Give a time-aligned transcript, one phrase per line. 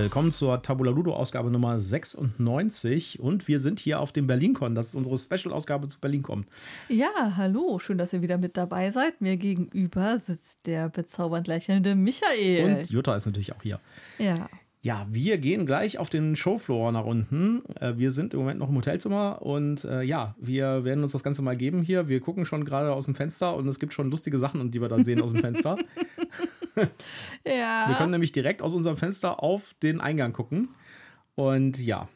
[0.00, 4.76] Willkommen zur Tabula Ludo Ausgabe Nummer 96 und wir sind hier auf dem BerlinCon.
[4.76, 6.46] Das ist unsere Special-Ausgabe zu BerlinCon.
[6.88, 9.20] Ja, hallo, schön, dass ihr wieder mit dabei seid.
[9.20, 12.78] Mir gegenüber sitzt der bezaubernd lächelnde Michael.
[12.78, 13.80] Und Jutta ist natürlich auch hier.
[14.18, 14.48] Ja.
[14.80, 17.64] Ja, wir gehen gleich auf den Showfloor nach unten.
[17.80, 21.24] Äh, wir sind im Moment noch im Hotelzimmer und äh, ja, wir werden uns das
[21.24, 22.06] Ganze mal geben hier.
[22.06, 24.88] Wir gucken schon gerade aus dem Fenster und es gibt schon lustige Sachen, die wir
[24.88, 25.76] dann sehen aus dem Fenster.
[27.44, 27.88] ja.
[27.88, 30.68] Wir können nämlich direkt aus unserem Fenster auf den Eingang gucken.
[31.34, 32.08] Und ja,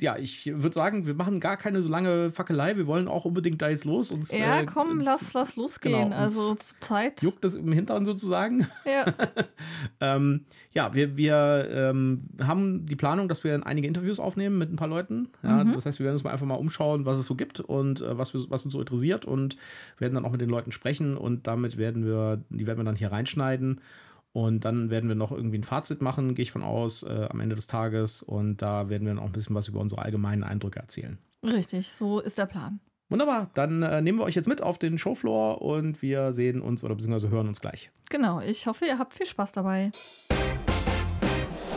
[0.00, 2.76] ja, ich würde sagen, wir machen gar keine so lange Fackelei.
[2.76, 4.10] Wir wollen auch unbedingt da jetzt los.
[4.10, 6.10] Uns, ja, äh, komm, uns, lass, lass losgehen.
[6.10, 7.22] genau, also Zeit.
[7.22, 8.66] Juckt es im Hintern sozusagen.
[8.84, 9.12] Ja.
[10.00, 14.76] ähm, ja, wir, wir ähm, haben die Planung, dass wir einige Interviews aufnehmen mit ein
[14.76, 15.28] paar Leuten.
[15.42, 15.72] Ja, Mhm.
[15.74, 18.18] Das heißt, wir werden uns mal einfach mal umschauen, was es so gibt und äh,
[18.18, 19.56] was, wir, was uns so interessiert und
[19.98, 22.96] werden dann auch mit den Leuten sprechen und damit werden wir, die werden wir dann
[22.96, 23.80] hier reinschneiden.
[24.34, 27.38] Und dann werden wir noch irgendwie ein Fazit machen, gehe ich von aus, äh, am
[27.38, 28.20] Ende des Tages.
[28.20, 31.18] Und da werden wir dann auch ein bisschen was über unsere allgemeinen Eindrücke erzählen.
[31.44, 32.80] Richtig, so ist der Plan.
[33.08, 36.82] Wunderbar, dann äh, nehmen wir euch jetzt mit auf den Showfloor und wir sehen uns
[36.82, 37.90] oder beziehungsweise hören uns gleich.
[38.10, 39.92] Genau, ich hoffe, ihr habt viel Spaß dabei.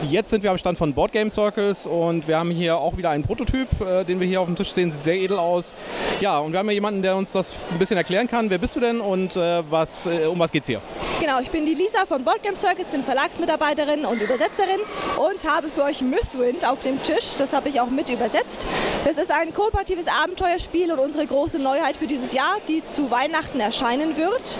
[0.02, 3.10] Jetzt sind wir am Stand von Board Game Circus und wir haben hier auch wieder
[3.10, 5.74] einen Prototyp, äh, den wir hier auf dem Tisch sehen, sieht sehr edel aus.
[6.20, 8.48] Ja, und wir haben hier jemanden, der uns das ein bisschen erklären kann.
[8.48, 10.80] Wer bist du denn und äh, was, äh, um was geht's hier?
[11.20, 14.78] Genau, ich bin die Lisa von Boardgame Circus, bin Verlagsmitarbeiterin und Übersetzerin
[15.16, 17.34] und habe für euch Mythwind auf dem Tisch.
[17.36, 18.68] Das habe ich auch mit übersetzt.
[19.04, 23.58] Das ist ein kooperatives Abenteuerspiel und unsere große Neuheit für dieses Jahr, die zu Weihnachten
[23.58, 24.58] erscheinen wird.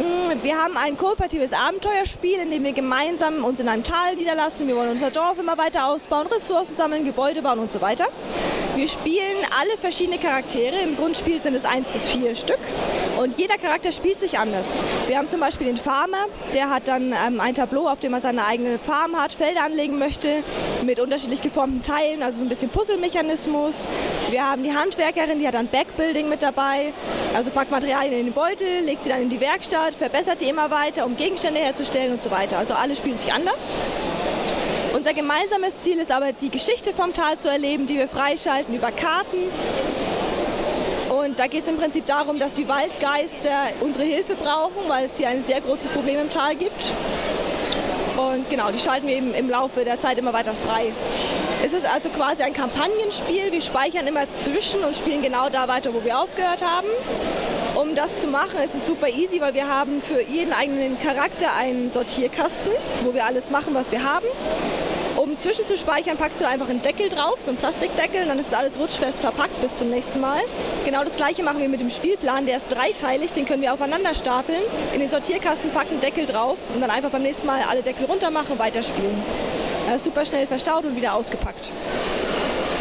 [0.00, 4.66] Mm, Wir haben ein kooperatives Abenteuerspiel, in dem wir gemeinsam uns in einem Tal niederlassen.
[4.66, 8.06] Wir wollen unser Dorf immer weiter ausbauen, Ressourcen sammeln, Gebäude bauen und so weiter.
[8.74, 10.76] Wir spielen alle verschiedene Charaktere.
[10.80, 12.58] Im Grundspiel sind es eins bis vier Stück.
[13.18, 14.78] Und jeder Charakter spielt sich anders.
[15.06, 18.22] Wir haben zum Beispiel den Farmer, der hat dann ähm, ein Tableau, auf dem er
[18.22, 20.42] seine eigene Farm hat, Felder anlegen möchte,
[20.86, 23.84] mit unterschiedlich geformten Teilen, also so ein bisschen Puzzlemechanismus.
[24.30, 26.94] Wir haben die Handwerkerin, die hat dann Backbuilding mit dabei,
[27.34, 30.70] also packt Materialien in den Beutel, legt sie dann in die Werkstatt, verbessert die immer
[30.70, 32.56] weiter, um Gegenstände herzustellen und so weiter.
[32.56, 33.70] Also alle spielen sich anders.
[34.94, 38.92] Unser gemeinsames Ziel ist aber, die Geschichte vom Tal zu erleben, die wir freischalten über
[38.92, 39.48] Karten.
[41.08, 45.16] Und da geht es im Prinzip darum, dass die Waldgeister unsere Hilfe brauchen, weil es
[45.16, 46.92] hier ein sehr großes Problem im Tal gibt.
[48.16, 50.92] Und genau, die schalten wir eben im Laufe der Zeit immer weiter frei.
[51.64, 53.52] Es ist also quasi ein Kampagnenspiel.
[53.52, 56.88] Wir speichern immer zwischen und spielen genau da weiter, wo wir aufgehört haben.
[57.74, 61.54] Um das zu machen, ist es super easy, weil wir haben für jeden eigenen Charakter
[61.56, 64.26] einen Sortierkasten, wo wir alles machen, was wir haben.
[65.32, 69.20] Um zwischenzuspeichern, packst du einfach einen Deckel drauf, so einen Plastikdeckel, dann ist alles rutschfest
[69.20, 70.42] verpackt bis zum nächsten Mal.
[70.84, 74.14] Genau das gleiche machen wir mit dem Spielplan, der ist dreiteilig, den können wir aufeinander
[74.14, 74.60] stapeln,
[74.92, 78.30] in den Sortierkasten packen, Deckel drauf und dann einfach beim nächsten Mal alle Deckel runter
[78.30, 79.22] machen, weiterspielen.
[79.86, 81.70] Das ist super schnell verstaut und wieder ausgepackt.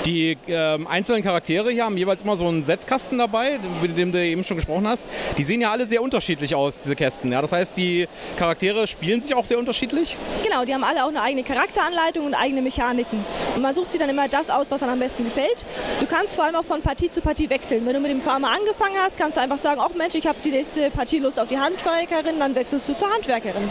[0.05, 4.19] Die ähm, einzelnen Charaktere hier haben jeweils immer so einen Setzkasten dabei, mit dem du
[4.19, 5.07] eben schon gesprochen hast.
[5.37, 7.31] Die sehen ja alle sehr unterschiedlich aus, diese Kästen.
[7.31, 7.41] Ja?
[7.41, 8.07] Das heißt, die
[8.37, 10.17] Charaktere spielen sich auch sehr unterschiedlich.
[10.43, 13.23] Genau, die haben alle auch eine eigene Charakteranleitung und eigene Mechaniken.
[13.55, 15.63] Und man sucht sich dann immer das aus, was einem am besten gefällt.
[15.99, 17.85] Du kannst vor allem auch von Partie zu Partie wechseln.
[17.85, 20.37] Wenn du mit dem Farmer angefangen hast, kannst du einfach sagen, ach Mensch, ich habe
[20.43, 23.69] die nächste Partie Lust auf die Handwerkerin, dann wechselst du zur Handwerkerin.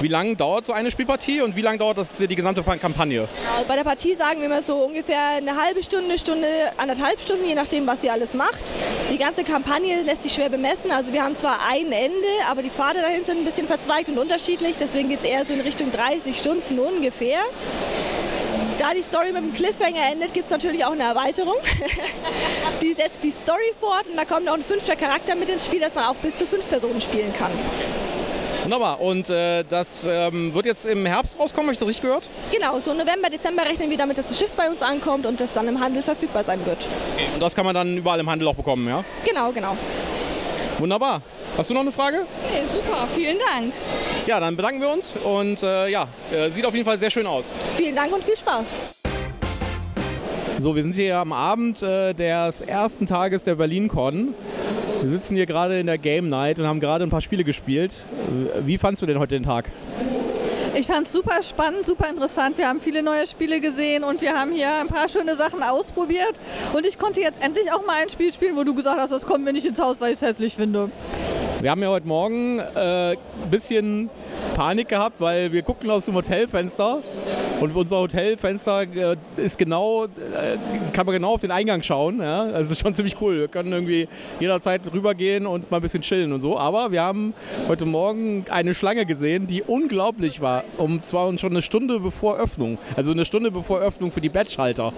[0.00, 3.28] Wie lange dauert so eine Spielpartie und wie lange dauert das die gesamte Kampagne?
[3.28, 7.44] Genau, Bei der Partie sagen wir immer so ungefähr eine halbe Stunde, Stunde, anderthalb Stunden,
[7.44, 8.72] je nachdem, was sie alles macht.
[9.12, 10.90] Die ganze Kampagne lässt sich schwer bemessen.
[10.90, 14.16] Also wir haben zwar ein Ende, aber die Pfade dahin sind ein bisschen verzweigt und
[14.16, 14.78] unterschiedlich.
[14.78, 17.40] Deswegen geht es eher so in Richtung 30 Stunden ungefähr.
[18.78, 21.56] Da die Story mit dem Cliffhanger endet, gibt es natürlich auch eine Erweiterung.
[22.82, 25.80] die setzt die Story fort und da kommt auch ein fünfter Charakter mit ins Spiel,
[25.80, 27.50] dass man auch bis zu fünf Personen spielen kann.
[28.70, 29.00] Wunderbar.
[29.00, 32.28] Und äh, das ähm, wird jetzt im Herbst rauskommen, habe ich das richtig gehört?
[32.52, 35.52] Genau, so November, Dezember rechnen wir damit, dass das Schiff bei uns ankommt und das
[35.52, 36.86] dann im Handel verfügbar sein wird.
[37.34, 39.02] Und das kann man dann überall im Handel auch bekommen, ja?
[39.24, 39.76] Genau, genau.
[40.78, 41.20] Wunderbar.
[41.58, 42.26] Hast du noch eine Frage?
[42.48, 43.72] Nee, super, vielen Dank.
[44.26, 47.26] Ja, dann bedanken wir uns und äh, ja, äh, sieht auf jeden Fall sehr schön
[47.26, 47.52] aus.
[47.76, 48.78] Vielen Dank und viel Spaß.
[50.60, 54.34] So, wir sind hier am Abend äh, des ersten Tages der BerlinCon.
[55.00, 58.04] Wir sitzen hier gerade in der Game Night und haben gerade ein paar Spiele gespielt.
[58.28, 59.70] Äh, Wie fandst du denn heute den Tag?
[60.74, 62.58] Ich fand es super spannend, super interessant.
[62.58, 66.34] Wir haben viele neue Spiele gesehen und wir haben hier ein paar schöne Sachen ausprobiert.
[66.74, 69.24] Und ich konnte jetzt endlich auch mal ein Spiel spielen, wo du gesagt hast, das
[69.24, 70.90] kommt mir nicht ins Haus, weil ich es hässlich finde.
[71.62, 73.16] Wir haben ja heute Morgen äh, ein
[73.50, 74.10] bisschen
[74.54, 77.02] Panik gehabt, weil wir guckten aus dem Hotelfenster
[77.60, 80.08] Und unser Hotelfenster äh, ist genau, äh,
[80.92, 82.20] kann man genau auf den Eingang schauen.
[82.20, 82.42] Ja?
[82.42, 83.40] Also schon ziemlich cool.
[83.40, 86.58] Wir können irgendwie jederzeit rübergehen und mal ein bisschen chillen und so.
[86.58, 87.34] Aber wir haben
[87.68, 90.64] heute Morgen eine Schlange gesehen, die unglaublich war.
[90.78, 92.78] Um zwar schon eine Stunde bevor Öffnung.
[92.96, 94.92] Also eine Stunde bevor Öffnung für die Badge-Halter.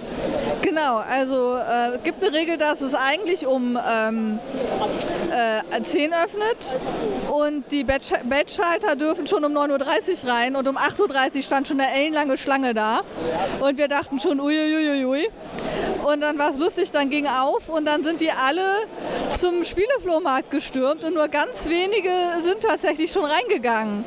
[0.62, 4.38] Genau, also es äh, gibt eine Regel, dass es eigentlich um ähm,
[5.30, 6.56] äh, 10 öffnet
[7.30, 11.80] und die Badge-Schalter dürfen schon um 9.30 Uhr rein und um 8.30 Uhr stand schon
[11.80, 13.02] eine ellenlange Schlange da
[13.60, 15.28] und wir dachten schon uiuiuiui.
[16.04, 18.64] Und dann war es lustig, dann ging auf und dann sind die alle
[19.28, 22.10] zum Spieleflohmarkt gestürmt und nur ganz wenige
[22.42, 24.04] sind tatsächlich schon reingegangen.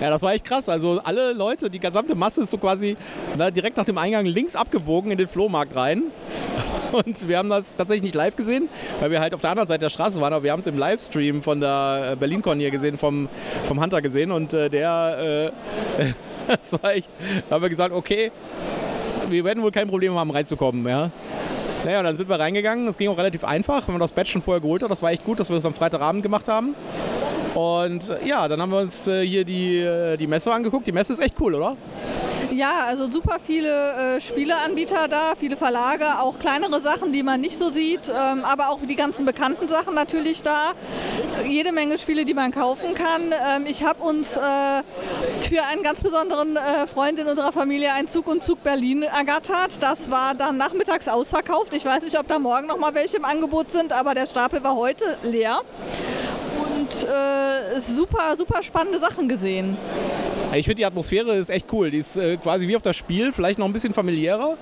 [0.00, 0.68] Ja, das war echt krass.
[0.68, 2.96] Also alle Leute, die gesamte Masse ist so quasi
[3.36, 6.04] na, direkt nach dem Eingang links abgebogen in den Flohmarkt rein.
[6.92, 8.68] Und wir haben das tatsächlich nicht live gesehen,
[9.00, 10.78] weil wir halt auf der anderen Seite der Straße waren, aber wir haben es im
[10.78, 13.28] Livestream von der äh, BerlinCon hier gesehen, vom,
[13.66, 14.30] vom Hunter gesehen.
[14.30, 15.52] Und äh, der,
[15.98, 16.12] äh,
[16.46, 17.10] das war echt,
[17.48, 18.30] da haben wir gesagt, okay,
[19.28, 20.86] wir werden wohl kein Problem haben, reinzukommen.
[20.86, 21.10] Ja.
[21.84, 22.86] Naja, dann sind wir reingegangen.
[22.86, 24.90] Das ging auch relativ einfach, wenn man das Badge schon vorher geholt hat.
[24.90, 26.74] Das war echt gut, dass wir das am Freitagabend gemacht haben.
[27.56, 30.86] Und äh, ja, dann haben wir uns äh, hier die, äh, die Messe angeguckt.
[30.86, 31.74] Die Messe ist echt cool, oder?
[32.52, 37.58] Ja, also super viele äh, Spieleanbieter da, viele Verlage, auch kleinere Sachen, die man nicht
[37.58, 40.72] so sieht, ähm, aber auch die ganzen bekannten Sachen natürlich da.
[41.46, 43.32] Jede Menge Spiele, die man kaufen kann.
[43.32, 44.40] Ähm, ich habe uns äh,
[45.40, 49.72] für einen ganz besonderen äh, Freund in unserer Familie einen Zug und Zug Berlin ergattert.
[49.80, 51.72] Das war dann nachmittags ausverkauft.
[51.72, 54.62] Ich weiß nicht, ob da morgen noch mal welche im Angebot sind, aber der Stapel
[54.62, 55.62] war heute leer
[57.04, 59.76] äh, super, super spannende Sachen gesehen.
[60.54, 61.90] Ich finde die Atmosphäre ist echt cool.
[61.90, 64.56] Die ist äh, quasi wie auf das Spiel, vielleicht noch ein bisschen familiärer.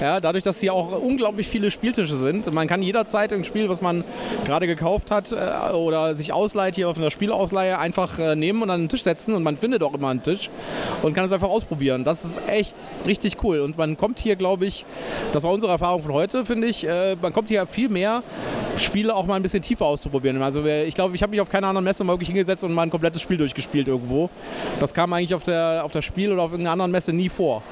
[0.00, 2.52] Ja, dadurch, dass hier auch unglaublich viele Spieltische sind.
[2.52, 4.02] Man kann jederzeit ein Spiel, was man
[4.44, 8.70] gerade gekauft hat äh, oder sich ausleiht, hier auf einer Spielausleihe, einfach äh, nehmen und
[8.70, 10.50] an den Tisch setzen und man findet auch immer einen Tisch
[11.02, 12.04] und kann es einfach ausprobieren.
[12.04, 12.74] Das ist echt
[13.06, 13.60] richtig cool.
[13.60, 14.84] Und man kommt hier, glaube ich,
[15.32, 18.22] das war unsere Erfahrung von heute, finde ich, äh, man kommt hier viel mehr
[18.76, 20.42] Spiele auch mal ein bisschen tiefer auszuprobieren.
[20.42, 22.82] Also ich glaube, ich habe mich auf keiner anderen Messe mal wirklich hingesetzt und mal
[22.82, 24.28] ein komplettes Spiel durchgespielt irgendwo.
[24.80, 27.62] Das kam eigentlich auf der, auf der Spiel oder auf irgendeiner anderen Messe nie vor.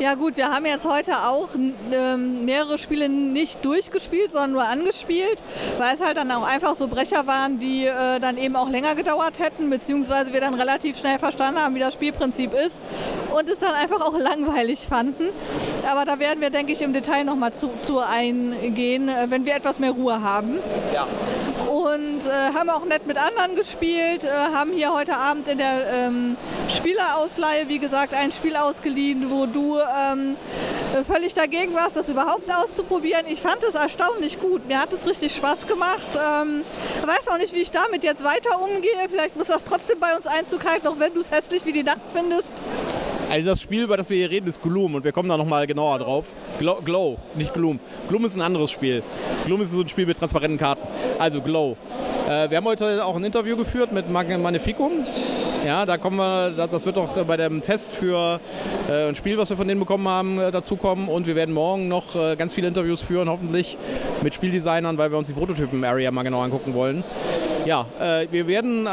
[0.00, 1.48] Ja gut, wir haben jetzt heute auch
[1.92, 5.38] ähm, mehrere Spiele nicht durchgespielt, sondern nur angespielt,
[5.76, 8.94] weil es halt dann auch einfach so Brecher waren, die äh, dann eben auch länger
[8.94, 12.80] gedauert hätten, beziehungsweise wir dann relativ schnell verstanden haben, wie das Spielprinzip ist
[13.36, 15.30] und es dann einfach auch langweilig fanden.
[15.90, 19.56] Aber da werden wir, denke ich, im Detail nochmal zu, zu eingehen, äh, wenn wir
[19.56, 20.58] etwas mehr Ruhe haben.
[20.94, 21.08] Ja.
[21.68, 25.92] Und äh, haben auch nett mit anderen gespielt, äh, haben hier heute Abend in der
[25.92, 26.36] ähm,
[26.70, 29.78] Spielerausleihe, wie gesagt, ein Spiel ausgeliehen, wo du
[30.12, 30.36] ähm,
[31.06, 33.26] völlig dagegen warst, das überhaupt auszuprobieren.
[33.28, 34.66] Ich fand es erstaunlich gut.
[34.66, 36.08] Mir hat es richtig Spaß gemacht.
[36.14, 36.62] Ähm,
[37.04, 39.08] weiß auch nicht, wie ich damit jetzt weiter umgehe.
[39.08, 41.82] Vielleicht muss das trotzdem bei uns Einzug halten, auch wenn du es hässlich wie die
[41.82, 42.52] Nacht findest.
[43.30, 45.66] Also das Spiel, über das wir hier reden, ist Gloom und wir kommen da nochmal
[45.66, 46.26] genauer drauf.
[46.58, 47.78] Glow, Glow, nicht Gloom.
[48.08, 49.02] Gloom ist ein anderes Spiel.
[49.44, 50.86] Gloom ist so ein Spiel mit transparenten Karten.
[51.18, 51.76] Also Glow.
[52.26, 55.06] Äh, wir haben heute auch ein Interview geführt mit Magnificum.
[55.68, 58.40] Ja, da kommen wir, das wird auch bei dem Test für
[58.88, 61.08] äh, ein Spiel, was wir von denen bekommen haben, äh, dazukommen.
[61.08, 63.76] Und wir werden morgen noch äh, ganz viele Interviews führen, hoffentlich
[64.22, 67.04] mit Spieldesignern, weil wir uns die Prototypen-Area mal genau angucken wollen.
[67.66, 67.84] Ja,
[68.30, 68.84] wir werden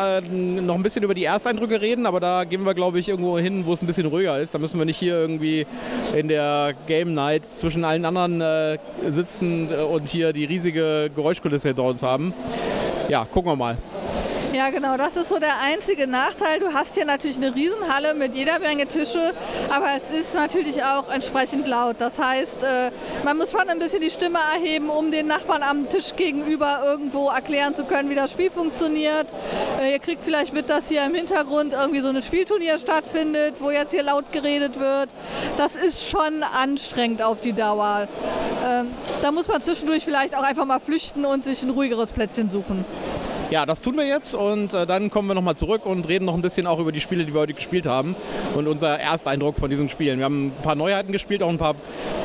[0.66, 3.66] noch ein bisschen über die Ersteindrücke reden, aber da gehen wir, glaube ich, irgendwo hin,
[3.66, 4.54] wo es ein bisschen ruhiger ist.
[4.54, 5.66] Da müssen wir nicht hier irgendwie
[6.14, 8.78] in der Game Night zwischen allen anderen
[9.08, 12.34] sitzen und hier die riesige Geräuschkulisse hinter uns haben.
[13.08, 13.78] Ja, gucken wir mal.
[14.56, 16.62] Ja, genau, das ist so der einzige Nachteil.
[16.62, 19.34] Du hast hier natürlich eine Riesenhalle mit jeder Menge Tische,
[19.70, 21.98] aber es ist natürlich auch entsprechend laut.
[22.00, 22.92] Das heißt, äh,
[23.26, 27.28] man muss schon ein bisschen die Stimme erheben, um den Nachbarn am Tisch gegenüber irgendwo
[27.28, 29.28] erklären zu können, wie das Spiel funktioniert.
[29.82, 33.72] Äh, ihr kriegt vielleicht mit, dass hier im Hintergrund irgendwie so ein Spielturnier stattfindet, wo
[33.72, 35.10] jetzt hier laut geredet wird.
[35.58, 38.08] Das ist schon anstrengend auf die Dauer.
[38.66, 38.88] Ähm,
[39.22, 42.86] da muss man zwischendurch vielleicht auch einfach mal flüchten und sich ein ruhigeres Plätzchen suchen.
[43.52, 46.34] Ja, das tun wir jetzt und äh, dann kommen wir nochmal zurück und reden noch
[46.34, 48.16] ein bisschen auch über die Spiele, die wir heute gespielt haben
[48.56, 50.18] und unser Ersteindruck von diesen Spielen.
[50.18, 51.76] Wir haben ein paar Neuheiten gespielt, auch ein paar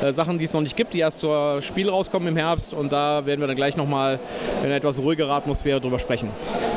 [0.00, 2.90] äh, Sachen, die es noch nicht gibt, die erst zur Spiel rauskommen im Herbst und
[2.90, 4.18] da werden wir dann gleich nochmal
[4.60, 6.30] in einer etwas ruhigere Atmosphäre drüber sprechen.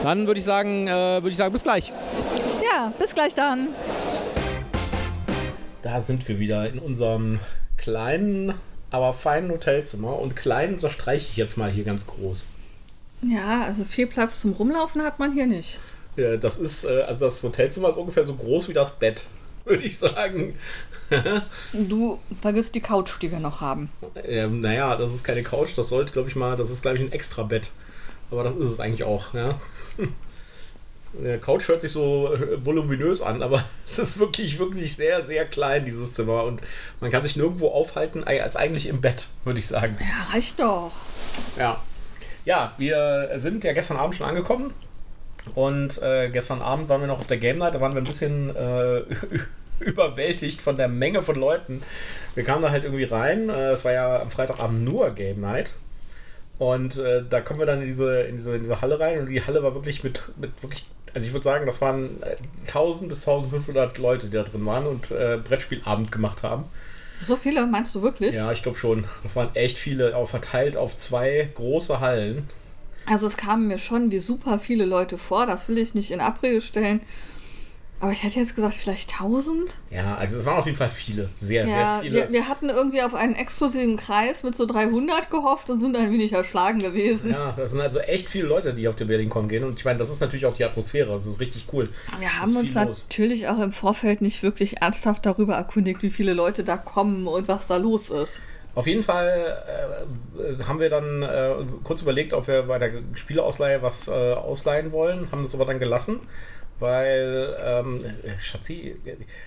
[0.03, 1.93] Dann würde ich sagen, äh, würde ich sagen, bis gleich.
[2.61, 3.69] Ja, bis gleich dann.
[5.81, 7.39] Da sind wir wieder in unserem
[7.77, 8.53] kleinen,
[8.91, 12.47] aber feinen Hotelzimmer und klein unterstreiche ich jetzt mal hier ganz groß.
[13.23, 15.79] Ja, also viel Platz zum Rumlaufen hat man hier nicht.
[16.15, 19.25] Ja, das ist, äh, also das Hotelzimmer ist ungefähr so groß wie das Bett,
[19.65, 20.55] würde ich sagen.
[21.73, 23.89] du vergisst die Couch, die wir noch haben.
[24.23, 27.03] Ähm, naja, das ist keine Couch, das sollte, glaube ich mal, das ist, glaube ich,
[27.03, 27.71] ein extra Bett.
[28.31, 29.59] Aber das ist es eigentlich auch, ja.
[31.13, 35.45] Der Couch hört sich so äh, voluminös an, aber es ist wirklich, wirklich sehr, sehr
[35.45, 36.43] klein, dieses Zimmer.
[36.43, 36.61] Und
[37.01, 39.95] man kann sich nirgendwo aufhalten, als eigentlich im Bett, würde ich sagen.
[39.99, 40.91] Ja, reicht doch.
[41.55, 41.79] Ja.
[42.45, 44.73] Ja, wir sind ja gestern Abend schon angekommen.
[45.55, 48.05] Und äh, gestern Abend waren wir noch auf der Game Night, da waren wir ein
[48.05, 49.03] bisschen äh,
[49.79, 51.83] überwältigt von der Menge von Leuten.
[52.35, 53.49] Wir kamen da halt irgendwie rein.
[53.49, 55.73] Äh, es war ja am Freitagabend nur Game Night.
[56.59, 59.27] Und äh, da kommen wir dann in diese, in, diese, in diese Halle rein und
[59.27, 62.21] die Halle war wirklich mit, mit wirklich, also ich würde sagen, das waren
[62.67, 66.65] 1000 äh, bis 1500 Leute, die da drin waren und äh, Brettspielabend gemacht haben.
[67.25, 68.35] So viele, meinst du wirklich?
[68.35, 69.05] Ja, ich glaube schon.
[69.23, 72.47] Das waren echt viele, auch verteilt auf zwei große Hallen.
[73.05, 76.21] Also es kamen mir schon wie super viele Leute vor, das will ich nicht in
[76.21, 77.01] Abrede stellen.
[78.03, 79.77] Aber ich hätte jetzt gesagt, vielleicht 1000?
[79.89, 81.29] Ja, also es waren auf jeden Fall viele.
[81.39, 82.15] Sehr, ja, sehr viele.
[82.15, 86.11] Wir, wir, hatten irgendwie auf einen exklusiven Kreis mit so 300 gehofft und sind ein
[86.11, 87.31] wenig erschlagen gewesen.
[87.31, 89.63] Ja, das sind also echt viele Leute, die auf den BerlinCon gehen.
[89.63, 91.13] Und ich meine, das ist natürlich auch die Atmosphäre.
[91.13, 91.87] Das ist richtig cool.
[92.19, 96.33] Wir das haben uns natürlich auch im Vorfeld nicht wirklich ernsthaft darüber erkundigt, wie viele
[96.33, 98.41] Leute da kommen und was da los ist.
[98.75, 99.63] Auf jeden Fall
[100.37, 101.53] äh, haben wir dann äh,
[101.85, 105.79] kurz überlegt, ob wir bei der Spieleausleihe was äh, ausleihen wollen, haben es aber dann
[105.79, 106.19] gelassen
[106.79, 107.99] weil ähm,
[108.41, 108.95] Schatzi,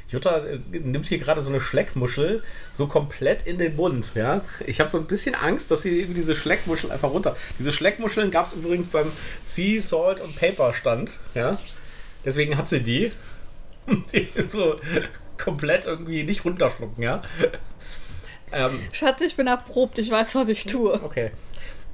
[0.09, 2.43] Jutta äh, nimmt hier gerade so eine Schleckmuschel
[2.75, 4.13] so komplett in den Mund.
[4.15, 4.43] Ja?
[4.67, 7.37] Ich habe so ein bisschen Angst, dass sie diese Schleckmuschel einfach runter.
[7.59, 9.11] Diese Schleckmuscheln gab es übrigens beim
[9.43, 11.13] Sea, Salt und Paper Stand.
[11.35, 11.59] Ja?
[12.25, 13.13] Deswegen hat sie die.
[14.49, 14.77] so
[15.39, 17.23] komplett irgendwie nicht runterschlucken, ja.
[18.53, 21.03] Ähm, Schatz, ich bin erprobt, ich weiß, was ich tue.
[21.03, 21.31] Okay.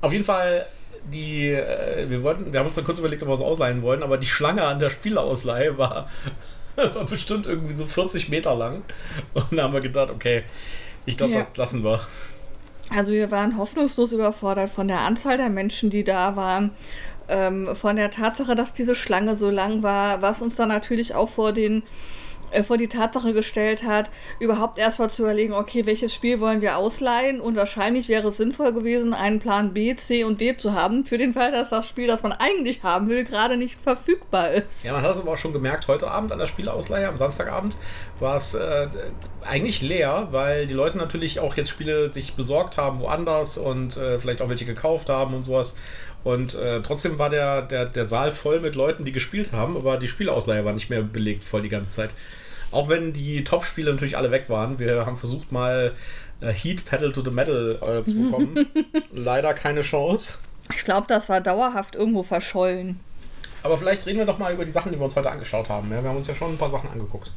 [0.01, 0.67] Auf jeden Fall
[1.11, 4.03] die, äh, wir wollten, wir haben uns dann kurz überlegt, ob wir es ausleihen wollen,
[4.03, 6.09] aber die Schlange an der Spielausleihe war,
[6.77, 8.83] war bestimmt irgendwie so 40 Meter lang.
[9.35, 10.43] Und da haben wir gedacht, okay,
[11.07, 11.47] ich glaube, ja.
[11.55, 12.01] das lassen wir.
[12.91, 16.71] Also wir waren hoffnungslos überfordert von der Anzahl der Menschen, die da waren.
[17.29, 21.29] Ähm, von der Tatsache, dass diese Schlange so lang war, was uns dann natürlich auch
[21.29, 21.83] vor den
[22.53, 26.77] äh, vor die Tatsache gestellt hat, überhaupt erstmal zu überlegen, okay, welches Spiel wollen wir
[26.77, 27.41] ausleihen?
[27.41, 31.19] Und wahrscheinlich wäre es sinnvoll gewesen, einen Plan B, C und D zu haben, für
[31.19, 34.85] den Fall, dass das Spiel, das man eigentlich haben will, gerade nicht verfügbar ist.
[34.85, 37.77] Ja, man hat es aber auch schon gemerkt, heute Abend an der Spieleausleihe, am Samstagabend,
[38.21, 38.89] war es äh,
[39.45, 44.19] eigentlich leer, weil die Leute natürlich auch jetzt Spiele sich besorgt haben woanders und äh,
[44.19, 45.77] vielleicht auch welche gekauft haben und sowas.
[46.25, 49.97] Und äh, trotzdem war der, der, der Saal voll mit Leuten, die gespielt haben, aber
[49.97, 52.11] die Spielausleihe war nicht mehr belegt voll die ganze Zeit.
[52.73, 54.79] Auch wenn die Top-Spiele natürlich alle weg waren.
[54.79, 55.93] Wir haben versucht mal
[56.41, 58.67] äh, Heat Pedal to the Metal äh, zu bekommen.
[59.13, 60.39] Leider keine Chance.
[60.75, 62.99] Ich glaube, das war dauerhaft irgendwo verschollen.
[63.63, 65.91] Aber vielleicht reden wir doch mal über die Sachen, die wir uns heute angeschaut haben.
[65.93, 67.33] Ja, wir haben uns ja schon ein paar Sachen angeguckt.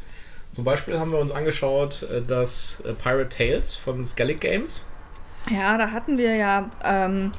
[0.52, 4.86] Zum Beispiel haben wir uns angeschaut äh, das äh, Pirate Tales von Skellig Games.
[5.50, 7.32] Ja, da hatten wir ja ähm,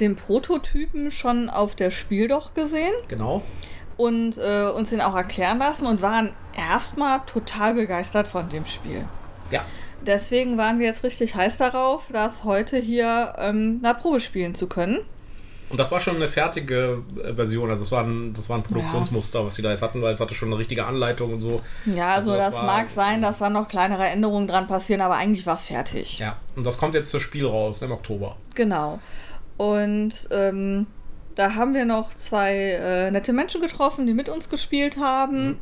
[0.00, 2.92] den Prototypen schon auf der Spiel doch gesehen.
[3.08, 3.42] Genau
[3.96, 9.04] und äh, uns den auch erklären lassen und waren erstmal total begeistert von dem Spiel.
[9.50, 9.64] Ja.
[10.02, 14.66] Deswegen waren wir jetzt richtig heiß darauf, das heute hier ähm, na, Probe spielen zu
[14.66, 14.98] können.
[15.70, 18.62] Und das war schon eine fertige äh, Version, also das war ein, das war ein
[18.62, 19.46] Produktionsmuster, ja.
[19.46, 21.62] was sie da jetzt hatten, weil es hatte schon eine richtige Anleitung und so.
[21.86, 25.16] Ja, also, also das, das mag sein, dass da noch kleinere Änderungen dran passieren, aber
[25.16, 26.18] eigentlich war es fertig.
[26.18, 28.36] Ja, und das kommt jetzt zum Spiel raus im Oktober.
[28.54, 29.00] Genau.
[29.56, 30.86] Und ähm,
[31.34, 35.46] da haben wir noch zwei äh, nette Menschen getroffen, die mit uns gespielt haben.
[35.46, 35.56] Mhm.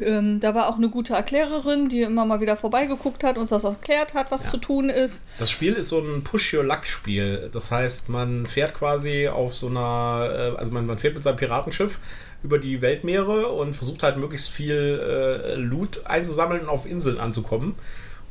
[0.00, 3.64] Ähm, da war auch eine gute Erklärerin, die immer mal wieder vorbeigeguckt hat, uns das
[3.64, 4.50] erklärt hat, was ja.
[4.50, 5.24] zu tun ist.
[5.38, 7.50] Das Spiel ist so ein Push-Your-Luck-Spiel.
[7.52, 11.36] Das heißt, man fährt quasi auf so einer, äh, also man, man fährt mit seinem
[11.36, 11.98] Piratenschiff
[12.44, 17.74] über die Weltmeere und versucht halt möglichst viel äh, Loot einzusammeln und auf Inseln anzukommen.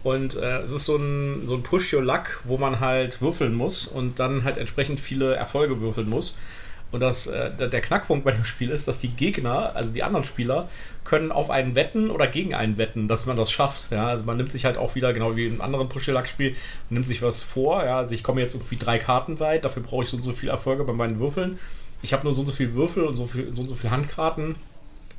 [0.08, 3.54] Und äh, es ist so ein, so ein Push Your Luck, wo man halt würfeln
[3.54, 6.40] muss und dann halt entsprechend viele Erfolge würfeln muss.
[6.94, 10.24] Und das, äh, der Knackpunkt bei dem Spiel ist, dass die Gegner, also die anderen
[10.24, 10.70] Spieler,
[11.04, 13.92] können auf einen wetten oder gegen einen wetten, dass man das schafft.
[13.92, 16.28] Ja, also man nimmt sich halt auch wieder, genau wie im anderen Push Your Luck
[16.28, 16.56] Spiel,
[16.90, 17.84] nimmt sich was vor.
[17.84, 20.32] Ja, also ich komme jetzt irgendwie drei Karten weit, dafür brauche ich so und so
[20.32, 21.60] viele Erfolge bei meinen Würfeln.
[22.02, 23.92] Ich habe nur so und so viele Würfel und so, viel, so und so viele
[23.92, 24.56] Handkarten.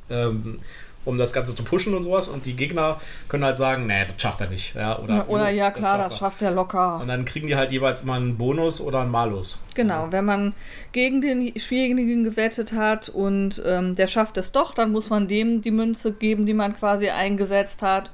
[0.09, 0.57] Ähm,
[1.05, 2.27] um das Ganze zu pushen und sowas.
[2.27, 4.75] Und die Gegner können halt sagen, nee, das schafft er nicht.
[4.75, 6.99] Ja, oder, ja, oder ja, klar, das schafft, das schafft er locker.
[7.01, 9.63] Und dann kriegen die halt jeweils immer einen Bonus oder einen Malus.
[9.75, 10.53] Genau, wenn man
[10.91, 15.61] gegen den Schwierigen gewettet hat und ähm, der schafft es doch, dann muss man dem
[15.61, 18.11] die Münze geben, die man quasi eingesetzt hat.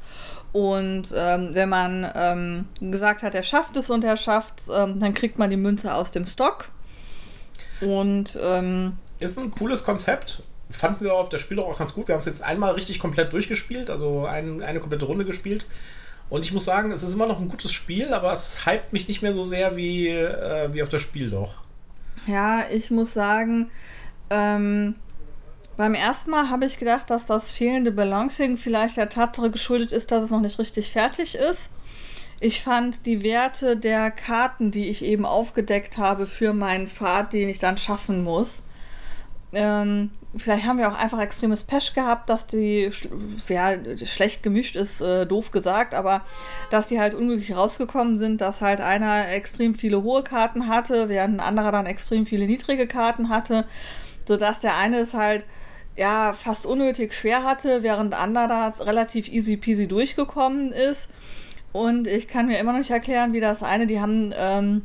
[0.51, 5.01] Und ähm, wenn man ähm, gesagt hat, er schafft es und er schafft es, ähm,
[5.01, 6.69] dann kriegt man die Münze aus dem Stock.
[7.81, 12.07] Und ähm, ist ein cooles Konzept fanden wir auf der Spiel auch ganz gut.
[12.07, 15.65] Wir haben es jetzt einmal richtig komplett durchgespielt, also ein, eine komplette Runde gespielt.
[16.29, 19.07] Und ich muss sagen, es ist immer noch ein gutes Spiel, aber es hypt mich
[19.07, 21.61] nicht mehr so sehr wie, äh, wie auf der Spiel doch.
[22.25, 23.69] Ja, ich muss sagen,
[24.31, 24.95] ähm,
[25.77, 30.09] Beim ersten Mal habe ich gedacht, dass das fehlende Balancing vielleicht der Tatsache geschuldet ist,
[30.11, 31.71] dass es noch nicht richtig fertig ist.
[32.39, 37.49] Ich fand die Werte der Karten, die ich eben aufgedeckt habe für meinen Pfad, den
[37.49, 38.63] ich dann schaffen muss,
[39.53, 42.91] ähm, vielleicht haben wir auch einfach extremes Pech gehabt, dass die
[43.47, 43.75] ja,
[44.05, 46.25] schlecht gemischt ist, äh, doof gesagt, aber
[46.69, 51.35] dass die halt unglücklich rausgekommen sind, dass halt einer extrem viele hohe Karten hatte, während
[51.35, 53.65] ein anderer dann extrem viele niedrige Karten hatte,
[54.27, 55.45] sodass der eine es halt
[55.95, 61.11] ja fast unnötig schwer hatte, während ein anderer relativ easy peasy durchgekommen ist.
[61.71, 64.83] Und ich kann mir immer noch nicht erklären, wie das eine, die haben ähm,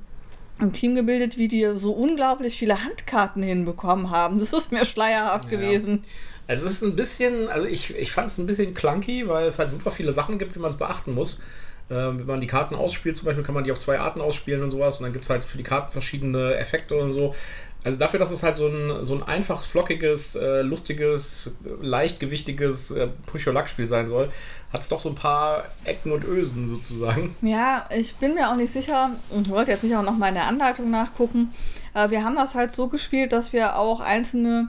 [0.63, 4.39] ein Team gebildet, wie die so unglaublich viele Handkarten hinbekommen haben.
[4.39, 5.59] Das ist mir schleierhaft ja.
[5.59, 6.03] gewesen.
[6.47, 9.59] Also es ist ein bisschen, also ich, ich fand es ein bisschen clunky, weil es
[9.59, 11.43] halt super viele Sachen gibt, die man beachten muss.
[11.91, 14.63] Ähm, wenn man die Karten ausspielt, zum Beispiel, kann man die auf zwei Arten ausspielen
[14.63, 14.99] und sowas.
[14.99, 17.35] Und dann gibt es halt für die Karten verschiedene Effekte und so.
[17.83, 23.09] Also dafür, dass es halt so ein, so ein einfaches, flockiges, äh, lustiges, leichtgewichtiges äh,
[23.27, 24.29] Push-Your-Luck-Spiel sein soll,
[24.71, 27.35] hat es doch so ein paar Ecken und Ösen sozusagen.
[27.41, 29.11] Ja, ich bin mir auch nicht sicher,
[29.43, 31.55] ich wollte jetzt nicht auch nochmal in der Anleitung nachgucken.
[31.95, 34.69] Äh, wir haben das halt so gespielt, dass wir auch einzelne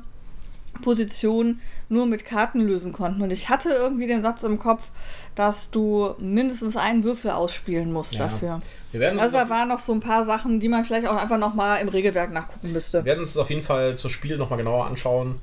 [0.81, 3.21] Positionen nur mit Karten lösen konnten.
[3.21, 4.89] Und ich hatte irgendwie den Satz im Kopf,
[5.35, 8.25] dass du mindestens einen Würfel ausspielen musst ja.
[8.25, 8.59] dafür.
[8.93, 11.89] also da waren noch so ein paar Sachen, die man vielleicht auch einfach nochmal im
[11.89, 12.99] Regelwerk nachgucken müsste.
[12.99, 15.39] Wir werden uns das auf jeden Fall zur Spiel nochmal genauer anschauen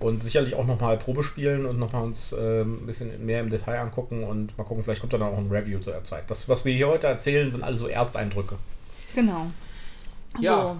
[0.00, 3.80] und sicherlich auch nochmal Probe spielen und nochmal uns äh, ein bisschen mehr im Detail
[3.80, 6.24] angucken und mal gucken, vielleicht kommt dann auch ein Review zu der Zeit.
[6.28, 8.56] Das, was wir hier heute erzählen, sind alle so Ersteindrücke.
[9.14, 9.48] Genau.
[10.38, 10.62] Ja.
[10.62, 10.76] So.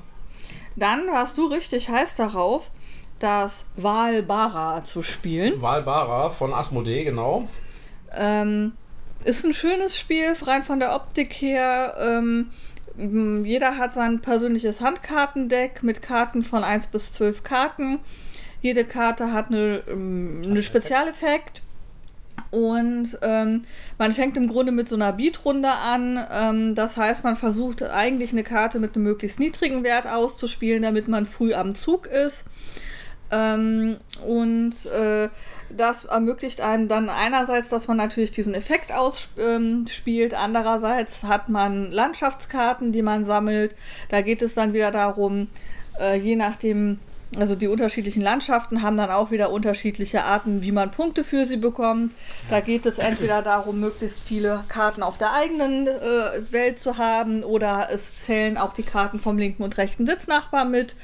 [0.77, 2.71] Dann warst du richtig heiß darauf,
[3.18, 5.60] das Valbara zu spielen.
[5.60, 7.48] Valbara von Asmodee, genau.
[8.16, 8.72] Ähm,
[9.25, 11.96] ist ein schönes Spiel, rein von der Optik her.
[12.00, 12.50] Ähm,
[13.44, 18.00] jeder hat sein persönliches Handkartendeck mit Karten von 1 bis 12 Karten.
[18.60, 21.62] Jede Karte hat eine, ähm, eine Spezialeffekt.
[22.50, 23.62] Und ähm,
[23.98, 26.25] man fängt im Grunde mit so einer Beatrunde an.
[26.32, 31.08] Ähm, das heißt, man versucht eigentlich eine Karte mit einem möglichst niedrigen Wert auszuspielen, damit
[31.08, 32.46] man früh am Zug ist.
[33.30, 35.29] Ähm, und äh,
[35.70, 41.92] das ermöglicht einem dann einerseits, dass man natürlich diesen Effekt ausspielt, ähm, andererseits hat man
[41.92, 43.74] Landschaftskarten, die man sammelt.
[44.09, 45.48] Da geht es dann wieder darum,
[46.00, 46.98] äh, je nachdem,
[47.37, 51.59] also die unterschiedlichen Landschaften haben dann auch wieder unterschiedliche Arten, wie man Punkte für sie
[51.59, 52.14] bekommt.
[52.48, 57.44] Da geht es entweder darum, möglichst viele Karten auf der eigenen äh, Welt zu haben
[57.44, 60.96] oder es zählen auch die Karten vom linken und rechten Sitznachbar mit.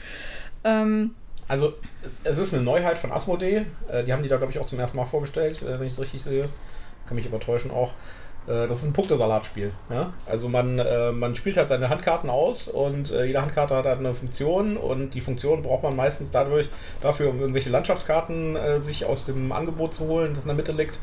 [0.64, 1.14] Ähm,
[1.46, 1.75] also
[2.23, 3.64] es ist eine Neuheit von Asmodee.
[3.88, 5.93] Äh, die haben die da, glaube ich, auch zum ersten Mal vorgestellt, äh, wenn ich
[5.93, 6.49] es richtig sehe.
[7.07, 7.93] Kann mich übertäuschen auch.
[8.47, 9.73] Äh, das ist ein Punktesalatspiel.
[9.90, 10.12] Ja?
[10.27, 10.77] Also man,
[11.19, 15.21] man spielt halt seine Handkarten aus und jede Handkarte hat halt eine Funktion und die
[15.21, 16.69] Funktion braucht man meistens dadurch
[17.01, 20.99] dafür, um irgendwelche Landschaftskarten sich aus dem Angebot zu holen, das in der Mitte liegt.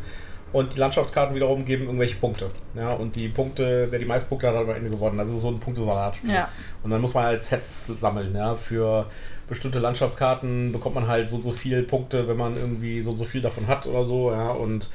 [0.53, 2.51] Und die Landschaftskarten wiederum geben irgendwelche Punkte.
[2.73, 5.17] Ja, und die Punkte, wer die meisten Punkte hat, hat am Ende gewonnen.
[5.17, 6.29] Also so ein Punktesalatspiel.
[6.29, 6.49] Ja.
[6.83, 9.05] Und dann muss man halt Sets sammeln, ja, für
[9.51, 13.41] bestimmte Landschaftskarten bekommt man halt so so viele Punkte, wenn man irgendwie so so viel
[13.41, 14.89] davon hat oder so, ja, und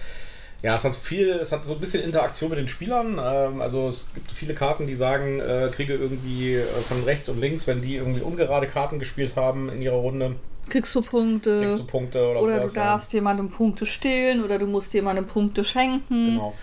[0.63, 3.21] ja, es hat viel, es hat so ein bisschen Interaktion mit den Spielern.
[3.23, 7.39] Ähm, also es gibt viele Karten, die sagen, äh, kriege irgendwie äh, von rechts und
[7.41, 10.37] links, wenn die irgendwie ungerade Karten gespielt haben in ihrer Runde.
[10.69, 11.61] Kriegst du Punkte.
[11.61, 13.19] Kriegst du Punkte oder, oder du darfst ja.
[13.19, 16.35] jemandem Punkte stehlen oder du musst jemandem Punkte schenken.
[16.35, 16.55] Genau.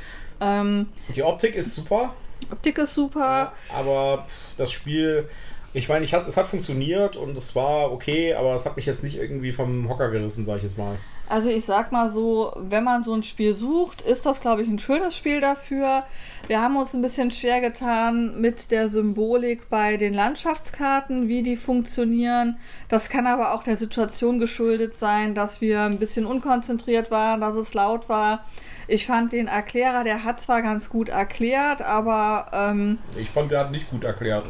[0.42, 2.14] Ähm, die Optik ist super.
[2.52, 3.54] Optik ist super.
[3.70, 4.26] Ja, aber
[4.58, 5.30] das Spiel
[5.74, 8.86] ich meine, ich hat, es hat funktioniert und es war okay, aber es hat mich
[8.86, 10.98] jetzt nicht irgendwie vom Hocker gerissen, sag ich jetzt mal.
[11.30, 14.68] Also ich sag mal so, wenn man so ein Spiel sucht, ist das, glaube ich,
[14.68, 16.04] ein schönes Spiel dafür.
[16.48, 21.56] Wir haben uns ein bisschen schwer getan mit der Symbolik bei den Landschaftskarten, wie die
[21.56, 22.58] funktionieren.
[22.88, 27.56] Das kann aber auch der Situation geschuldet sein, dass wir ein bisschen unkonzentriert waren, dass
[27.56, 28.46] es laut war.
[28.88, 32.48] Ich fand den Erklärer, der hat zwar ganz gut erklärt, aber.
[32.54, 34.46] Ähm, ich fand, der hat nicht gut erklärt.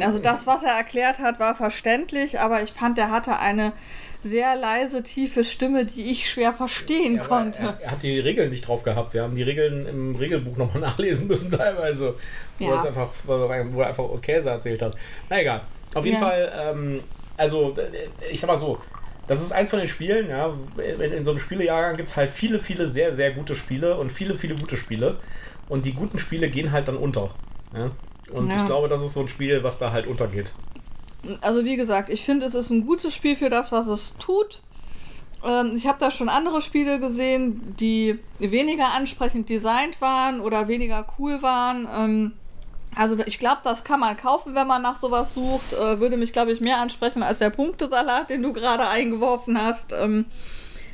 [0.00, 3.72] Also, das, was er erklärt hat, war verständlich, aber ich fand, der hatte eine
[4.24, 7.62] sehr leise, tiefe Stimme, die ich schwer verstehen ja, konnte.
[7.62, 9.14] Er, er, hat die Regeln nicht drauf gehabt.
[9.14, 12.14] Wir haben die Regeln im Regelbuch nochmal nachlesen müssen, teilweise.
[12.58, 12.76] Wo, ja.
[12.76, 14.96] es einfach, wo er einfach Käse erzählt hat.
[15.28, 15.60] Na egal.
[15.94, 16.26] Auf jeden ja.
[16.26, 17.00] Fall, ähm,
[17.36, 17.74] also,
[18.30, 18.78] ich sag mal so,
[19.28, 20.54] das ist eins von den Spielen, ja.
[20.78, 24.10] In, in so einem Spielejahrgang gibt es halt viele, viele sehr, sehr gute Spiele und
[24.10, 25.18] viele, viele gute Spiele.
[25.68, 27.30] Und die guten Spiele gehen halt dann unter.
[27.74, 27.90] Ja?
[28.32, 28.56] Und ja.
[28.56, 30.54] ich glaube, das ist so ein Spiel, was da halt untergeht.
[31.42, 34.62] Also wie gesagt, ich finde, es ist ein gutes Spiel für das, was es tut.
[35.44, 41.06] Ähm, ich habe da schon andere Spiele gesehen, die weniger ansprechend designt waren oder weniger
[41.18, 41.86] cool waren.
[41.94, 42.32] Ähm,
[42.98, 45.72] Also ich glaube, das kann man kaufen, wenn man nach sowas sucht.
[45.72, 49.92] Äh, würde mich, glaube ich, mehr ansprechen als der Punktesalat, den du gerade eingeworfen hast.
[49.92, 50.24] Ähm,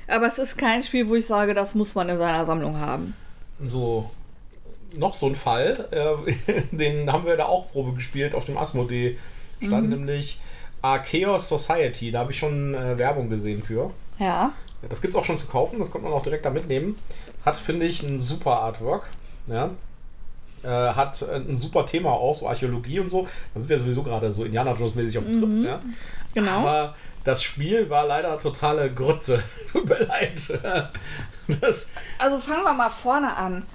[0.06, 3.16] aber es ist kein Spiel, wo ich sage, das muss man in seiner Sammlung haben.
[3.64, 4.10] So,
[4.94, 9.16] noch so ein Fall, äh, den haben wir da auch Probe gespielt auf dem Asmodee.
[9.62, 9.94] Stand mhm.
[9.94, 10.40] nämlich
[10.82, 12.10] Archaeos Society.
[12.10, 13.92] Da habe ich schon äh, Werbung gesehen für.
[14.18, 14.52] Ja.
[14.90, 16.98] Das gibt es auch schon zu kaufen, das konnte man auch direkt da mitnehmen.
[17.46, 19.08] Hat, finde ich, ein super Artwork.
[19.46, 19.70] Ja.
[20.64, 23.28] Äh, hat ein super Thema auch, so Archäologie und so.
[23.52, 25.48] Da sind wir sowieso gerade so Indiana Jones-mäßig auf dem Trip.
[25.48, 25.64] Mhm.
[25.64, 25.80] Ja.
[26.34, 26.50] Genau.
[26.60, 29.42] Aber das Spiel war leider totale Grütze.
[29.72, 30.40] Tut mir leid.
[31.60, 33.66] Das also fangen wir mal vorne an.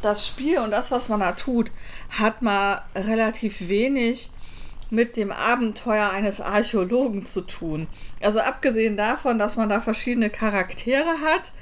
[0.00, 1.70] Das Spiel und das, was man da tut,
[2.08, 4.30] hat mal relativ wenig
[4.88, 7.88] mit dem Abenteuer eines Archäologen zu tun.
[8.22, 11.52] Also abgesehen davon, dass man da verschiedene Charaktere hat,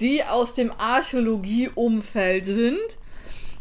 [0.00, 2.98] die aus dem Archäologieumfeld sind.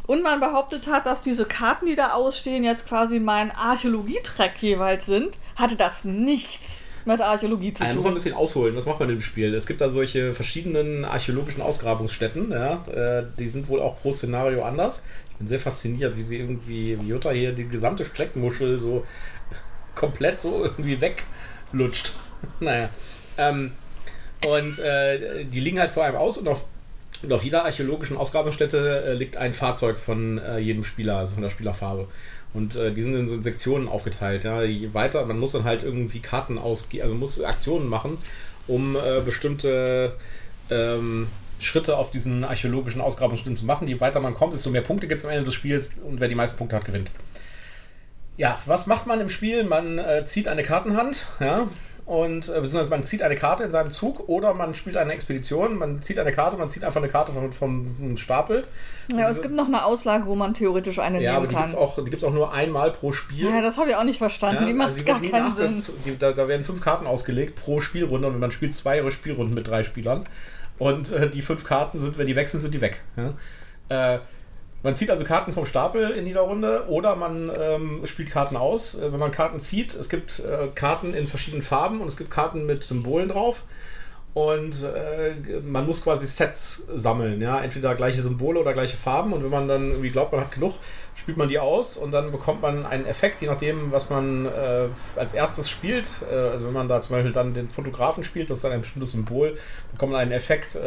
[0.08, 5.06] Und man behauptet hat, dass diese Karten, die da ausstehen, jetzt quasi mein Archäologie-Track jeweils
[5.06, 7.90] sind, hatte das nichts mit Archäologie zu tun.
[7.90, 8.76] Ich muss man ein bisschen ausholen.
[8.76, 9.54] Was macht man im Spiel?
[9.54, 12.52] Es gibt da solche verschiedenen archäologischen Ausgrabungsstätten.
[12.52, 12.84] Ja?
[12.88, 15.04] Äh, die sind wohl auch pro Szenario anders
[15.38, 19.06] bin sehr fasziniert, wie sie irgendwie, wie Jutta hier die gesamte Streckmuschel so
[19.96, 22.14] komplett so irgendwie weglutscht.
[22.60, 22.90] naja.
[23.38, 23.72] Ähm,
[24.46, 26.66] und äh, die liegen halt vor einem aus und auf,
[27.24, 31.44] und auf jeder archäologischen Ausgrabungsstätte äh, liegt ein Fahrzeug von äh, jedem Spieler, also von
[31.44, 32.08] der Spielerfarbe.
[32.54, 34.44] Und äh, die sind in so Sektionen aufgeteilt.
[34.44, 34.64] Ja.
[34.64, 38.18] Je weiter, man muss dann halt irgendwie Karten ausgehen, also muss Aktionen machen,
[38.68, 40.14] um äh, bestimmte
[40.70, 41.28] ähm,
[41.60, 43.88] Schritte auf diesen archäologischen Ausgrabungsstätten zu machen.
[43.88, 46.28] Je weiter man kommt, desto mehr Punkte gibt es am Ende des Spiels und wer
[46.28, 47.12] die meisten Punkte hat, gewinnt.
[48.38, 49.64] Ja, was macht man im Spiel?
[49.64, 51.68] Man äh, zieht eine Kartenhand, ja,
[52.08, 55.78] und äh, beziehungsweise man zieht eine Karte in seinem Zug oder man spielt eine Expedition,
[55.78, 58.64] man zieht eine Karte, man zieht einfach eine Karte vom, vom Stapel.
[59.12, 61.70] Ja, es gibt noch eine Auslage, wo man theoretisch eine ja, nehmen kann.
[61.70, 63.50] Ja, aber die gibt es auch, auch nur einmal pro Spiel.
[63.50, 64.62] Ja, das habe ich auch nicht verstanden.
[64.62, 65.84] Ja, die macht also gar keinen Sinn.
[66.06, 69.68] Die, da, da werden fünf Karten ausgelegt pro Spielrunde und man spielt zwei Spielrunden mit
[69.68, 70.30] drei Spielern.
[70.80, 73.02] Und äh, die fünf Karten sind, wenn die weg sind, sind die weg.
[73.18, 74.14] Ja?
[74.16, 74.20] Äh,
[74.88, 78.96] man zieht also Karten vom Stapel in jeder Runde oder man ähm, spielt Karten aus.
[78.96, 82.32] Äh, wenn man Karten zieht, es gibt äh, Karten in verschiedenen Farben und es gibt
[82.32, 83.64] Karten mit Symbolen drauf.
[84.34, 89.34] Und äh, man muss quasi Sets sammeln, ja, entweder gleiche Symbole oder gleiche Farben.
[89.34, 90.76] Und wenn man dann irgendwie glaubt, man hat genug,
[91.16, 94.88] spielt man die aus und dann bekommt man einen Effekt, je nachdem, was man äh,
[95.18, 96.08] als erstes spielt.
[96.32, 98.82] Äh, also wenn man da zum Beispiel dann den Fotografen spielt, das ist dann ein
[98.82, 99.58] bestimmtes Symbol,
[99.92, 100.78] bekommt man einen Effekt.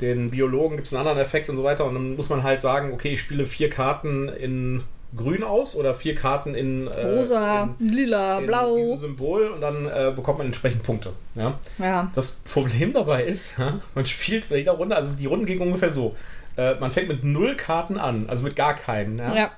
[0.00, 1.84] Den Biologen gibt es einen anderen Effekt und so weiter.
[1.86, 4.82] Und dann muss man halt sagen, okay, ich spiele vier Karten in
[5.16, 8.76] grün aus oder vier Karten in äh, rosa, in, lila, in blau.
[8.76, 11.12] Diesem Symbol und dann äh, bekommt man entsprechend Punkte.
[11.34, 11.58] Ja?
[11.78, 12.10] ja.
[12.14, 15.90] Das Problem dabei ist, ja, man spielt bei jeder Runde, also die Runden gehen ungefähr
[15.90, 16.14] so.
[16.56, 19.18] Äh, man fängt mit null Karten an, also mit gar keinen.
[19.18, 19.34] Ja?
[19.34, 19.50] ja.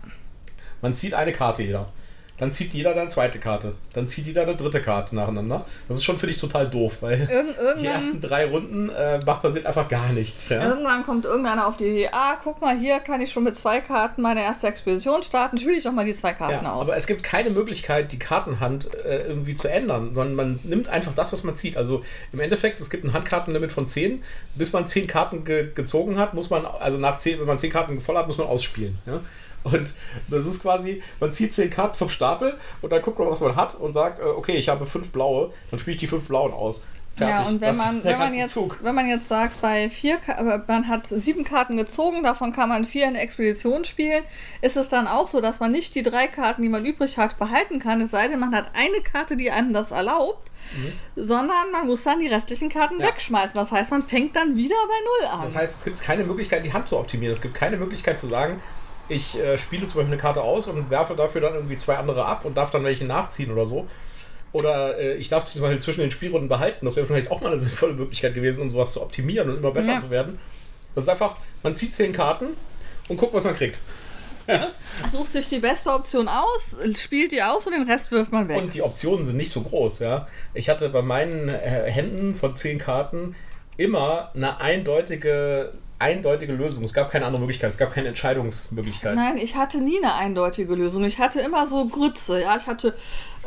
[0.81, 1.89] Man zieht eine Karte jeder.
[2.39, 3.75] Dann zieht jeder eine zweite Karte.
[3.93, 5.65] Dann zieht jeder eine dritte Karte nacheinander.
[5.89, 9.43] Das ist schon für dich total doof, weil Irgend die ersten drei Runden äh, macht
[9.43, 10.49] passiert einfach gar nichts.
[10.49, 10.63] Ja?
[10.63, 13.81] Irgendwann kommt irgendeiner auf die Idee, ah, guck mal, hier kann ich schon mit zwei
[13.81, 16.89] Karten meine erste Expedition starten, spiele ich doch mal die zwei Karten ja, aus.
[16.89, 20.15] Aber es gibt keine Möglichkeit, die Kartenhand äh, irgendwie zu ändern.
[20.15, 21.77] Man, man nimmt einfach das, was man zieht.
[21.77, 24.23] Also im Endeffekt, es gibt ein Handkartenlimit von 10.
[24.55, 27.73] Bis man 10 Karten ge gezogen hat, muss man, also nach 10, wenn man 10
[27.73, 28.99] Karten voll hat, muss man ausspielen.
[29.07, 29.21] Ja?
[29.73, 29.95] Und
[30.29, 33.57] das ist quasi, man zieht zehn Karten vom Stapel und dann guckt man, was man
[33.57, 36.53] hat und sagt, äh, okay, ich habe fünf blaue, dann spiele ich die fünf blauen
[36.53, 36.87] aus.
[37.19, 37.45] Fertig.
[37.45, 40.19] Ja, und wenn man, wenn, man jetzt, wenn man jetzt sagt, bei vier,
[40.69, 44.23] man hat sieben Karten gezogen, davon kann man vier in der Expedition spielen,
[44.63, 47.39] ist es dann auch so, dass man nicht die drei Karten, die man übrig hat,
[47.39, 50.93] behalten kann, es sei denn, man hat eine Karte, die einem das erlaubt, mhm.
[51.17, 53.09] sondern man muss dann die restlichen Karten ja.
[53.09, 53.55] wegschmeißen.
[53.55, 55.45] Das heißt, man fängt dann wieder bei Null an.
[55.47, 57.33] Das heißt, es gibt keine Möglichkeit, die Hand zu optimieren.
[57.33, 58.63] Es gibt keine Möglichkeit zu sagen,
[59.09, 62.25] ich äh, spiele zum Beispiel eine Karte aus und werfe dafür dann irgendwie zwei andere
[62.25, 63.87] ab und darf dann welche nachziehen oder so.
[64.53, 66.85] Oder äh, ich darf die zum Beispiel zwischen den Spielrunden behalten.
[66.85, 69.71] Das wäre vielleicht auch mal eine sinnvolle Möglichkeit gewesen, um sowas zu optimieren und immer
[69.71, 69.99] besser ja.
[69.99, 70.39] zu werden.
[70.95, 72.49] Das ist einfach, man zieht zehn Karten
[73.09, 73.79] und guckt, was man kriegt.
[75.11, 78.57] Sucht sich die beste Option aus, spielt die aus und den Rest wirft man weg.
[78.57, 80.27] Und die Optionen sind nicht so groß, ja.
[80.55, 83.37] Ich hatte bei meinen äh, Händen von zehn Karten
[83.77, 86.85] immer eine eindeutige eindeutige Lösung.
[86.85, 87.71] Es gab keine andere Möglichkeit.
[87.71, 89.17] Es gab keine Entscheidungsmöglichkeit.
[89.17, 91.05] Nein, ich hatte nie eine eindeutige Lösung.
[91.05, 92.41] Ich hatte immer so Grütze.
[92.41, 92.95] Ja, ich hatte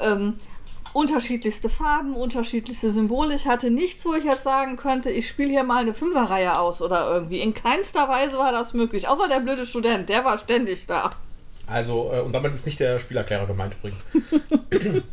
[0.02, 0.36] ähm,
[0.94, 3.36] unterschiedlichste Farben, unterschiedlichste Symbole.
[3.36, 6.82] Ich hatte nichts, wo ich jetzt sagen könnte, ich spiele hier mal eine Fünferreihe aus
[6.82, 7.40] oder irgendwie.
[7.40, 9.08] In keinster Weise war das möglich.
[9.08, 11.12] Außer der blöde Student, der war ständig da.
[11.68, 14.06] Also, äh, und damit ist nicht der Spielerklärer gemeint übrigens.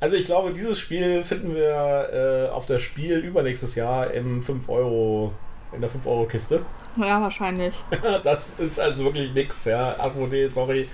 [0.00, 4.68] also ich glaube, dieses Spiel finden wir äh, auf das Spiel übernächstes Jahr im 5
[4.70, 5.34] Euro
[5.72, 6.64] in der 5-Euro-Kiste.
[6.96, 7.74] Ja, wahrscheinlich.
[8.24, 9.98] das ist also wirklich nix, ja.
[9.98, 10.88] Asmodee, sorry.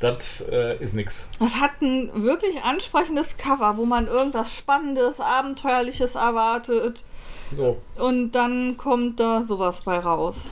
[0.00, 1.28] das äh, ist nix.
[1.40, 7.02] Das hat ein wirklich ansprechendes Cover, wo man irgendwas Spannendes, Abenteuerliches erwartet.
[7.56, 10.50] So, Und dann kommt da sowas bei raus.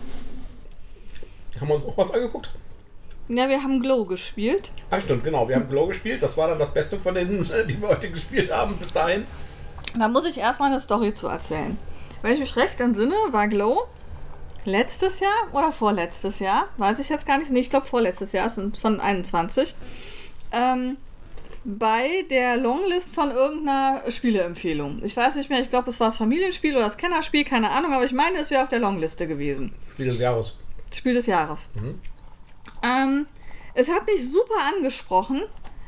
[1.60, 2.50] haben wir uns auch was angeguckt?
[3.28, 4.72] Ja, wir haben Glow gespielt.
[4.90, 5.48] Ah, stimmt, genau.
[5.48, 6.22] Wir haben Glow gespielt.
[6.22, 9.26] Das war dann das Beste von denen, die wir heute gespielt haben bis dahin.
[9.98, 11.78] Da muss ich erstmal eine Story zu erzählen.
[12.22, 13.82] Wenn ich mich recht entsinne, war Glow
[14.64, 18.46] letztes Jahr oder vorletztes Jahr, weiß ich jetzt gar nicht, nee, ich glaube vorletztes Jahr,
[18.46, 19.74] es sind von 21,
[20.52, 20.96] ähm,
[21.64, 25.00] bei der Longlist von irgendeiner Spieleempfehlung.
[25.04, 27.92] Ich weiß nicht mehr, ich glaube, es war das Familienspiel oder das Kennerspiel, keine Ahnung,
[27.92, 29.72] aber ich meine, es wäre auf der Longliste gewesen.
[29.92, 30.54] Spiel des Jahres.
[30.92, 31.68] Spiel des Jahres.
[32.82, 33.26] Ähm,
[33.74, 35.42] es hat mich super angesprochen.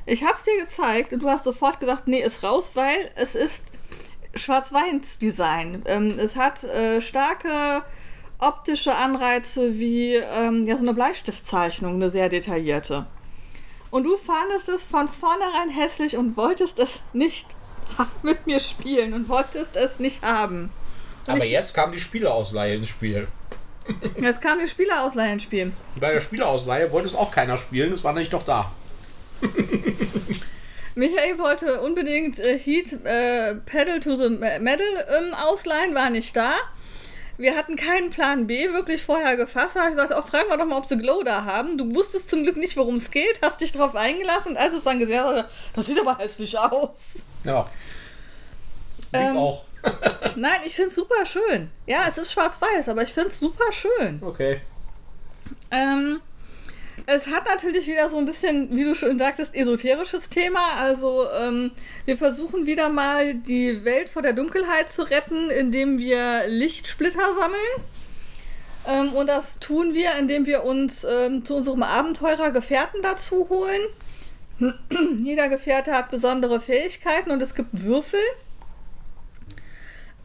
[0.07, 3.35] Ich habe es dir gezeigt und du hast sofort gesagt, nee, ist raus, weil es
[3.35, 3.65] ist
[4.37, 5.83] Schwarz-Weiß-Design.
[5.87, 7.83] Ähm, es hat äh, starke
[8.39, 13.07] optische Anreize wie ähm, ja, so eine Bleistiftzeichnung, eine sehr detaillierte.
[13.91, 17.47] Und du fandest es von vornherein hässlich und wolltest es nicht
[18.23, 20.71] mit mir spielen und wolltest es nicht haben.
[21.27, 23.29] Aber jetzt kam die Spieleausleihe ins Spiel.
[24.21, 25.73] Jetzt kam die Spielerausleihe ins Spiel.
[26.01, 28.73] Bei der Spieleausleihe wollte es auch keiner spielen, es war nicht doch da.
[30.95, 34.87] Michael wollte unbedingt äh, Heat äh, Pedal to the Me- Metal
[35.19, 36.55] ähm, ausleihen, war nicht da.
[37.37, 39.75] Wir hatten keinen Plan B wirklich vorher gefasst.
[39.75, 41.77] Da habe ich gesagt, oh, fragen wir doch mal, ob sie Glow da haben.
[41.77, 44.79] Du wusstest zum Glück nicht, worum es geht, hast dich darauf eingelassen und als du
[44.79, 47.15] es dann gesehen hast, das sieht aber hässlich aus.
[47.43, 47.67] Ja.
[49.13, 49.37] Sieht's Ähm.
[49.37, 49.65] auch.
[50.37, 51.71] Nein, ich finde es super schön.
[51.87, 54.21] Ja, es ist schwarz-weiß, aber ich finde es super schön.
[54.23, 54.61] Okay.
[55.73, 56.21] Ähm,
[57.07, 60.77] es hat natürlich wieder so ein bisschen, wie du schon sagtest, esoterisches Thema.
[60.79, 61.73] Also ähm,
[62.07, 67.61] wir versuchen wieder mal die Welt vor der Dunkelheit zu retten, indem wir Lichtsplitter sammeln.
[68.87, 73.83] Ähm, und das tun wir, indem wir uns ähm, zu unserem Abenteurer Gefährten dazu holen.
[75.23, 78.21] Jeder Gefährte hat besondere Fähigkeiten und es gibt Würfel.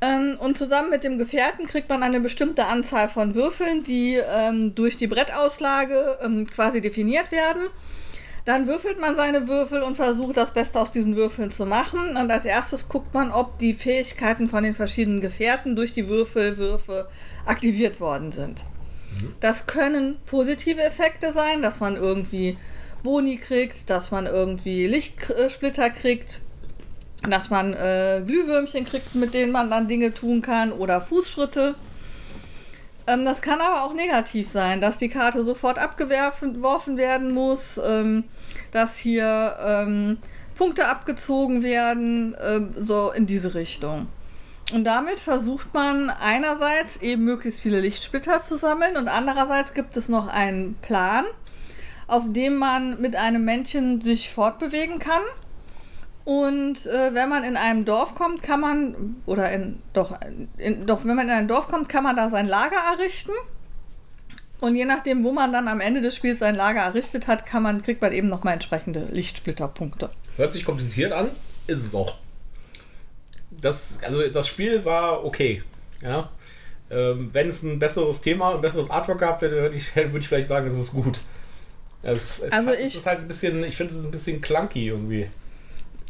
[0.02, 4.74] Ähm, und zusammen mit dem Gefährten kriegt man eine bestimmte Anzahl von Würfeln, die ähm,
[4.74, 7.64] durch die Brettauslage ähm, quasi definiert werden.
[8.46, 12.16] Dann würfelt man seine Würfel und versucht das Beste aus diesen Würfeln zu machen.
[12.16, 17.10] Und als erstes guckt man, ob die Fähigkeiten von den verschiedenen Gefährten durch die Würfelwürfe
[17.46, 18.64] aktiviert worden sind.
[19.42, 22.58] Das können positive Effekte sein, dass man irgendwie
[23.04, 26.42] Boni kriegt, dass man irgendwie Lichtsplitter kriegt,
[27.28, 31.76] dass man äh, Glühwürmchen kriegt, mit denen man dann Dinge tun kann oder Fußschritte.
[33.08, 38.24] Ähm, das kann aber auch negativ sein, dass die Karte sofort abgeworfen werden muss, ähm,
[38.72, 40.18] dass hier ähm,
[40.56, 44.08] Punkte abgezogen werden, ähm, so in diese Richtung.
[44.72, 50.10] Und damit versucht man einerseits eben möglichst viele Lichtsplitter zu sammeln und andererseits gibt es
[50.10, 51.26] noch einen Plan,
[52.08, 55.22] auf dem man mit einem Männchen sich fortbewegen kann.
[56.26, 60.16] Und äh, wenn man in einem Dorf kommt, kann man, oder in, doch,
[60.58, 63.32] in, doch, wenn man in ein Dorf kommt, kann man da sein Lager errichten.
[64.60, 67.64] Und je nachdem, wo man dann am Ende des Spiels sein Lager errichtet hat, kann
[67.64, 70.10] man, kriegt man eben nochmal entsprechende Lichtsplitterpunkte.
[70.36, 71.30] Hört sich kompliziert an,
[71.68, 72.18] ist es auch.
[73.52, 75.64] Das, also das Spiel war okay.
[76.02, 76.30] Ja.
[76.92, 80.28] Ähm, wenn es ein besseres Thema, ein besseres Artwork gehabt hätte, würde ich, würde ich
[80.28, 81.22] vielleicht sagen, es ist gut.
[82.02, 84.12] Es, es, Also hat, es ich- ist halt ein bisschen, ich finde es ist ein
[84.12, 85.30] bisschen clunky irgendwie.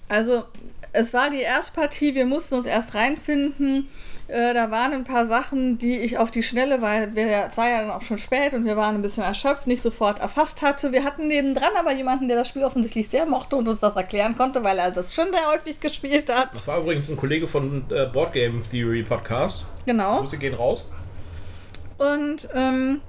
[0.10, 0.44] Also,
[0.92, 3.88] es war die Erstpartie, wir mussten uns erst reinfinden.
[4.30, 7.68] Äh, da waren ein paar Sachen, die ich auf die Schnelle, weil wir, es war
[7.68, 10.92] ja dann auch schon spät und wir waren ein bisschen erschöpft, nicht sofort erfasst hatte.
[10.92, 14.38] Wir hatten nebendran aber jemanden, der das Spiel offensichtlich sehr mochte und uns das erklären
[14.38, 16.50] konnte, weil er das schon sehr häufig gespielt hat.
[16.54, 19.66] Das war übrigens ein Kollege von äh, Board Game Theory Podcast.
[19.88, 20.20] Genau.
[20.20, 20.92] Grüße gehen raus.
[21.98, 23.02] Und ähm,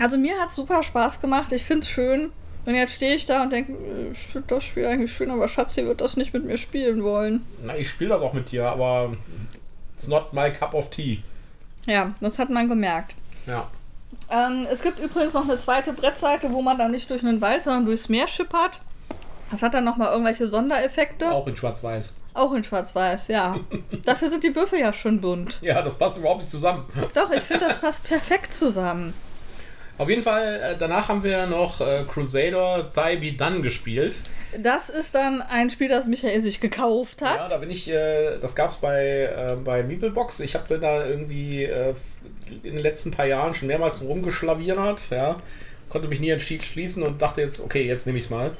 [0.00, 1.50] also mir hat es super Spaß gemacht.
[1.50, 2.30] Ich finde es schön.
[2.68, 3.72] Und jetzt stehe ich da und denke,
[4.12, 7.46] ich finde das Spiel eigentlich schön, aber Schatzi wird das nicht mit mir spielen wollen.
[7.64, 9.16] Na, ich spiele das auch mit dir, aber
[9.96, 11.22] it's not my cup of tea.
[11.86, 13.14] Ja, das hat man gemerkt.
[13.46, 13.70] Ja.
[14.30, 17.62] Ähm, es gibt übrigens noch eine zweite Brettseite, wo man dann nicht durch einen Wald,
[17.62, 18.82] sondern durchs Meer schippert.
[19.50, 21.32] Das hat dann nochmal irgendwelche Sondereffekte.
[21.32, 22.12] Auch in Schwarz-Weiß.
[22.34, 23.58] Auch in Schwarz-Weiß, ja.
[24.04, 25.56] Dafür sind die Würfel ja schon bunt.
[25.62, 26.84] Ja, das passt überhaupt nicht zusammen.
[27.14, 29.14] Doch, ich finde, das passt perfekt zusammen.
[29.98, 34.18] Auf jeden Fall, äh, danach haben wir noch äh, Crusader Thy Be Done gespielt.
[34.56, 37.50] Das ist dann ein Spiel, das Michael sich gekauft Ja, hat.
[37.50, 40.40] da bin ich, äh, das gab es bei, äh, bei Meeplebox.
[40.40, 41.94] Ich habe da irgendwie äh,
[42.62, 45.36] in den letzten paar Jahren schon mehrmals rumgeschlawiert, ja.
[45.90, 48.52] Konnte mich nie entschließen und dachte jetzt, okay, jetzt nehme ich es mal.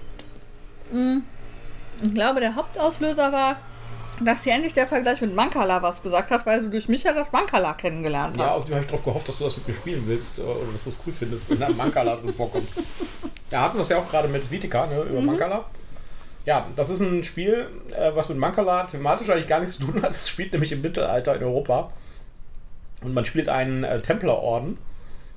[2.02, 3.60] Ich glaube, der Hauptauslöser war,
[4.24, 7.12] dass hier endlich der Vergleich mit Mancala was gesagt hat, weil du durch mich ja
[7.12, 8.52] das Mancala kennengelernt Ja, hast.
[8.56, 10.84] außerdem habe ich darauf gehofft, dass du das mit mir spielen willst äh, oder dass
[10.84, 12.68] du das cool findest, wenn da Mankala drin vorkommt.
[13.50, 15.26] Ja, hatten wir es ja auch gerade mit Vitica, ne, über mhm.
[15.26, 15.64] Mancala.
[16.44, 20.02] Ja, das ist ein Spiel, äh, was mit Mancala thematisch eigentlich gar nichts zu tun
[20.02, 20.10] hat.
[20.10, 21.90] Es spielt nämlich im Mittelalter in Europa.
[23.02, 24.76] Und man spielt einen äh, Templerorden.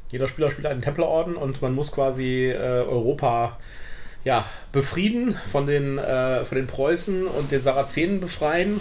[0.10, 3.58] Jeder Spieler spielt einen Templerorden und man muss quasi äh, Europa
[4.24, 8.80] ja, befrieden von den, äh, von den Preußen und den Sarazenen befreien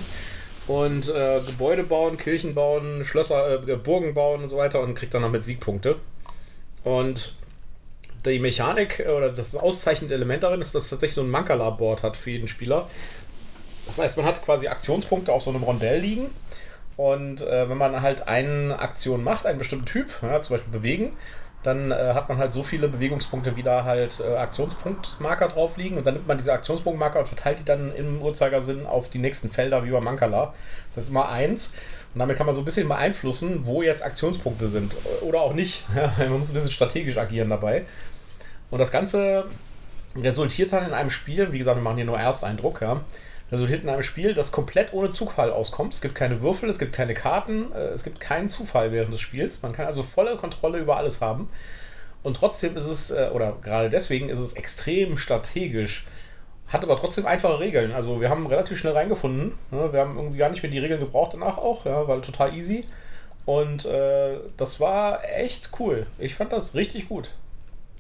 [0.67, 5.15] und äh, Gebäude bauen, Kirchen bauen, Schlösser, äh, Burgen bauen und so weiter und kriegt
[5.15, 5.97] dann damit Siegpunkte.
[6.85, 7.35] Und
[8.25, 12.17] die Mechanik oder das auszeichnende Element darin ist, dass es tatsächlich so ein Mankala-Board hat
[12.17, 12.89] für jeden Spieler.
[13.87, 16.27] Das heißt, man hat quasi Aktionspunkte auf so einem Rondell liegen.
[16.97, 21.13] Und äh, wenn man halt eine Aktion macht, einen bestimmten Typ, ja, zum Beispiel bewegen,
[21.63, 25.99] dann äh, hat man halt so viele Bewegungspunkte, wie da halt äh, Aktionspunktmarker drauf liegen.
[25.99, 29.51] Und dann nimmt man diese Aktionspunktmarker und verteilt die dann im Uhrzeigersinn auf die nächsten
[29.51, 30.55] Felder wie bei Mankala.
[30.89, 31.77] Das heißt immer eins.
[32.15, 34.97] Und damit kann man so ein bisschen beeinflussen, wo jetzt Aktionspunkte sind.
[35.21, 35.85] Oder auch nicht.
[36.19, 37.85] man muss ein bisschen strategisch agieren dabei.
[38.71, 39.45] Und das Ganze
[40.17, 43.01] resultiert dann in einem Spiel, wie gesagt, wir machen hier nur Ersteindruck, ja,
[43.51, 45.95] resultiert in einem Spiel, das komplett ohne Zufall auskommt.
[45.95, 49.21] Es gibt keine Würfel, es gibt keine Karten, äh, es gibt keinen Zufall während des
[49.21, 49.63] Spiels.
[49.63, 51.49] Man kann also volle Kontrolle über alles haben.
[52.23, 56.07] Und trotzdem ist es, äh, oder gerade deswegen ist es extrem strategisch.
[56.69, 57.93] Hat aber trotzdem einfache Regeln.
[57.93, 59.59] Also wir haben relativ schnell reingefunden.
[59.73, 59.93] Ne?
[59.93, 62.85] Wir haben irgendwie gar nicht mehr die Regeln gebraucht danach auch, ja, weil total easy.
[63.45, 66.07] Und äh, das war echt cool.
[66.19, 67.33] Ich fand das richtig gut.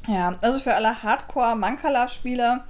[0.06, 2.64] Ja, also für alle Hardcore-Mankala-Spieler,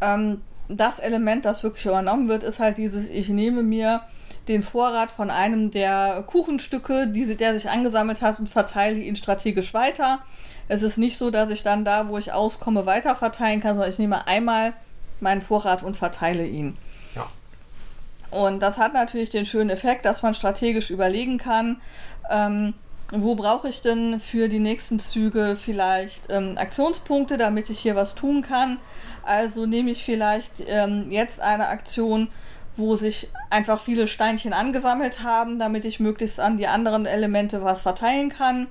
[0.00, 4.02] ähm, das Element, das wirklich übernommen wird, ist halt dieses, ich nehme mir
[4.48, 9.72] den Vorrat von einem der Kuchenstücke, die, der sich angesammelt hat und verteile ihn strategisch
[9.74, 10.20] weiter.
[10.68, 13.92] Es ist nicht so, dass ich dann da, wo ich auskomme, weiter verteilen kann, sondern
[13.92, 14.74] ich nehme einmal
[15.20, 16.76] meinen Vorrat und verteile ihn.
[17.14, 17.26] Ja.
[18.30, 21.80] Und das hat natürlich den schönen Effekt, dass man strategisch überlegen kann,
[22.30, 22.74] ähm,
[23.10, 28.14] wo brauche ich denn für die nächsten Züge vielleicht ähm, Aktionspunkte, damit ich hier was
[28.14, 28.78] tun kann.
[29.22, 32.28] Also nehme ich vielleicht ähm, jetzt eine Aktion,
[32.76, 37.82] wo sich einfach viele Steinchen angesammelt haben, damit ich möglichst an die anderen Elemente was
[37.82, 38.66] verteilen kann.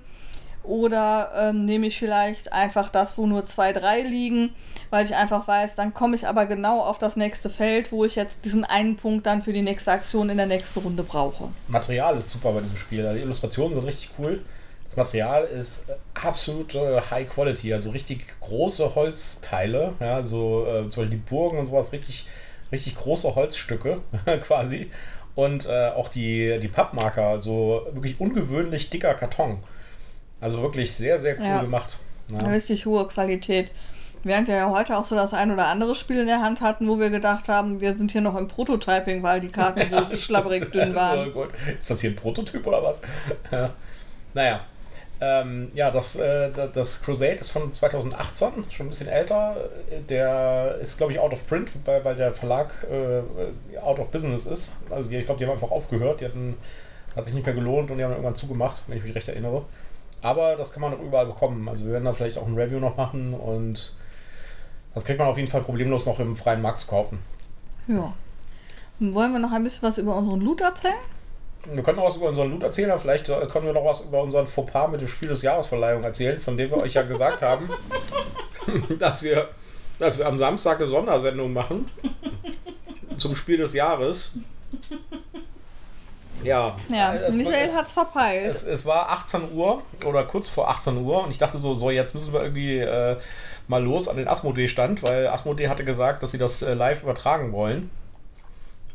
[0.63, 4.55] Oder ähm, nehme ich vielleicht einfach das, wo nur zwei, drei liegen,
[4.89, 8.15] weil ich einfach weiß, dann komme ich aber genau auf das nächste Feld, wo ich
[8.15, 11.49] jetzt diesen einen Punkt dann für die nächste Aktion in der nächsten Runde brauche.
[11.67, 13.13] Material ist super bei diesem Spiel.
[13.13, 14.41] Die Illustrationen sind richtig cool.
[14.85, 21.09] Das Material ist absolut High Quality, also richtig große Holzteile, ja, so äh, zum Beispiel
[21.09, 22.27] die Burgen und sowas, richtig,
[22.71, 24.01] richtig große Holzstücke
[24.47, 24.91] quasi.
[25.33, 29.63] Und äh, auch die, die Pappmarker, also wirklich ungewöhnlich dicker Karton.
[30.43, 31.61] Also wirklich sehr, sehr cool ja.
[31.61, 31.99] gemacht.
[32.27, 32.47] Ja.
[32.47, 33.71] Richtig hohe Qualität.
[34.25, 36.87] Während wir ja heute auch so das ein oder andere Spiel in der Hand hatten,
[36.89, 40.15] wo wir gedacht haben, wir sind hier noch im Prototyping, weil die Karten so ja,
[40.17, 41.31] schlabberig dünn waren.
[41.33, 41.45] Oh
[41.79, 43.01] ist das hier ein Prototyp oder was?
[43.51, 43.69] Ja.
[44.33, 44.65] Naja.
[45.21, 49.55] Ähm, ja, das, äh, das Crusade ist von 2018, schon ein bisschen älter.
[50.09, 54.45] Der ist, glaube ich, out of print, weil, weil der Verlag äh, out of business
[54.45, 54.75] ist.
[54.89, 56.19] Also die, ich glaube, die haben einfach aufgehört.
[56.19, 56.57] Die hatten,
[57.15, 59.63] hat sich nicht mehr gelohnt und die haben irgendwann zugemacht, wenn ich mich recht erinnere.
[60.23, 61.67] Aber das kann man auch überall bekommen.
[61.67, 63.93] Also wir werden da vielleicht auch ein Review noch machen und
[64.93, 67.19] das kriegt man auf jeden Fall problemlos noch im freien Markt zu kaufen.
[67.87, 68.13] Ja.
[68.99, 70.93] wollen wir noch ein bisschen was über unseren Loot erzählen?
[71.65, 74.23] Wir können noch was über unseren Loot erzählen, aber vielleicht können wir noch was über
[74.23, 77.69] unseren Fauxpas mit dem Spiel des Jahresverleihung erzählen, von dem wir euch ja gesagt haben,
[78.99, 79.49] dass wir,
[79.99, 81.89] dass wir am Samstag eine Sondersendung machen
[83.17, 84.31] zum Spiel des Jahres.
[86.43, 88.53] Ja, ja es, Michael hat es verpeilt.
[88.53, 91.89] Es, es, war 18 Uhr oder kurz vor 18 Uhr und ich dachte so, so
[91.89, 93.17] jetzt müssen wir irgendwie äh,
[93.67, 97.51] mal los an den Asmodee-Stand, weil Asmodee hatte gesagt, dass sie das äh, live übertragen
[97.51, 97.89] wollen.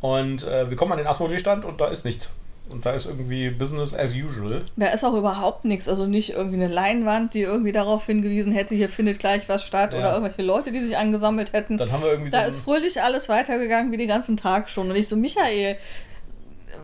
[0.01, 2.33] Und äh, wir kommen an den Asmodee-Stand und da ist nichts.
[2.71, 4.63] Und da ist irgendwie Business as usual.
[4.77, 5.89] Da ist auch überhaupt nichts.
[5.89, 9.95] Also nicht irgendwie eine Leinwand, die irgendwie darauf hingewiesen hätte, hier findet gleich was statt
[9.95, 10.01] ja.
[10.01, 11.79] oder irgendwelche Leute, die sich angesammelt hätten.
[11.79, 14.91] Dann haben wir irgendwie Da so ist fröhlich alles weitergegangen wie den ganzen Tag schon.
[14.91, 15.79] Und ich so, Michael,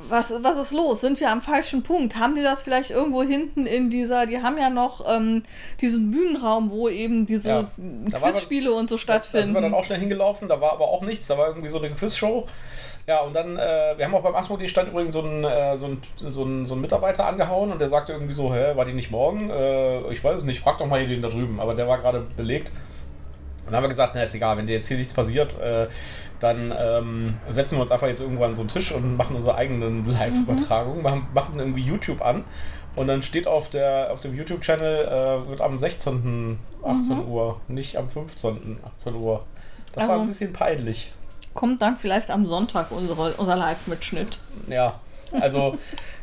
[0.08, 1.00] was, was ist los?
[1.00, 2.16] Sind wir am falschen Punkt?
[2.16, 5.42] Haben die das vielleicht irgendwo hinten in dieser, die haben ja noch ähm,
[5.80, 7.70] diesen Bühnenraum, wo eben diese ja,
[8.12, 9.38] Quizspiele und so stattfinden.
[9.38, 11.68] Da sind wir dann auch schnell hingelaufen, da war aber auch nichts, da war irgendwie
[11.68, 12.46] so eine Quizshow.
[13.06, 15.94] Ja, und dann, äh, wir haben auch beim Asmodee stand übrigens so ein, äh, so,
[16.16, 19.10] so, ein, so ein Mitarbeiter angehauen und der sagte irgendwie so, hä, war die nicht
[19.10, 19.50] morgen?
[19.50, 21.60] Äh, ich weiß es nicht, frag doch mal hier den da drüben.
[21.60, 22.72] Aber der war gerade belegt.
[23.58, 25.86] Und dann haben wir gesagt, na ist egal, wenn dir jetzt hier nichts passiert, äh,
[26.40, 29.54] dann ähm, setzen wir uns einfach jetzt irgendwann an so einen Tisch und machen unsere
[29.54, 31.02] eigenen Live-Übertragungen, mhm.
[31.02, 32.44] machen, machen irgendwie YouTube an
[32.96, 36.58] und dann steht auf, der, auf dem YouTube-Channel, äh, wird am 16.
[36.82, 37.28] 18 mhm.
[37.28, 38.78] Uhr, nicht am 15.
[38.96, 39.44] 18 Uhr.
[39.92, 41.12] Das also war ein bisschen peinlich.
[41.54, 44.38] Kommt dann vielleicht am Sonntag unsere, unser Live-Mitschnitt.
[44.68, 45.00] Ja.
[45.40, 45.78] Also,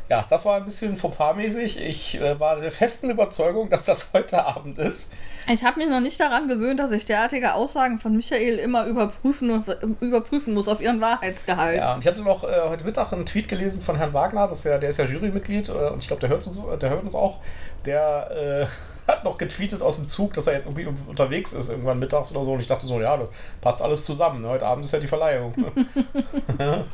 [0.08, 1.80] ja, das war ein bisschen Fauxpas-mäßig.
[1.80, 5.12] Ich äh, war der festen Überzeugung, dass das heute Abend ist.
[5.48, 9.50] Ich habe mich noch nicht daran gewöhnt, dass ich derartige Aussagen von Michael immer überprüfen,
[9.50, 9.66] und,
[10.00, 11.78] überprüfen muss auf ihren Wahrheitsgehalt.
[11.78, 14.58] Ja, und ich hatte noch äh, heute Mittag einen Tweet gelesen von Herrn Wagner, das
[14.58, 17.02] ist ja, der ist ja Jurymitglied äh, und ich glaube, der hört uns, der hört
[17.02, 17.40] uns auch.
[17.84, 18.66] Der äh,
[19.10, 22.44] hat noch getweetet aus dem Zug, dass er jetzt irgendwie unterwegs ist, irgendwann mittags oder
[22.44, 22.52] so.
[22.52, 24.42] Und ich dachte so, ja, das passt alles zusammen.
[24.42, 24.48] Ne?
[24.48, 25.52] Heute Abend ist ja die Verleihung.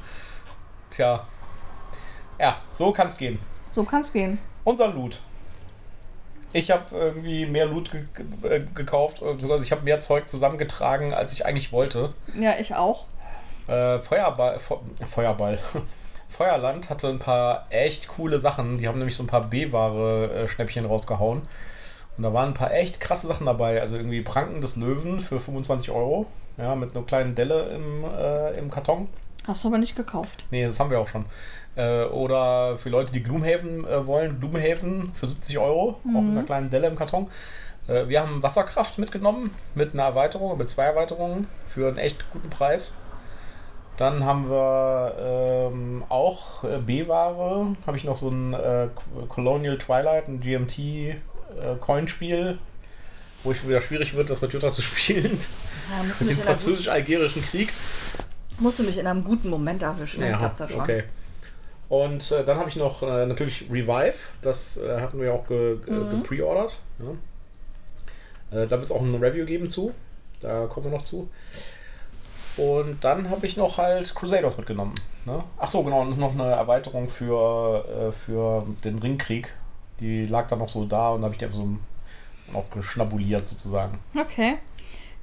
[0.90, 1.26] Tja.
[2.38, 3.38] Ja, so kann es gehen.
[3.70, 4.38] So kann es gehen.
[4.64, 5.20] Unser Loot.
[6.52, 8.04] Ich habe irgendwie mehr Loot ge
[8.42, 12.14] ge gekauft, beziehungsweise ich habe mehr Zeug zusammengetragen, als ich eigentlich wollte.
[12.38, 13.06] Ja, ich auch.
[13.66, 15.58] Äh, Feuerball, Fe Feuerball.
[16.28, 18.78] Feuerland hatte ein paar echt coole Sachen.
[18.78, 21.42] Die haben nämlich so ein paar B-Ware-Schnäppchen rausgehauen.
[22.16, 23.80] Und da waren ein paar echt krasse Sachen dabei.
[23.80, 26.26] Also irgendwie Pranken des Löwen für 25 Euro.
[26.58, 29.08] Ja, mit einer kleinen Delle im, äh, im Karton.
[29.46, 30.46] Hast du aber nicht gekauft.
[30.50, 31.24] Nee, das haben wir auch schon.
[31.78, 36.16] Äh, oder für Leute, die Gloomhaven äh, wollen, Gloomhaven für 70 Euro, mhm.
[36.16, 37.30] auch mit einer kleinen Delle im Karton.
[37.86, 42.50] Äh, wir haben Wasserkraft mitgenommen, mit einer Erweiterung, mit zwei Erweiterungen für einen echt guten
[42.50, 42.96] Preis.
[43.96, 47.76] Dann haben wir ähm, auch äh, B-Ware.
[47.86, 48.88] Habe ich noch so ein äh,
[49.28, 52.58] Colonial Twilight, ein GMT-Coinspiel,
[53.44, 55.38] wo es wieder schwierig wird, das mit Jutta zu spielen.
[55.96, 57.72] Ja, mit dem französisch-algerischen Krieg.
[58.58, 60.80] Musst du mich in einem guten Moment erwischen, ja, klappt das schon.
[60.80, 61.04] Okay.
[61.88, 65.78] Und äh, dann habe ich noch äh, natürlich Revive, das äh, hatten wir auch ge,
[65.86, 66.10] mhm.
[66.10, 66.80] gepreordert.
[66.98, 68.58] Ja.
[68.58, 69.92] Äh, da wird es auch ein Review geben zu.
[70.40, 71.30] Da kommen wir noch zu.
[72.56, 74.94] Und dann habe ich noch halt Crusaders mitgenommen.
[75.24, 75.42] Ne?
[75.58, 79.52] Ach so, genau, und noch eine Erweiterung für, äh, für den Ringkrieg.
[80.00, 81.68] Die lag dann noch so da und da habe ich die einfach so
[82.52, 83.98] noch geschnabuliert sozusagen.
[84.18, 84.58] Okay.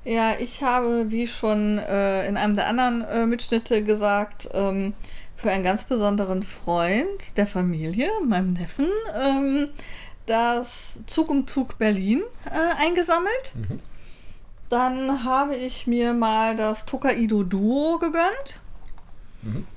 [0.03, 4.93] Ja, ich habe, wie schon äh, in einem der anderen Mitschnitte gesagt, ähm,
[5.36, 9.69] für einen ganz besonderen Freund der Familie, meinem Neffen, ähm,
[10.25, 13.53] das Zug um Zug Berlin äh, eingesammelt.
[13.55, 13.79] Mhm.
[14.69, 18.59] Dann habe ich mir mal das Tokaido Duo gegönnt.
[19.43, 19.67] Mhm.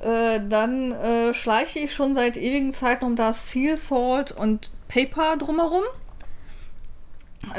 [0.00, 5.36] Äh, dann äh, schleiche ich schon seit ewigen Zeiten um das Seal Salt und Paper
[5.36, 5.84] drumherum.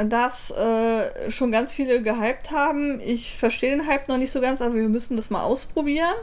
[0.10, 3.00] Das äh, schon ganz viele gehypt haben.
[3.00, 6.16] Ich verstehe den Hype noch nicht so ganz, aber wir müssen das mal ausprobieren.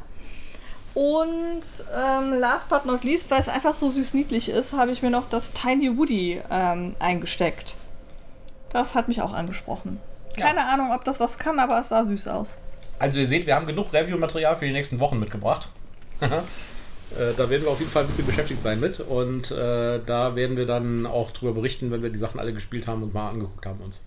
[0.94, 1.62] Und
[1.96, 5.10] ähm, last but not least, weil es einfach so süß niedlich ist, habe ich mir
[5.10, 7.74] noch das Tiny Woody ähm, eingesteckt.
[8.72, 10.00] Das hat mich auch angesprochen.
[10.36, 10.68] Keine ja.
[10.68, 12.58] Ahnung, ob das was kann, aber es sah süß aus.
[12.98, 15.68] Also ihr seht, wir haben genug Review-Material für die nächsten Wochen mitgebracht.
[17.18, 18.98] Äh, da werden wir auf jeden Fall ein bisschen beschäftigt sein mit.
[19.00, 22.86] Und äh, da werden wir dann auch drüber berichten, wenn wir die Sachen alle gespielt
[22.86, 24.06] haben und mal angeguckt haben uns.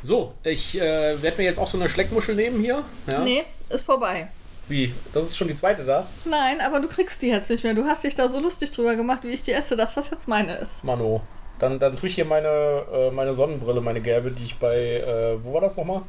[0.00, 2.84] So, ich äh, werde mir jetzt auch so eine Schleckmuschel nehmen hier.
[3.06, 3.20] Ja.
[3.20, 4.28] Nee, ist vorbei.
[4.68, 4.92] Wie?
[5.12, 6.06] Das ist schon die zweite da?
[6.24, 7.74] Nein, aber du kriegst die jetzt nicht mehr.
[7.74, 10.26] Du hast dich da so lustig drüber gemacht, wie ich die esse, dass das jetzt
[10.26, 10.82] meine ist.
[10.82, 11.22] Mano.
[11.58, 12.48] Dann, dann tue ich hier meine,
[12.92, 16.02] äh, meine Sonnenbrille, meine gelbe, die ich bei, äh, wo war das nochmal?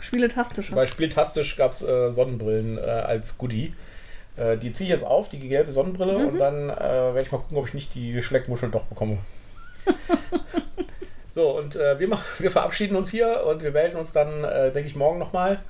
[0.00, 0.70] Spieletastisch.
[0.70, 3.74] Bei Spieltastisch gab es äh, Sonnenbrillen äh, als Goodie.
[4.36, 6.28] Äh, die ziehe ich jetzt auf, die gelbe Sonnenbrille, mhm.
[6.28, 9.18] und dann äh, werde ich mal gucken, ob ich nicht die Schleckmuschel doch bekomme.
[11.30, 14.96] so, und wir, machen, wir verabschieden uns hier und wir melden uns dann, denke ich,
[14.96, 15.60] morgen nochmal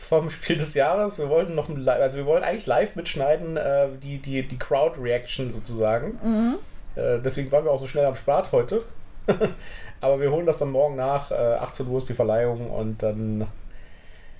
[0.00, 1.18] vom Spiel des Jahres.
[1.18, 6.18] Wir wollten noch, also wir wollen eigentlich live mitschneiden, äh, die, die, die Crowd-Reaction sozusagen.
[6.22, 6.58] Mhm.
[6.96, 8.82] Äh, deswegen waren wir auch so schnell am Start heute.
[10.00, 11.30] Aber wir holen das dann morgen nach.
[11.30, 13.46] Äh, 18 Uhr ist die Verleihung und dann,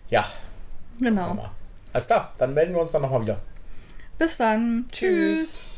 [0.08, 0.24] ja.
[0.98, 1.50] Genau.
[1.92, 3.38] Alles klar, dann melden wir uns dann nochmal wieder.
[4.18, 4.86] Bis dann.
[4.90, 5.69] Tschüss.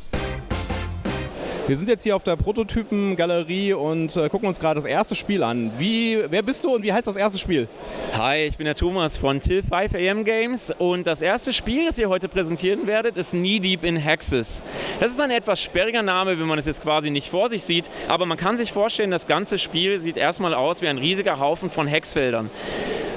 [1.65, 5.43] Wir sind jetzt hier auf der Prototypen-Galerie und äh, gucken uns gerade das erste Spiel
[5.43, 5.71] an.
[5.77, 7.69] Wie, wer bist du und wie heißt das erste Spiel?
[8.17, 11.97] Hi, ich bin der Thomas von Till 5 AM Games und das erste Spiel, das
[11.97, 14.61] ihr heute präsentieren werdet, ist Knee Deep in Hexes.
[14.99, 17.89] Das ist ein etwas sperriger Name, wenn man es jetzt quasi nicht vor sich sieht,
[18.09, 21.69] aber man kann sich vorstellen, das ganze Spiel sieht erstmal aus wie ein riesiger Haufen
[21.69, 22.49] von Hexfeldern.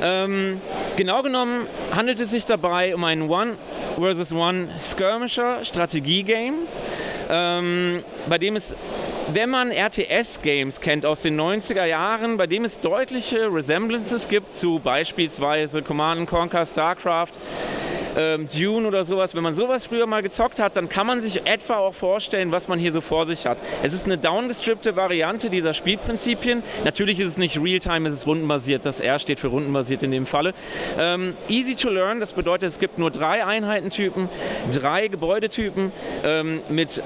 [0.02, 0.60] Ähm,
[0.96, 3.56] genau genommen handelt es sich dabei um ein One
[3.98, 6.66] versus One Skirmisher Strategie-Game
[7.28, 8.74] ähm, bei dem es,
[9.32, 14.78] wenn man RTS-Games kennt aus den 90er Jahren, bei dem es deutliche Resemblances gibt zu
[14.78, 17.32] beispielsweise Command Conquer, StarCraft,
[18.16, 19.34] ähm, Dune oder sowas.
[19.34, 22.68] Wenn man sowas früher mal gezockt hat, dann kann man sich etwa auch vorstellen, was
[22.68, 23.58] man hier so vor sich hat.
[23.82, 26.62] Es ist eine downgestrippte Variante dieser Spielprinzipien.
[26.84, 28.86] Natürlich ist es nicht Realtime, es ist rundenbasiert.
[28.86, 30.54] Das R steht für rundenbasiert in dem Falle.
[30.98, 34.28] Ähm, easy to learn, das bedeutet, es gibt nur drei Einheitentypen,
[34.72, 35.92] drei Gebäudetypen
[36.24, 37.02] ähm, mit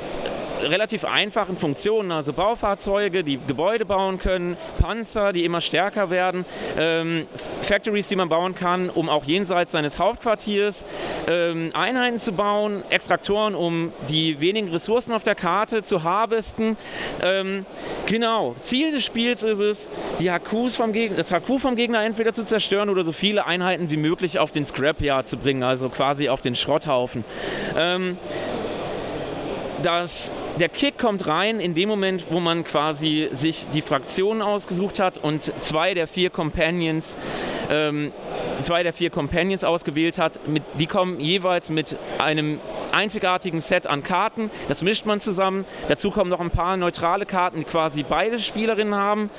[0.63, 6.45] relativ einfachen Funktionen, also Baufahrzeuge, die Gebäude bauen können, Panzer, die immer stärker werden,
[6.79, 7.27] ähm,
[7.63, 10.85] Factories, die man bauen kann, um auch jenseits seines Hauptquartiers
[11.29, 16.77] ähm, Einheiten zu bauen, Extraktoren, um die wenigen Ressourcen auf der Karte zu harvesten.
[17.23, 17.67] Ähm,
[18.07, 19.89] genau, Ziel des Spiels ist es,
[20.19, 23.91] die HQs vom Gegner, das HQ vom Gegner entweder zu zerstören oder so viele Einheiten
[23.91, 27.25] wie möglich auf den Scrapyard zu bringen, also quasi auf den Schrotthaufen.
[27.77, 28.17] Ähm,
[29.83, 34.99] das, der Kick kommt rein in dem Moment, wo man quasi sich die Fraktionen ausgesucht
[34.99, 37.17] hat und zwei der vier Companions
[37.71, 38.13] ähm,
[38.63, 40.47] zwei der vier Companions ausgewählt hat.
[40.49, 42.61] Mit, die kommen jeweils mit einem
[42.93, 44.51] einzigartigen Set an Karten.
[44.69, 45.65] Das mischt man zusammen.
[45.89, 49.31] Dazu kommen noch ein paar neutrale Karten, die quasi beide Spielerinnen haben.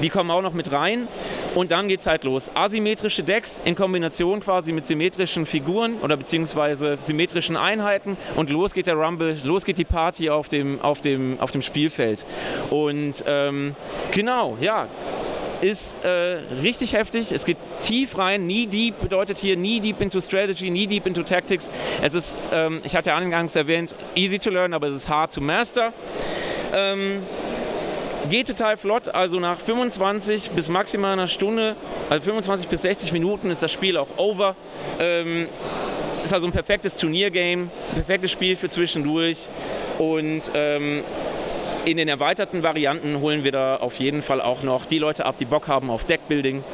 [0.00, 1.08] Die kommen auch noch mit rein.
[1.54, 2.50] Und dann geht es halt los.
[2.54, 8.16] Asymmetrische Decks in Kombination quasi mit symmetrischen Figuren oder beziehungsweise symmetrischen Einheiten.
[8.36, 11.62] Und los geht der Rumble, los geht die Party auf dem, auf dem, auf dem
[11.62, 12.24] Spielfeld.
[12.70, 13.74] Und ähm,
[14.12, 14.88] genau, ja,
[15.60, 16.08] ist äh,
[16.62, 17.32] richtig heftig.
[17.32, 18.44] Es geht tief rein.
[18.44, 21.68] Knee deep bedeutet hier knee deep into strategy, knee deep into tactics.
[22.02, 25.40] Es ist, ähm, ich hatte angangs erwähnt, easy to learn, aber es ist hard to
[25.40, 25.92] master.
[26.72, 27.22] Ähm,
[28.28, 31.74] geht total flott, also nach 25 bis maximal einer Stunde,
[32.08, 34.56] also 25 bis 60 Minuten ist das Spiel auch over.
[34.98, 35.48] Ähm,
[36.22, 39.48] ist also ein perfektes Turniergame, perfektes Spiel für zwischendurch
[40.00, 41.04] und ähm,
[41.84, 45.36] in den erweiterten Varianten holen wir da auf jeden Fall auch noch die Leute ab,
[45.38, 46.64] die Bock haben auf Deckbuilding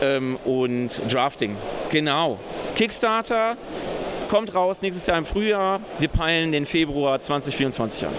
[0.00, 1.56] ähm, und Drafting.
[1.90, 2.38] Genau.
[2.74, 3.58] Kickstarter
[4.30, 5.80] kommt raus nächstes Jahr im Frühjahr.
[5.98, 8.14] Wir peilen den Februar 2024 an.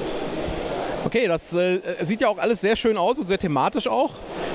[1.06, 4.12] Okay, das äh, sieht ja auch alles sehr schön aus und sehr thematisch auch.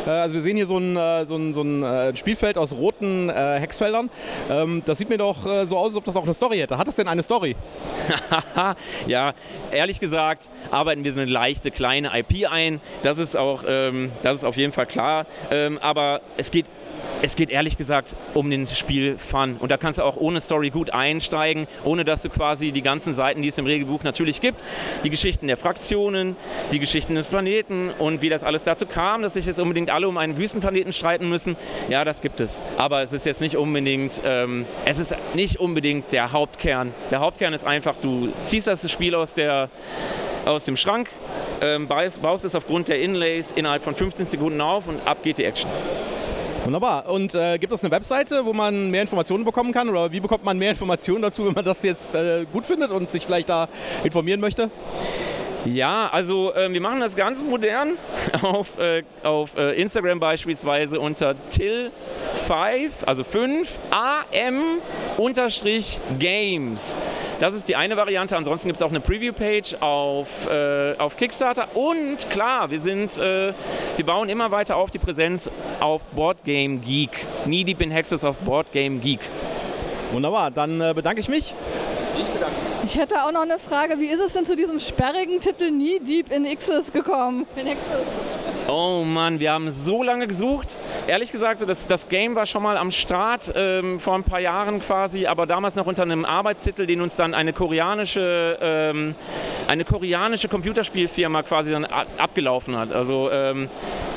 [0.09, 2.73] Äh, also wir sehen hier so ein, äh, so ein, so ein äh, Spielfeld aus
[2.73, 4.11] roten Hexfeldern.
[4.51, 6.79] Ähm, das sieht mir doch so aus, als ob das auch eine Story hätte.
[6.79, 7.57] Hat es denn eine Story?
[9.07, 9.35] ja,
[9.71, 12.81] ehrlich gesagt arbeiten wir so eine leichte kleine IP ein.
[13.03, 15.27] Das ist auch, ähm, das ist auf jeden Fall klar.
[15.51, 16.67] Ähm, aber es geht
[17.23, 19.57] es geht ehrlich gesagt um den Spiel-Fun.
[19.59, 23.15] Und da kannst du auch ohne Story gut einsteigen, ohne dass du quasi die ganzen
[23.15, 24.59] Seiten, die es im Regelbuch natürlich gibt,
[25.05, 26.37] die Geschichten der Fraktionen,
[26.73, 30.09] die Geschichten des Planeten und wie das alles dazu kam, dass sich jetzt unbedingt alle
[30.09, 31.57] um einen Wüstenplaneten streiten müssen.
[31.89, 32.61] Ja, das gibt es.
[32.77, 36.95] Aber es ist jetzt nicht unbedingt, ähm, es ist nicht unbedingt der Hauptkern.
[37.11, 39.71] Der Hauptkern ist einfach, du ziehst das Spiel aus der
[40.45, 41.11] aus dem Schrank,
[41.61, 45.45] ähm, baust es aufgrund der Inlays innerhalb von 15 Sekunden auf und ab geht die
[45.45, 45.69] Action.
[46.65, 47.09] Wunderbar.
[47.09, 49.89] Und äh, gibt es eine Webseite, wo man mehr Informationen bekommen kann?
[49.89, 53.11] Oder wie bekommt man mehr Informationen dazu, wenn man das jetzt äh, gut findet und
[53.11, 53.69] sich vielleicht da
[54.05, 54.71] informieren möchte?
[55.75, 57.99] Ja, also äh, wir machen das ganz modern
[58.43, 64.79] auf, äh, auf äh, Instagram beispielsweise unter till5, also 5 am
[65.19, 66.97] unterstrich games.
[67.41, 68.37] Das ist die eine Variante.
[68.37, 71.69] Ansonsten gibt es auch eine Preview-Page auf, äh, auf Kickstarter.
[71.77, 73.53] Und klar, wir sind, äh,
[73.97, 75.51] wir bauen immer weiter auf die Präsenz
[75.81, 77.27] auf Boardgame Geek.
[77.45, 79.21] Knee Deep in Hexes auf Boardgame Geek.
[80.13, 81.53] Wunderbar, dann äh, bedanke ich mich.
[82.89, 84.01] Ich hätte auch noch eine Frage.
[84.01, 87.47] Wie ist es denn zu diesem sperrigen Titel Nie Deep in X's gekommen?
[87.55, 87.91] In Hexes.
[88.67, 90.75] Oh Mann, wir haben so lange gesucht.
[91.07, 94.41] Ehrlich gesagt, so das, das Game war schon mal am Start ähm, vor ein paar
[94.41, 99.15] Jahren quasi, aber damals noch unter einem Arbeitstitel, den uns dann eine koreanische, ähm,
[99.67, 102.91] eine koreanische Computerspielfirma quasi dann abgelaufen hat.
[102.91, 103.69] Also ähm,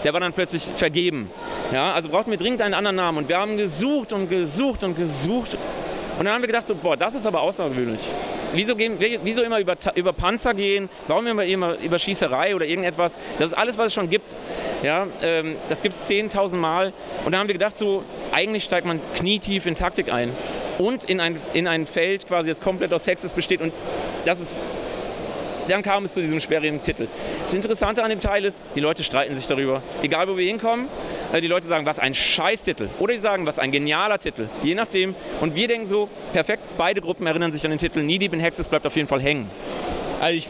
[0.06, 1.30] der war dann plötzlich vergeben.
[1.74, 4.96] Ja, also brauchten wir dringend einen anderen Namen und wir haben gesucht und gesucht und
[4.96, 5.58] gesucht
[6.22, 8.08] und dann haben wir gedacht, so, boah, das ist aber außergewöhnlich.
[8.54, 10.88] Wieso, gehen, wieso immer über, über Panzer gehen?
[11.08, 13.16] Warum immer, immer über Schießerei oder irgendetwas?
[13.40, 14.32] Das ist alles, was es schon gibt.
[14.84, 16.94] Ja, ähm, das gibt es 10.000 Mal.
[17.26, 20.32] Und dann haben wir gedacht, so, eigentlich steigt man knietief in Taktik ein.
[20.78, 23.60] Und in ein, in ein Feld quasi, das komplett aus Hexes besteht.
[23.60, 23.74] Und
[24.26, 24.62] das ist
[25.72, 27.08] dann kam es zu diesem schweren Titel.
[27.42, 29.82] Das Interessante an dem Teil ist, die Leute streiten sich darüber.
[30.02, 30.88] Egal, wo wir hinkommen,
[31.32, 32.90] äh, die Leute sagen, was ein Scheißtitel.
[33.00, 34.50] Oder die sagen, was ein genialer Titel.
[34.64, 35.16] Je nachdem.
[35.40, 38.02] Und wir denken so, perfekt, beide Gruppen erinnern sich an den Titel.
[38.02, 39.48] Nie Deep in Hexes bleibt auf jeden Fall hängen.
[40.20, 40.50] Also ich,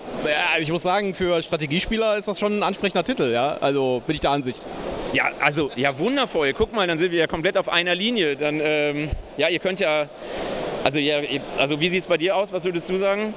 [0.59, 3.57] ich, muss sagen, für Strategiespieler ist das schon ein ansprechender Titel, ja.
[3.61, 4.61] Also bin ich der Ansicht.
[5.13, 6.53] Ja, also ja wundervoll.
[6.53, 8.36] Guck mal, dann sind wir ja komplett auf einer Linie.
[8.36, 10.09] Dann ähm, ja, ihr könnt ja
[10.84, 11.17] also, ja,
[11.57, 12.51] also wie sieht es bei dir aus?
[12.51, 13.34] Was würdest du sagen?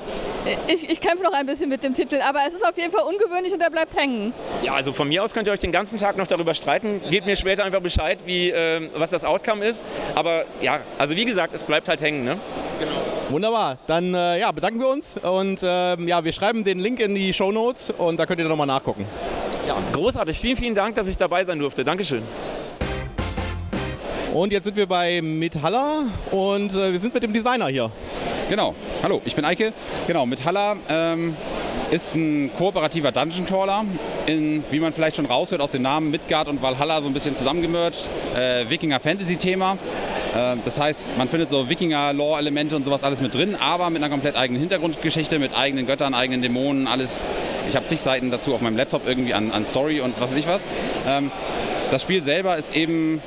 [0.66, 3.02] Ich, ich kämpfe noch ein bisschen mit dem Titel, aber es ist auf jeden Fall
[3.02, 4.32] ungewöhnlich und er bleibt hängen.
[4.62, 7.00] Ja, also von mir aus könnt ihr euch den ganzen Tag noch darüber streiten.
[7.10, 9.84] Gebt mir später einfach Bescheid, wie, äh, was das Outcome ist.
[10.14, 12.24] Aber ja, also wie gesagt, es bleibt halt hängen.
[12.24, 12.38] Ne?
[12.78, 12.92] Genau.
[13.30, 13.78] Wunderbar.
[13.86, 17.32] Dann äh, ja, bedanken wir uns und äh, ja, wir schreiben den Link in die
[17.32, 19.06] Show Notes und da könnt ihr nochmal nachgucken.
[19.66, 20.38] Ja, großartig.
[20.38, 21.84] Vielen, vielen Dank, dass ich dabei sein durfte.
[21.84, 22.22] Dankeschön.
[24.34, 27.92] Und jetzt sind wir bei Metalla und äh, wir sind mit dem Designer hier.
[28.50, 28.74] Genau.
[29.00, 29.72] Hallo, ich bin Eike.
[30.08, 31.36] Genau, Metalla ähm,
[31.92, 33.84] ist ein kooperativer Dungeon Crawler,
[34.26, 37.36] in, wie man vielleicht schon raushört aus dem Namen Midgard und Valhalla so ein bisschen
[37.36, 38.10] zusammengemerged.
[38.36, 39.78] Äh, Wikinger-Fantasy-Thema.
[40.34, 44.10] Äh, das heißt, man findet so Wikinger-Lore-Elemente und sowas alles mit drin, aber mit einer
[44.10, 47.28] komplett eigenen Hintergrundgeschichte, mit eigenen Göttern, eigenen Dämonen, alles.
[47.68, 50.38] Ich habe zig Seiten dazu auf meinem Laptop irgendwie an, an Story und was weiß
[50.38, 50.64] ich was.
[51.06, 51.30] Ähm,
[51.92, 53.22] das Spiel selber ist eben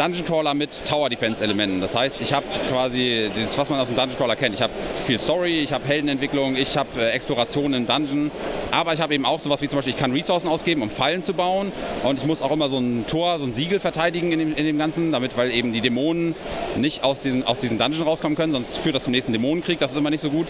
[0.00, 1.82] Dungeon Crawler mit Tower Defense Elementen.
[1.82, 4.54] Das heißt, ich habe quasi das, was man aus dem Dungeon Crawler kennt.
[4.54, 4.72] Ich habe
[5.04, 8.30] viel Story, ich habe Heldenentwicklung, ich habe äh, Exploration in Dungeon,
[8.70, 11.22] aber ich habe eben auch sowas wie zum Beispiel, ich kann Ressourcen ausgeben, um Fallen
[11.22, 11.70] zu bauen
[12.02, 14.64] und ich muss auch immer so ein Tor, so ein Siegel verteidigen in dem, in
[14.64, 16.34] dem Ganzen, damit, weil eben die Dämonen
[16.78, 19.90] nicht aus diesen, aus diesen Dungeon rauskommen können, sonst führt das zum nächsten Dämonenkrieg, das
[19.90, 20.46] ist immer nicht so gut.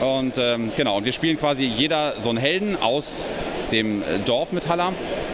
[0.00, 3.26] Und ähm, genau, und wir spielen quasi jeder so einen Helden aus
[3.72, 4.92] dem äh, Dorf mit Haller.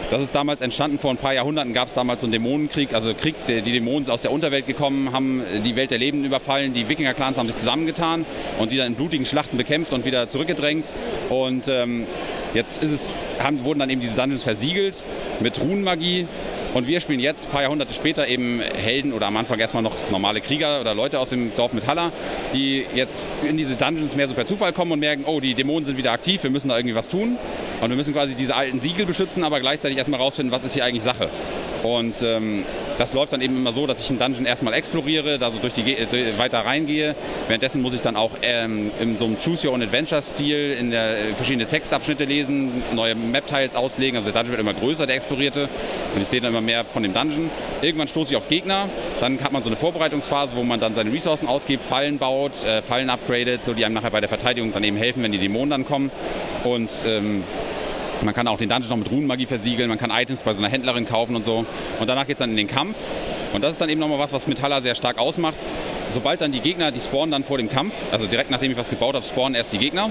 [0.09, 3.13] Das ist damals entstanden, vor ein paar Jahrhunderten gab es damals so einen Dämonenkrieg, also
[3.13, 6.87] Krieg, die Dämonen sind aus der Unterwelt gekommen, haben die Welt der Lebenden überfallen, die
[6.87, 8.25] Wikinger-Clans haben sich zusammengetan
[8.57, 10.87] und die dann in blutigen Schlachten bekämpft und wieder zurückgedrängt.
[11.29, 12.05] Und ähm,
[12.53, 15.03] jetzt es, haben, wurden dann eben diese Dungeons versiegelt
[15.39, 16.27] mit Runenmagie
[16.73, 19.95] und wir spielen jetzt, ein paar Jahrhunderte später, eben Helden oder am Anfang erstmal noch
[20.11, 22.11] normale Krieger oder Leute aus dem Dorf mit Haller,
[22.53, 25.85] die jetzt in diese Dungeons mehr so per Zufall kommen und merken, oh, die Dämonen
[25.85, 27.37] sind wieder aktiv, wir müssen da irgendwie was tun.
[27.81, 30.83] Und wir müssen quasi diese alten Siegel beschützen, aber gleichzeitig erstmal rausfinden, was ist hier
[30.83, 31.29] eigentlich Sache.
[31.83, 32.65] Und ähm,
[32.97, 35.73] das läuft dann eben immer so, dass ich einen Dungeon erstmal exploriere, da so durch
[35.73, 37.15] die durch, weiter reingehe.
[37.47, 41.17] Währenddessen muss ich dann auch ähm, in so einem Choose Your Own Adventure-Stil in der,
[41.17, 44.17] äh, verschiedene Textabschnitte lesen, neue Map-Tiles auslegen.
[44.17, 45.69] Also der Dungeon wird immer größer, der explorierte.
[46.15, 47.49] Und ich sehe dann immer mehr von dem Dungeon.
[47.81, 48.89] Irgendwann stoße ich auf Gegner.
[49.19, 52.81] Dann hat man so eine Vorbereitungsphase, wo man dann seine Ressourcen ausgibt, Fallen baut, äh,
[52.81, 55.69] Fallen upgradet, so die einem nachher bei der Verteidigung dann eben helfen, wenn die Dämonen
[55.69, 56.11] dann kommen.
[56.63, 57.43] Und ähm,
[58.23, 60.69] man kann auch den Dungeon noch mit Runenmagie versiegeln, man kann Items bei so einer
[60.69, 61.65] Händlerin kaufen und so.
[61.99, 62.97] Und danach geht es dann in den Kampf.
[63.53, 65.57] Und das ist dann eben nochmal was, was Metalla sehr stark ausmacht.
[66.09, 68.89] Sobald dann die Gegner, die spawnen dann vor dem Kampf, also direkt nachdem ich was
[68.89, 70.09] gebaut habe, spawnen erst die Gegner.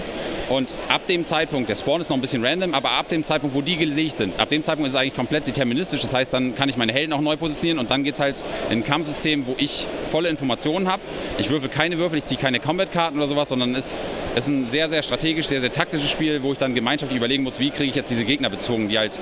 [0.49, 3.57] Und ab dem Zeitpunkt, der Spawn ist noch ein bisschen random, aber ab dem Zeitpunkt,
[3.57, 6.03] wo die gelegt sind, ab dem Zeitpunkt ist es eigentlich komplett deterministisch.
[6.03, 8.37] Das heißt, dann kann ich meine Helden auch neu positionieren und dann geht es halt
[8.71, 11.03] in ein Kampfsystem, wo ich volle Informationen habe.
[11.39, 13.99] Ich würfel keine Würfel, ich ziehe keine Combat-Karten oder sowas, sondern es
[14.37, 17.59] ist ein sehr, sehr strategisch, sehr, sehr taktisches Spiel, wo ich dann gemeinschaftlich überlegen muss,
[17.59, 19.19] wie kriege ich jetzt diese Gegner bezwungen, die halt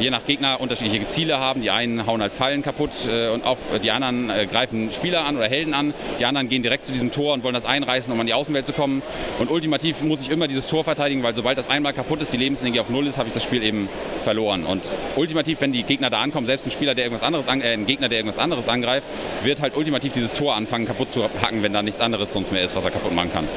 [0.00, 1.60] je nach Gegner unterschiedliche Ziele haben.
[1.60, 5.36] Die einen hauen halt Fallen kaputt äh, und auf, die anderen äh, greifen Spieler an
[5.36, 5.94] oder Helden an.
[6.18, 8.66] Die anderen gehen direkt zu diesem Tor und wollen das einreißen, um an die Außenwelt
[8.66, 9.02] zu kommen.
[9.38, 12.36] Und ultimativ muss ich immer dieses Tor verteidigen, weil sobald das einmal kaputt ist, die
[12.36, 13.88] Lebensenergie auf Null ist, habe ich das Spiel eben
[14.22, 14.64] verloren.
[14.64, 17.86] Und ultimativ, wenn die Gegner da ankommen, selbst ein Spieler, der irgendwas anderes, äh, ein
[17.86, 19.06] Gegner, der irgendwas anderes angreift,
[19.42, 22.62] wird halt ultimativ dieses Tor anfangen kaputt zu hacken, wenn da nichts anderes sonst mehr
[22.62, 23.48] ist, was er kaputt machen kann.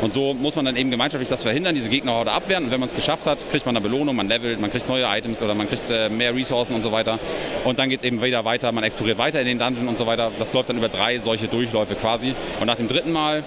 [0.00, 2.64] Und so muss man dann eben gemeinschaftlich das verhindern, diese Gegnerhorde abwehren.
[2.64, 5.04] Und wenn man es geschafft hat, kriegt man eine Belohnung, man levelt, man kriegt neue
[5.04, 7.18] Items oder man kriegt äh, mehr Ressourcen und so weiter.
[7.64, 10.06] Und dann geht es eben wieder weiter, man exploriert weiter in den Dungeon und so
[10.06, 10.30] weiter.
[10.38, 12.34] Das läuft dann über drei solche Durchläufe quasi.
[12.60, 13.42] Und nach dem dritten Mal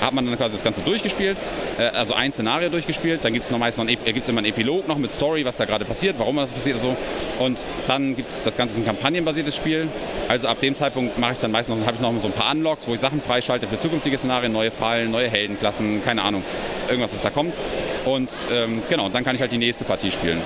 [0.00, 1.38] hat man dann quasi das Ganze durchgespielt,
[1.78, 3.24] äh, also ein Szenario durchgespielt.
[3.24, 5.56] Dann gibt es meist noch einen, äh, gibt's immer einen Epilog noch mit Story, was
[5.56, 6.96] da gerade passiert, warum das passiert ist so.
[7.38, 9.88] Und dann gibt es das Ganze ein kampagnenbasiertes Spiel.
[10.28, 12.86] Also ab dem Zeitpunkt mache ich dann meist noch, ich noch so ein paar Unlocks,
[12.86, 16.42] wo ich Sachen freischalte für zukünftige Szenarien, neue Fallen, neue Heldenklassen, keine Ahnung
[16.88, 17.54] irgendwas, was da kommt.
[18.04, 20.40] Und ähm, genau, dann kann ich halt die nächste Partie spielen.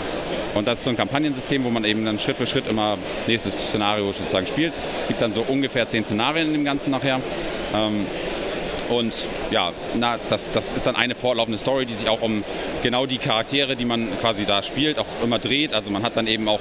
[0.54, 3.58] Und das ist so ein Kampagnensystem, wo man eben dann Schritt für Schritt immer nächstes
[3.58, 4.74] Szenario sozusagen spielt.
[4.74, 7.20] Es gibt dann so ungefähr zehn Szenarien in dem Ganzen nachher.
[7.74, 8.06] Ähm,
[8.88, 9.14] und
[9.50, 12.44] ja, na, das, das ist dann eine fortlaufende Story, die sich auch um
[12.82, 15.72] genau die Charaktere, die man quasi da spielt, auch immer dreht.
[15.72, 16.60] Also man hat dann eben auch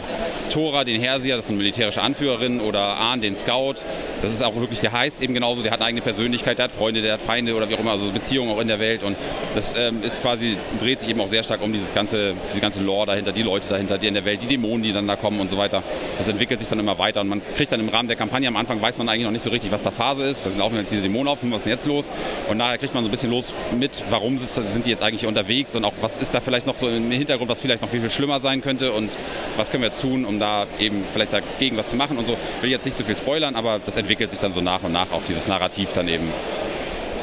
[0.50, 3.76] Tora, den Hersier, das ist eine militärische Anführerin, oder Ahn, den Scout.
[4.22, 6.72] Das ist auch wirklich, der heißt eben genauso, der hat eine eigene Persönlichkeit, der hat
[6.72, 9.04] Freunde, der hat Feinde oder wie auch immer, also Beziehungen auch in der Welt.
[9.04, 9.18] Und
[9.54, 12.82] das ähm, ist quasi, dreht sich eben auch sehr stark um dieses ganze, diese ganze
[12.82, 15.40] Lore dahinter, die Leute dahinter, die in der Welt, die Dämonen, die dann da kommen
[15.40, 15.84] und so weiter.
[16.18, 18.56] Das entwickelt sich dann immer weiter und man kriegt dann im Rahmen der Kampagne am
[18.56, 20.46] Anfang weiß man eigentlich noch nicht so richtig, was da Phase ist.
[20.46, 22.12] Da laufen jetzt diese Dämonen auf, was ist denn jetzt los?
[22.50, 25.76] Und nachher kriegt man so ein bisschen los mit, warum sind die jetzt eigentlich unterwegs
[25.76, 28.12] und auch was ist da vielleicht noch so im Hintergrund, was vielleicht noch viel, viel
[28.12, 29.12] schlimmer sein könnte und
[29.58, 32.38] was können wir jetzt tun, um da eben vielleicht dagegen was zu machen und so.
[32.58, 34.92] Ich will jetzt nicht zu viel spoilern, aber das entwickelt sich dann so nach und
[34.92, 36.32] nach auch dieses Narrativ dann eben.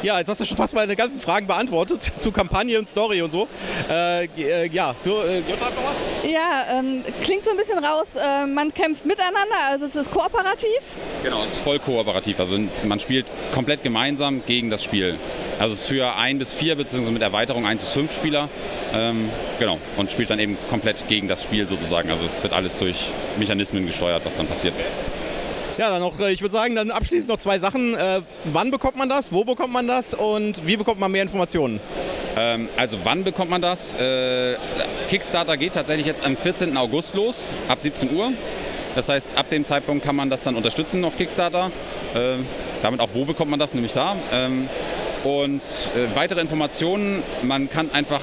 [0.03, 3.31] Ja, jetzt hast du schon fast meine ganzen Fragen beantwortet zu Kampagne und Story und
[3.31, 3.47] so.
[3.89, 6.03] Äh, äh, ja, du, äh, Jutta hat noch was?
[6.25, 10.97] Ja, ähm, klingt so ein bisschen raus, äh, man kämpft miteinander, also es ist kooperativ.
[11.23, 12.41] Genau, es ist voll kooperativ.
[12.41, 15.17] Also man spielt komplett gemeinsam gegen das Spiel.
[15.61, 18.49] Also es ist für ein bis vier, beziehungsweise mit Erweiterung eins bis fünf Spieler.
[18.93, 19.31] Ähm,
[19.61, 22.11] genau, und spielt dann eben komplett gegen das Spiel sozusagen.
[22.11, 24.75] Also es wird alles durch Mechanismen gesteuert, was dann passiert.
[25.79, 27.95] Ja, dann noch, äh, ich würde sagen, dann abschließend noch zwei Sachen.
[27.95, 29.33] Äh, wann bekommt man das?
[29.33, 30.13] Wo bekommt man das?
[30.13, 31.81] Und wie bekommt man mehr Informationen?
[32.37, 33.95] Ähm, also wann bekommt man das?
[33.95, 34.57] Äh,
[35.09, 36.77] Kickstarter geht tatsächlich jetzt am 14.
[36.77, 38.33] August los, ab 17 Uhr.
[38.95, 41.71] Das heißt, ab dem Zeitpunkt kann man das dann unterstützen auf Kickstarter.
[42.15, 42.37] Äh,
[42.83, 43.73] damit auch wo bekommt man das?
[43.73, 44.17] Nämlich da.
[44.31, 44.69] Ähm,
[45.25, 48.23] und äh, weitere Informationen, man kann einfach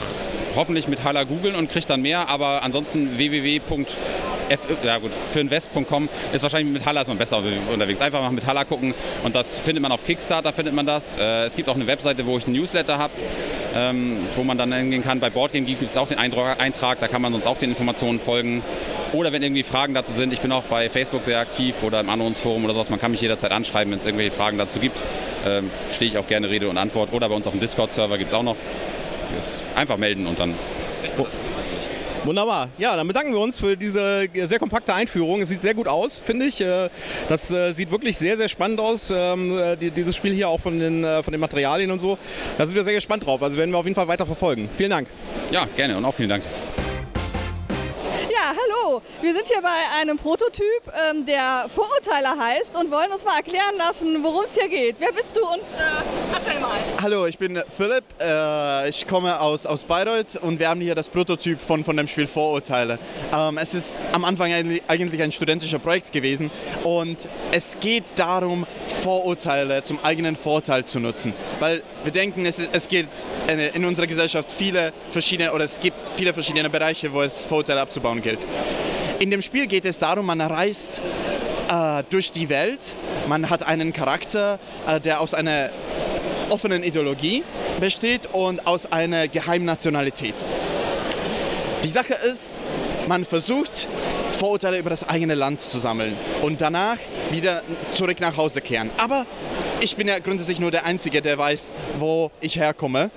[0.56, 3.60] hoffentlich mit Hala googeln und kriegt dann mehr, aber ansonsten www
[4.50, 7.42] F, ja gut, für invest.com ist wahrscheinlich mit Halla ist man besser
[7.72, 8.02] unterwegs.
[8.02, 8.94] Einfach mal mit Halla gucken
[9.24, 11.18] und das findet man auf Kickstarter, findet man das.
[11.18, 13.14] Äh, es gibt auch eine Webseite, wo ich einen Newsletter habe,
[13.76, 15.20] ähm, wo man dann hingehen kann.
[15.20, 18.64] Bei Boardgame gibt es auch den Eintrag, da kann man sonst auch den Informationen folgen.
[19.14, 22.10] Oder wenn irgendwie Fragen dazu sind, ich bin auch bei Facebook sehr aktiv oder im
[22.10, 25.00] Anrufsforum oder sowas, man kann mich jederzeit anschreiben, wenn es irgendwelche Fragen dazu gibt.
[25.48, 27.14] Ähm, stehe ich auch gerne Rede und Antwort.
[27.14, 28.56] Oder bei uns auf dem Discord-Server gibt es auch noch.
[29.76, 30.56] Einfach melden und dann.
[32.26, 32.68] Wunderbar.
[32.78, 35.42] Ja, dann bedanken wir uns für diese sehr kompakte Einführung.
[35.42, 36.60] Es sieht sehr gut aus, finde ich.
[36.60, 36.90] Äh,
[37.30, 39.58] das äh, sieht wirklich sehr, sehr spannend aus, ähm,
[39.96, 42.18] dieses Spiel hier auch von den, äh, von den Materialien und so.
[42.58, 43.42] Da sind wir sehr gespannt drauf.
[43.42, 44.70] Also werden wir auf jeden Fall weiter verfolgen.
[44.76, 45.08] Vielen Dank.
[45.52, 46.44] Ja, gerne und auch vielen Dank
[49.22, 50.64] Wir sind hier bei einem Prototyp,
[51.10, 54.96] ähm, der Vorurteile heißt und wollen uns mal erklären lassen, worum es hier geht.
[55.00, 56.72] Wer bist du und äh, erzähl mal.
[57.02, 58.04] Hallo, ich bin Philipp.
[58.20, 62.08] Äh, ich komme aus, aus Bayreuth und wir haben hier das Prototyp von, von dem
[62.08, 62.98] Spiel Vorurteile.
[63.32, 66.50] Ähm, es ist am Anfang eigentlich ein studentischer Projekt gewesen
[66.84, 68.66] und es geht darum,
[69.04, 71.34] Vorurteile zum eigenen Vorteil zu nutzen.
[71.60, 76.34] Weil wir denken, es, es gibt in unserer Gesellschaft viele verschiedene oder es gibt viele
[76.34, 78.40] verschiedene Bereiche, wo es Vorurteile abzubauen gilt.
[79.20, 81.02] In dem Spiel geht es darum, man reist
[81.70, 82.94] äh, durch die Welt,
[83.30, 85.70] man hat einen Charakter, äh, der aus einer
[86.50, 87.46] offenen Ideologie
[87.80, 90.36] besteht und aus einer Geheimnationalität.
[91.86, 92.52] Die Sache ist,
[93.08, 93.88] man versucht,
[94.38, 96.98] Vorurteile über das eigene Land zu sammeln und danach
[97.32, 97.62] wieder
[97.92, 98.90] zurück nach Hause kehren.
[98.98, 99.26] Aber
[99.82, 103.12] ich bin ja grundsätzlich nur der Einzige, der weiß, wo ich herkomme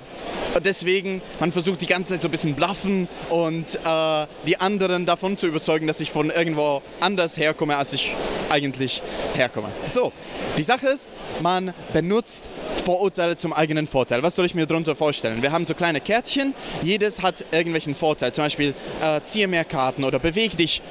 [0.61, 5.39] deswegen, man versucht die ganze Zeit so ein bisschen bluffen und äh, die anderen davon
[5.39, 8.13] zu überzeugen, dass ich von irgendwo anders herkomme, als ich
[8.51, 9.03] eigentlich
[9.35, 9.69] herkomme.
[9.89, 10.13] So,
[10.59, 11.09] die Sache ist,
[11.41, 12.45] man benutzt
[12.85, 14.23] Vorurteile zum eigenen Vorteil.
[14.23, 15.41] Was soll ich mir darunter vorstellen?
[15.41, 18.33] Wir haben so kleine Kärtchen, jedes hat irgendwelchen Vorteil.
[18.33, 20.83] Zum Beispiel äh, ziehe mehr Karten oder beweg dich,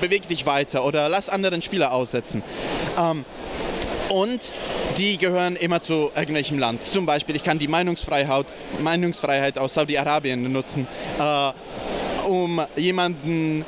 [0.00, 2.42] beweg dich weiter oder lass anderen Spieler aussetzen.
[2.98, 3.24] Ähm,
[4.08, 4.52] und
[4.98, 6.84] die gehören immer zu irgendwelchem Land.
[6.84, 8.46] Zum Beispiel, ich kann die Meinungsfreiheit,
[8.82, 10.86] Meinungsfreiheit aus Saudi-Arabien nutzen,
[11.18, 13.64] äh, um jemanden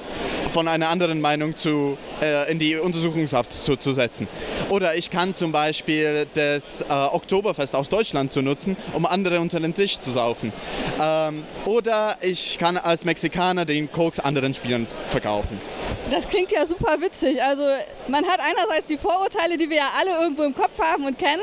[0.55, 4.28] von einer anderen Meinung zu, äh, in die Untersuchungshaft zu, zu, setzen.
[4.68, 9.59] Oder ich kann zum Beispiel das äh, Oktoberfest aus Deutschland zu nutzen, um andere unter
[9.59, 10.52] den Tisch zu saufen.
[11.02, 15.61] Ähm, oder ich kann als Mexikaner den Koks anderen Spielern verkaufen.
[16.11, 17.42] Das klingt ja super witzig.
[17.42, 17.64] Also
[18.07, 21.42] man hat einerseits die Vorurteile, die wir ja alle irgendwo im Kopf haben und kennen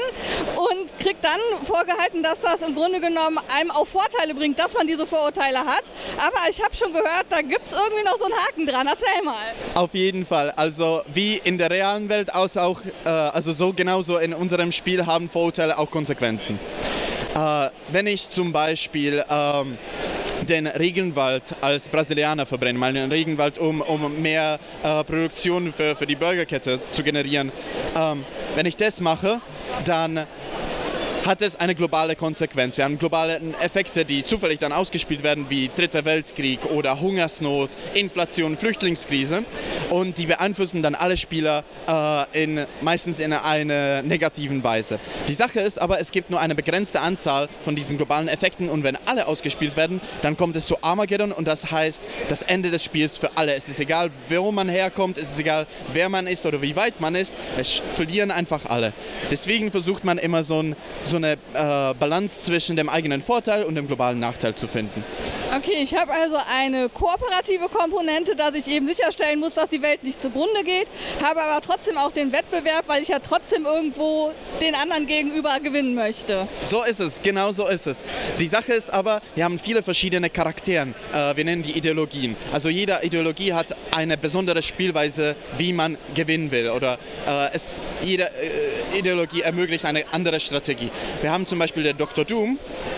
[0.55, 4.87] und kriegt dann vorgehalten, dass das im Grunde genommen einem auch Vorteile bringt, dass man
[4.87, 5.83] diese Vorurteile hat.
[6.17, 8.87] Aber ich habe schon gehört, da gibt es irgendwie noch so einen Haken dran.
[9.01, 9.35] Erzähl mal.
[9.73, 10.51] Auf jeden Fall.
[10.51, 15.05] Also wie in der realen Welt, aus auch, äh, also so genauso in unserem Spiel
[15.05, 16.59] haben Vorurteile auch Konsequenzen.
[17.35, 19.23] Äh, wenn ich zum Beispiel...
[19.29, 19.77] Ähm,
[20.49, 26.07] den Regenwald als Brasilianer verbrennen, mal den Regenwald, um, um mehr äh, Produktion für, für
[26.07, 27.51] die Burgerkette zu generieren.
[27.95, 28.25] Ähm,
[28.55, 29.39] wenn ich das mache,
[29.85, 30.25] dann
[31.25, 32.77] hat es eine globale Konsequenz.
[32.77, 38.57] Wir haben globale Effekte, die zufällig dann ausgespielt werden, wie Dritter Weltkrieg oder Hungersnot, Inflation,
[38.57, 39.43] Flüchtlingskrise.
[39.89, 44.99] Und die beeinflussen dann alle Spieler äh, in, meistens in einer negativen Weise.
[45.27, 48.83] Die Sache ist aber, es gibt nur eine begrenzte Anzahl von diesen globalen Effekten und
[48.83, 52.83] wenn alle ausgespielt werden, dann kommt es zu Armageddon und das heißt das Ende des
[52.83, 53.53] Spiels für alle.
[53.53, 56.99] Es ist egal, wo man herkommt, es ist egal, wer man ist oder wie weit
[56.99, 58.93] man ist, es verlieren einfach alle.
[59.29, 60.75] Deswegen versucht man immer so ein
[61.11, 65.03] so eine äh, Balance zwischen dem eigenen Vorteil und dem globalen Nachteil zu finden.
[65.55, 70.01] Okay, ich habe also eine kooperative Komponente, dass ich eben sicherstellen muss, dass die Welt
[70.01, 70.87] nicht zugrunde geht,
[71.21, 74.31] habe aber trotzdem auch den Wettbewerb, weil ich ja trotzdem irgendwo
[74.61, 76.47] den anderen gegenüber gewinnen möchte.
[76.63, 78.03] So ist es, genau so ist es.
[78.39, 80.95] Die Sache ist aber, wir haben viele verschiedene Charakteren.
[81.13, 82.37] Äh, wir nennen die Ideologien.
[82.53, 86.69] Also jede Ideologie hat eine besondere Spielweise, wie man gewinnen will.
[86.69, 86.97] Oder
[87.27, 90.91] äh, es, jede äh, Ideologie ermöglicht eine andere Strategie.
[91.21, 92.25] Wir haben zum Beispiel den Dr.
[92.25, 92.57] Doom,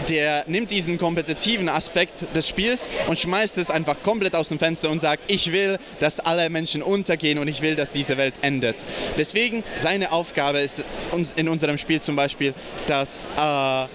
[0.09, 4.89] der nimmt diesen kompetitiven Aspekt des Spiels und schmeißt es einfach komplett aus dem Fenster
[4.89, 8.75] und sagt, ich will, dass alle Menschen untergehen und ich will, dass diese Welt endet.
[9.17, 10.83] Deswegen, seine Aufgabe ist
[11.35, 12.53] in unserem Spiel zum Beispiel,
[12.87, 13.87] dass äh,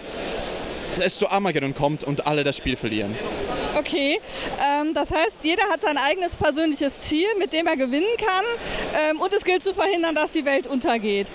[1.02, 3.14] es zu Armageddon kommt und alle das Spiel verlieren.
[3.78, 4.20] Okay,
[4.60, 8.44] ähm, das heißt, jeder hat sein eigenes persönliches Ziel, mit dem er gewinnen kann.
[8.98, 11.28] Ähm, und es gilt zu verhindern, dass die Welt untergeht.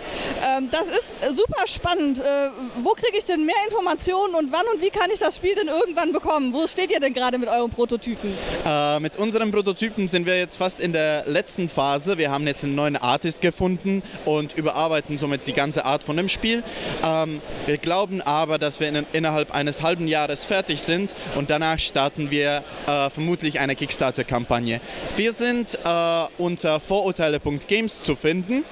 [0.45, 2.19] Ähm, das ist super spannend.
[2.19, 2.49] Äh,
[2.83, 5.69] wo kriege ich denn mehr Informationen und wann und wie kann ich das Spiel denn
[5.69, 6.53] irgendwann bekommen?
[6.53, 8.33] Wo steht ihr denn gerade mit euren Prototypen?
[8.65, 12.17] Äh, mit unseren Prototypen sind wir jetzt fast in der letzten Phase.
[12.17, 16.27] Wir haben jetzt einen neuen Artist gefunden und überarbeiten somit die ganze Art von dem
[16.27, 16.61] Spiel.
[17.05, 21.79] Ähm, wir glauben aber, dass wir in, innerhalb eines halben Jahres fertig sind und danach
[21.79, 24.81] starten wir wir äh, vermutlich eine Kickstarter-Kampagne.
[25.15, 28.65] Wir sind äh, unter vorurteile.games zu finden.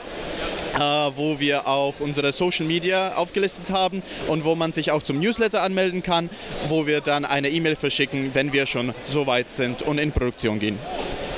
[0.73, 5.19] Äh, wo wir auch unsere Social Media aufgelistet haben und wo man sich auch zum
[5.19, 6.29] Newsletter anmelden kann,
[6.69, 10.59] wo wir dann eine E-Mail verschicken, wenn wir schon so weit sind und in Produktion
[10.59, 10.79] gehen.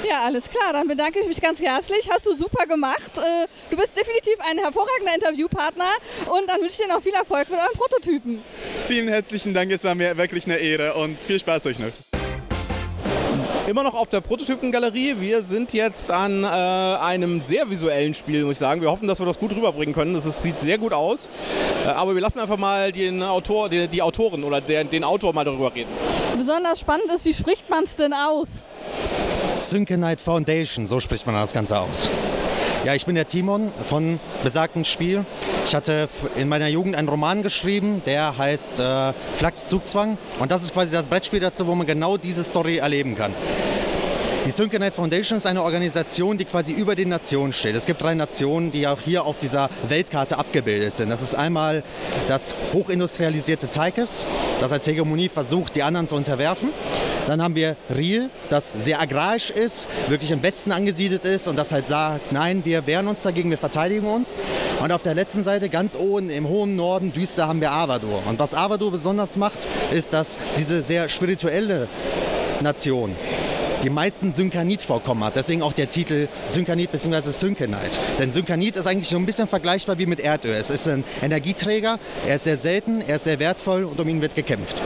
[0.07, 0.73] Ja, alles klar.
[0.73, 2.07] Dann bedanke ich mich ganz herzlich.
[2.11, 3.17] Hast du super gemacht.
[3.17, 5.89] Äh, Du bist definitiv ein hervorragender Interviewpartner
[6.27, 8.39] und dann wünsche ich dir noch viel Erfolg mit eurem Prototypen.
[8.87, 12.12] Vielen herzlichen Dank, es war mir wirklich eine Ehre und viel Spaß euch noch.
[13.67, 15.15] Immer noch auf der Prototypengalerie.
[15.19, 18.81] Wir sind jetzt an äh, einem sehr visuellen Spiel, muss ich sagen.
[18.81, 20.13] Wir hoffen, dass wir das gut rüberbringen können.
[20.13, 21.29] Das ist, sieht sehr gut aus.
[21.85, 25.33] Äh, aber wir lassen einfach mal den Autor, die, die Autorin oder der, den Autor
[25.33, 25.89] mal darüber reden.
[26.37, 28.67] Besonders spannend ist, wie spricht man es denn aus?
[29.57, 32.09] Synchronite Foundation, so spricht man das Ganze aus.
[32.83, 35.25] Ja, ich bin der Timon von besagtem Spiel.
[35.65, 40.17] Ich hatte in meiner Jugend einen Roman geschrieben, der heißt äh, Flachs Zugzwang.
[40.39, 43.33] Und das ist quasi das Brettspiel dazu, wo man genau diese Story erleben kann.
[44.45, 47.75] Die Synchronite Foundation ist eine Organisation, die quasi über den Nationen steht.
[47.75, 51.09] Es gibt drei Nationen, die auch hier auf dieser Weltkarte abgebildet sind.
[51.09, 51.81] Das ist einmal
[52.27, 54.27] das hochindustrialisierte Taikes,
[54.59, 56.71] das als Hegemonie versucht, die anderen zu unterwerfen.
[57.25, 61.71] Dann haben wir Riel, das sehr agrarisch ist, wirklich im Westen angesiedelt ist und das
[61.71, 64.35] halt sagt, nein, wir wehren uns dagegen, wir verteidigen uns.
[64.83, 68.21] Und auf der letzten Seite, ganz oben im hohen Norden, düster, haben wir Avadur.
[68.27, 71.87] Und was Avadur besonders macht, ist, dass diese sehr spirituelle
[72.59, 73.15] Nation
[73.83, 75.35] die meisten Synkanit-Vorkommen hat.
[75.35, 77.21] Deswegen auch der Titel Synkanit bzw.
[77.21, 77.99] Synkenite.
[78.17, 80.55] Denn Synkanit ist eigentlich so ein bisschen vergleichbar wie mit Erdöl.
[80.55, 84.21] Es ist ein Energieträger, er ist sehr selten, er ist sehr wertvoll und um ihn
[84.21, 84.81] wird gekämpft.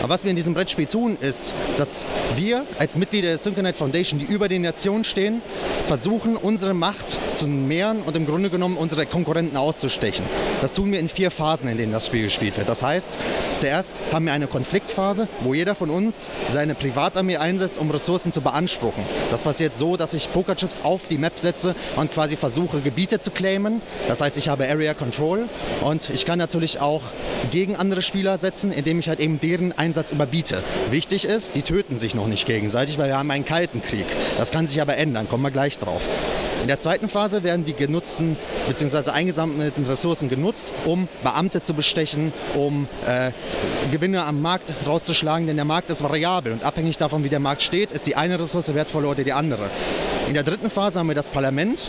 [0.00, 4.18] Aber was wir in diesem Brettspiel tun, ist, dass wir als Mitglieder der Synchronite Foundation,
[4.18, 5.42] die über den Nationen stehen,
[5.86, 10.24] versuchen, unsere Macht zu mehren und im Grunde genommen unsere Konkurrenten auszustechen.
[10.62, 12.68] Das tun wir in vier Phasen, in denen das Spiel gespielt wird.
[12.68, 13.18] Das heißt,
[13.58, 18.40] zuerst haben wir eine Konfliktphase, wo jeder von uns seine Privatarmee einsetzt, um Ressourcen zu
[18.40, 19.04] beanspruchen.
[19.30, 23.30] Das passiert so, dass ich Pokerchips auf die Map setze und quasi versuche, Gebiete zu
[23.30, 23.82] claimen.
[24.08, 25.48] Das heißt, ich habe Area Control
[25.82, 27.02] und ich kann natürlich auch
[27.50, 30.62] gegen andere Spieler setzen, indem ich halt eben deren Einsatz überbiete.
[30.90, 34.06] Wichtig ist, die töten sich noch nicht gegenseitig, weil wir haben einen kalten Krieg.
[34.38, 36.08] Das kann sich aber ändern, kommen wir gleich drauf.
[36.62, 38.36] In der zweiten Phase werden die genutzten
[38.68, 39.10] bzw.
[39.10, 43.32] eingesammelten Ressourcen genutzt, um Beamte zu bestechen, um äh,
[43.90, 47.62] Gewinne am Markt rauszuschlagen, denn der Markt ist variabel und abhängig davon, wie der Markt
[47.62, 49.70] steht, ist die eine Ressource wertvoller oder die andere.
[50.28, 51.88] In der dritten Phase haben wir das Parlament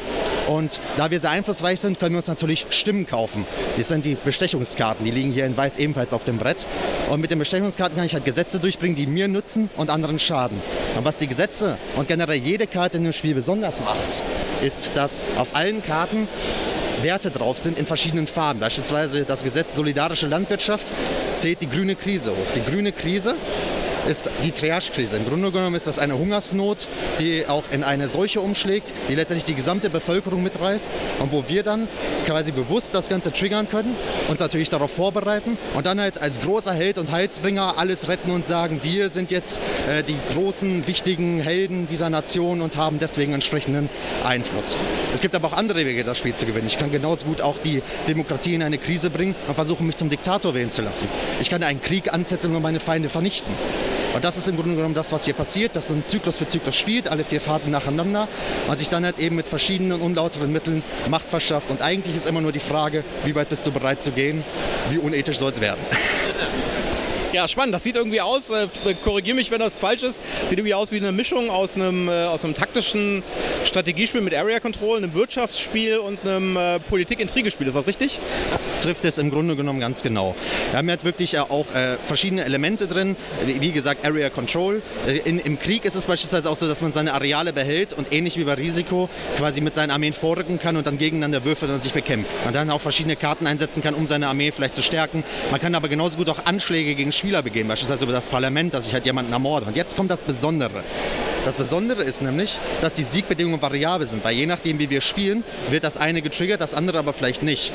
[0.51, 3.45] und da wir sehr einflussreich sind, können wir uns natürlich Stimmen kaufen.
[3.77, 6.67] Das sind die Bestechungskarten, die liegen hier in Weiß ebenfalls auf dem Brett.
[7.09, 10.61] Und mit den Bestechungskarten kann ich halt Gesetze durchbringen, die mir nützen und anderen schaden.
[10.97, 14.21] Und was die Gesetze und generell jede Karte in dem Spiel besonders macht,
[14.61, 16.27] ist, dass auf allen Karten
[17.01, 18.59] Werte drauf sind in verschiedenen Farben.
[18.59, 20.87] Beispielsweise das Gesetz Solidarische Landwirtschaft
[21.37, 22.47] zählt die grüne Krise hoch.
[22.55, 23.35] Die grüne Krise
[24.09, 25.17] ist die Triage-Krise.
[25.17, 26.87] Im Grunde genommen ist das eine Hungersnot,
[27.19, 31.63] die auch in eine Seuche umschlägt, die letztendlich die gesamte Bevölkerung mitreißt und wo wir
[31.63, 31.87] dann
[32.25, 33.95] quasi bewusst das Ganze triggern können,
[34.27, 38.45] uns natürlich darauf vorbereiten und dann halt als großer Held und Heilsbringer alles retten und
[38.45, 43.89] sagen, wir sind jetzt äh, die großen, wichtigen Helden dieser Nation und haben deswegen entsprechenden
[44.23, 44.75] Einfluss.
[45.13, 46.67] Es gibt aber auch andere Wege, das Spiel zu gewinnen.
[46.67, 50.09] Ich kann genauso gut auch die Demokratie in eine Krise bringen und versuchen, mich zum
[50.09, 51.07] Diktator wählen zu lassen.
[51.39, 53.53] Ich kann einen Krieg anzetteln und meine Feinde vernichten.
[54.13, 56.75] Und das ist im Grunde genommen das, was hier passiert, dass man Zyklus für Zyklus
[56.75, 58.27] spielt, alle vier Phasen nacheinander
[58.67, 61.69] und sich dann halt eben mit verschiedenen unlauteren Mitteln Macht verschafft.
[61.69, 64.43] Und eigentlich ist immer nur die Frage, wie weit bist du bereit zu gehen,
[64.89, 65.79] wie unethisch soll es werden.
[67.33, 67.73] Ja, spannend.
[67.73, 68.67] Das sieht irgendwie aus, äh,
[69.05, 70.19] korrigiere mich, wenn das falsch ist,
[70.49, 73.23] sieht irgendwie aus wie eine Mischung aus einem, äh, aus einem taktischen
[73.63, 77.67] Strategiespiel mit Area Control, einem Wirtschaftsspiel und einem äh, Politik-Intrigespiel.
[77.67, 78.19] Ist das richtig?
[78.51, 80.35] Das trifft es im Grunde genommen ganz genau.
[80.71, 83.15] Wir haben halt wirklich äh, auch äh, verschiedene Elemente drin,
[83.45, 84.81] wie, wie gesagt Area Control.
[85.07, 88.11] Äh, in, Im Krieg ist es beispielsweise auch so, dass man seine Areale behält und
[88.11, 89.07] ähnlich wie bei Risiko
[89.37, 92.33] quasi mit seinen Armeen vorrücken kann und dann gegeneinander würfelt und sich bekämpft.
[92.43, 95.23] Man dann auch verschiedene Karten einsetzen kann, um seine Armee vielleicht zu stärken.
[95.49, 98.87] Man kann aber genauso gut auch Anschläge gegen Spieler begehen, beispielsweise über das Parlament, dass
[98.87, 99.67] ich halt jemanden ermorde.
[99.67, 100.83] Und jetzt kommt das Besondere.
[101.45, 105.43] Das Besondere ist nämlich, dass die Siegbedingungen variabel sind, weil je nachdem, wie wir spielen,
[105.69, 107.73] wird das eine getriggert, das andere aber vielleicht nicht.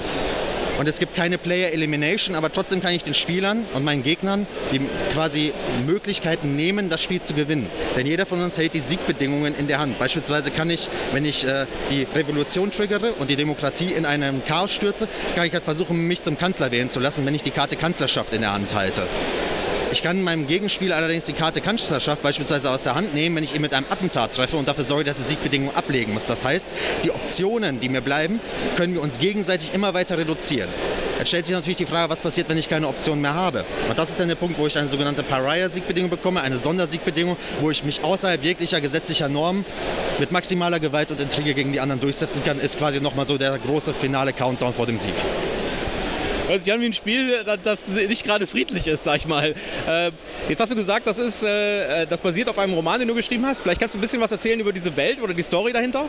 [0.78, 4.46] Und es gibt keine Player Elimination, aber trotzdem kann ich den Spielern und meinen Gegnern
[4.72, 4.80] die
[5.12, 5.52] quasi
[5.86, 7.66] Möglichkeiten nehmen, das Spiel zu gewinnen.
[7.96, 9.98] Denn jeder von uns hält die Siegbedingungen in der Hand.
[9.98, 14.72] Beispielsweise kann ich, wenn ich äh, die Revolution triggere und die Demokratie in einem Chaos
[14.72, 17.76] stürze, kann ich halt versuchen, mich zum Kanzler wählen zu lassen, wenn ich die Karte
[17.76, 19.06] Kanzlerschaft in der Hand halte.
[19.92, 23.54] Ich kann meinem Gegenspieler allerdings die Karte Kanzlerschaft beispielsweise aus der Hand nehmen, wenn ich
[23.54, 26.26] ihn mit einem Attentat treffe und dafür sorge, dass er Siegbedingungen ablegen muss.
[26.26, 26.74] Das heißt,
[27.04, 28.40] die Optionen, die mir bleiben,
[28.76, 30.68] können wir uns gegenseitig immer weiter reduzieren.
[31.18, 33.64] Jetzt stellt sich natürlich die Frage, was passiert, wenn ich keine Option mehr habe.
[33.88, 37.70] Und das ist dann der Punkt, wo ich eine sogenannte Pariah-Siegbedingung bekomme, eine Sondersiegbedingung, wo
[37.70, 39.64] ich mich außerhalb jeglicher gesetzlicher Normen
[40.18, 43.56] mit maximaler Gewalt und Intrige gegen die anderen durchsetzen kann, ist quasi nochmal so der
[43.58, 45.14] große finale Countdown vor dem Sieg.
[46.48, 49.54] Hört sich an wie ein Spiel, das nicht gerade friedlich ist, sag ich mal.
[49.88, 50.10] Äh,
[50.48, 53.44] jetzt hast du gesagt, das, ist, äh, das basiert auf einem Roman, den du geschrieben
[53.46, 53.60] hast.
[53.60, 56.08] Vielleicht kannst du ein bisschen was erzählen über diese Welt oder die Story dahinter?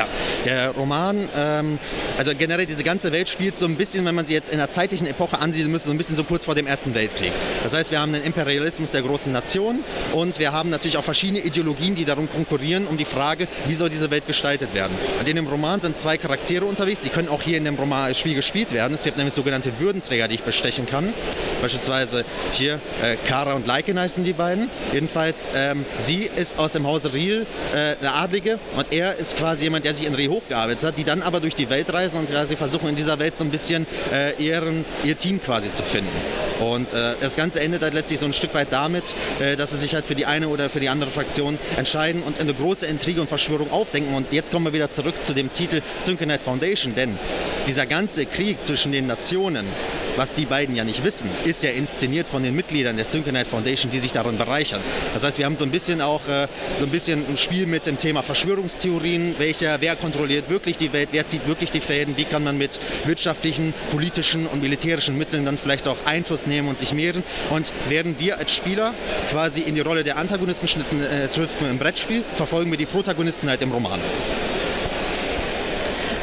[0.00, 0.08] Ja,
[0.46, 1.78] der Roman, ähm,
[2.16, 4.70] also generell diese ganze Welt spielt so ein bisschen, wenn man sie jetzt in einer
[4.70, 7.32] zeitlichen Epoche ansiedeln müsste, so ein bisschen so kurz vor dem Ersten Weltkrieg.
[7.62, 9.84] Das heißt, wir haben den Imperialismus der großen Nationen
[10.14, 13.90] und wir haben natürlich auch verschiedene Ideologien, die darum konkurrieren, um die Frage, wie soll
[13.90, 14.96] diese Welt gestaltet werden.
[15.18, 18.14] Und in dem Roman sind zwei Charaktere unterwegs, die können auch hier in dem Roman
[18.14, 18.94] Spiel gespielt werden.
[18.94, 21.12] Es gibt nämlich sogenannte Würdenträger, die ich bestechen kann.
[21.60, 24.70] Beispielsweise hier äh, Kara und Leiken heißen die beiden.
[24.92, 29.64] Jedenfalls, ähm, sie ist aus dem Hause Riel äh, eine Adlige und er ist quasi
[29.64, 32.30] jemand, der sich in Riel hochgearbeitet hat, die dann aber durch die Welt reisen und
[32.30, 36.10] quasi versuchen in dieser Welt so ein bisschen äh, ihren, ihr Team quasi zu finden.
[36.60, 39.78] Und äh, das Ganze endet halt letztlich so ein Stück weit damit, äh, dass sie
[39.78, 43.20] sich halt für die eine oder für die andere Fraktion entscheiden und eine große Intrige
[43.20, 44.14] und Verschwörung aufdenken.
[44.14, 47.18] Und jetzt kommen wir wieder zurück zu dem Titel Synchronite Foundation, denn
[47.66, 49.66] dieser ganze Krieg zwischen den Nationen,
[50.16, 53.90] was die beiden ja nicht wissen, ist ja inszeniert von den Mitgliedern der Synchronite Foundation,
[53.90, 54.80] die sich daran bereichern.
[55.14, 56.46] Das heißt, wir haben so ein bisschen auch äh,
[56.78, 61.10] so ein bisschen ein Spiel mit dem Thema Verschwörungstheorien, welcher, wer kontrolliert wirklich die Welt,
[61.12, 65.56] wer zieht wirklich die Fäden, wie kann man mit wirtschaftlichen, politischen und militärischen Mitteln dann
[65.56, 67.22] vielleicht auch Einfluss nehmen und sich mehren.
[67.48, 68.92] Und werden wir als Spieler
[69.30, 73.62] quasi in die Rolle der Antagonisten schlüpfen äh, im Brettspiel, verfolgen wir die Protagonisten halt
[73.62, 74.00] im Roman.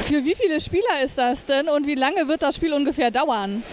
[0.03, 3.63] Für wie viele Spieler ist das denn und wie lange wird das Spiel ungefähr dauern?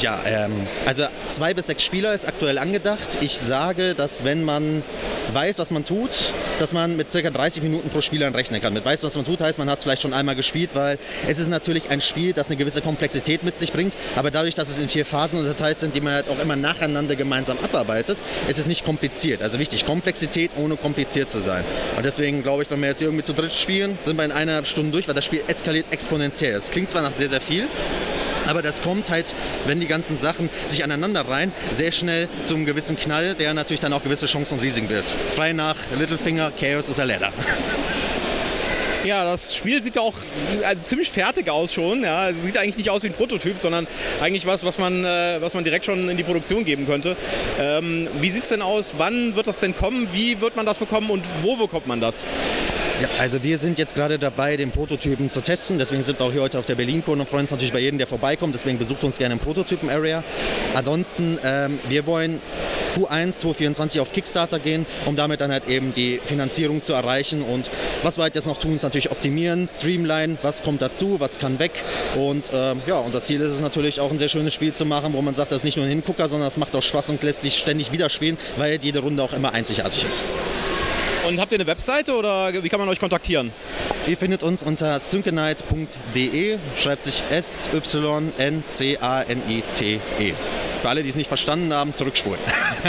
[0.00, 3.18] Ja, ähm, also zwei bis sechs Spieler ist aktuell angedacht.
[3.20, 4.82] Ich sage, dass wenn man
[5.32, 7.30] weiß, was man tut, dass man mit ca.
[7.30, 8.72] 30 Minuten pro Spielern rechnen kann.
[8.72, 11.38] Mit weiß, was man tut, heißt, man hat es vielleicht schon einmal gespielt, weil es
[11.38, 13.96] ist natürlich ein Spiel, das eine gewisse Komplexität mit sich bringt.
[14.16, 17.16] Aber dadurch, dass es in vier Phasen unterteilt sind, die man halt auch immer nacheinander
[17.16, 18.18] gemeinsam abarbeitet,
[18.48, 19.42] ist es nicht kompliziert.
[19.42, 21.64] Also wichtig, Komplexität ohne kompliziert zu sein.
[21.96, 24.64] Und deswegen glaube ich, wenn wir jetzt irgendwie zu dritt spielen, sind wir in einer
[24.64, 26.56] Stunde durch, weil das Spiel eskaliert exponentiell.
[26.56, 27.68] Es klingt zwar nach sehr, sehr viel,
[28.46, 29.34] aber das kommt halt,
[29.66, 33.92] wenn die ganzen Sachen sich aneinander rein, sehr schnell zum gewissen Knall, der natürlich dann
[33.92, 35.04] auch gewisse Chancen und Risiken wird.
[35.34, 37.32] Frei nach Littlefinger, Chaos is a ladder.
[39.04, 40.14] Ja, das Spiel sieht ja auch
[40.64, 42.02] also ziemlich fertig aus schon.
[42.04, 42.20] Ja.
[42.20, 43.86] Also sieht eigentlich nicht aus wie ein Prototyp, sondern
[44.22, 47.14] eigentlich was, was man, äh, was man direkt schon in die Produktion geben könnte.
[47.60, 48.94] Ähm, wie sieht es denn aus?
[48.96, 50.08] Wann wird das denn kommen?
[50.12, 52.24] Wie wird man das bekommen und wo bekommt man das?
[53.02, 55.78] Ja, also wir sind jetzt gerade dabei, den Prototypen zu testen.
[55.78, 57.98] Deswegen sind wir auch hier heute auf der Berlin-Con und freuen uns natürlich bei jedem,
[57.98, 58.54] der vorbeikommt.
[58.54, 60.22] Deswegen besucht uns gerne im Prototypen-Area.
[60.74, 62.40] Ansonsten, ähm, wir wollen
[62.94, 67.42] Q1 2024 auf Kickstarter gehen, um damit dann halt eben die Finanzierung zu erreichen.
[67.42, 67.68] Und
[68.04, 71.58] was wir halt jetzt noch tun, ist natürlich optimieren, streamline, was kommt dazu, was kann
[71.58, 71.72] weg.
[72.14, 75.14] Und äh, ja, unser Ziel ist es natürlich auch ein sehr schönes Spiel zu machen,
[75.14, 77.22] wo man sagt, das ist nicht nur ein Hingucker, sondern es macht auch Spaß und
[77.24, 80.22] lässt sich ständig wieder spielen, weil jede Runde auch immer einzigartig ist.
[81.26, 83.50] Und habt ihr eine Webseite oder wie kann man euch kontaktieren?
[84.06, 87.94] Ihr findet uns unter syncanite.de, schreibt sich S-Y-N-C-A-N-I-T-E.
[90.82, 92.38] Für alle, die es nicht verstanden haben, zurückspulen.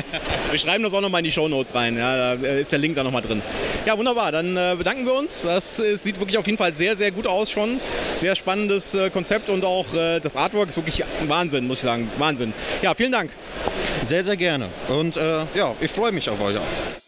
[0.52, 1.96] wir schreiben das auch nochmal in die Shownotes rein.
[1.98, 3.42] Ja, da ist der Link da nochmal drin.
[3.86, 4.34] Ja, wunderbar.
[4.34, 5.44] Dann äh, bedanken wir uns.
[5.44, 7.80] Das äh, sieht wirklich auf jeden Fall sehr, sehr gut aus schon.
[8.18, 12.12] Sehr spannendes äh, Konzept und auch äh, das Artwork ist wirklich Wahnsinn, muss ich sagen.
[12.18, 12.54] Wahnsinn.
[12.82, 13.32] Ja, vielen Dank.
[14.04, 14.68] Sehr, sehr gerne.
[14.90, 17.05] Und äh, ja, ich freue mich auf euch auch.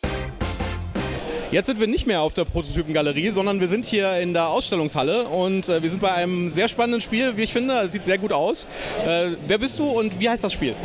[1.50, 5.24] Jetzt sind wir nicht mehr auf der Prototypengalerie, sondern wir sind hier in der Ausstellungshalle
[5.30, 7.74] und äh, wir sind bei einem sehr spannenden Spiel, wie ich finde.
[7.86, 8.68] Es sieht sehr gut aus.
[9.06, 10.76] Äh, wer bist du und wie heißt das Spiel?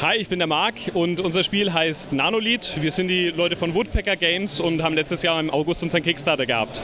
[0.00, 2.80] Hi, ich bin der Marc und unser Spiel heißt Nanolith.
[2.80, 6.46] Wir sind die Leute von Woodpecker Games und haben letztes Jahr im August unseren Kickstarter
[6.46, 6.80] gehabt.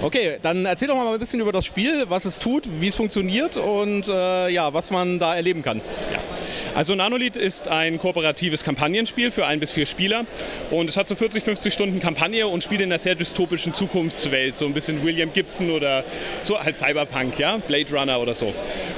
[0.00, 2.94] Okay, dann erzähl doch mal ein bisschen über das Spiel, was es tut, wie es
[2.94, 5.80] funktioniert und äh, ja, was man da erleben kann.
[6.12, 6.20] Ja.
[6.74, 10.24] Also Nanolith ist ein kooperatives Kampagnenspiel für ein bis vier Spieler
[10.70, 14.56] und es hat so 40, 50 Stunden Kampagne und spielt in einer sehr dystopischen Zukunftswelt,
[14.56, 16.02] so ein bisschen William Gibson oder
[16.40, 18.54] so halt Cyberpunk, ja, Blade Runner oder so.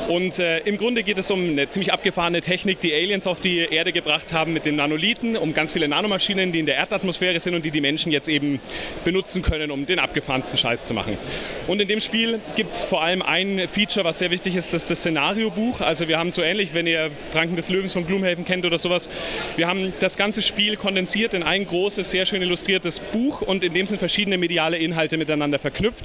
[0.09, 3.59] Und äh, im Grunde geht es um eine ziemlich abgefahrene Technik, die Aliens auf die
[3.59, 7.55] Erde gebracht haben mit den Nanolithen, um ganz viele Nanomaschinen, die in der Erdatmosphäre sind
[7.55, 8.61] und die die Menschen jetzt eben
[9.05, 11.19] benutzen können, um den abgefahrensten Scheiß zu machen.
[11.67, 14.83] Und in dem Spiel gibt es vor allem ein Feature, was sehr wichtig ist, das
[14.83, 15.81] ist das Szenariobuch.
[15.81, 19.09] Also wir haben so ähnlich, wenn ihr Pranken des Löwens von Gloomhaven kennt oder sowas,
[19.57, 23.73] wir haben das ganze Spiel kondensiert in ein großes, sehr schön illustriertes Buch und in
[23.73, 26.05] dem sind verschiedene mediale Inhalte miteinander verknüpft.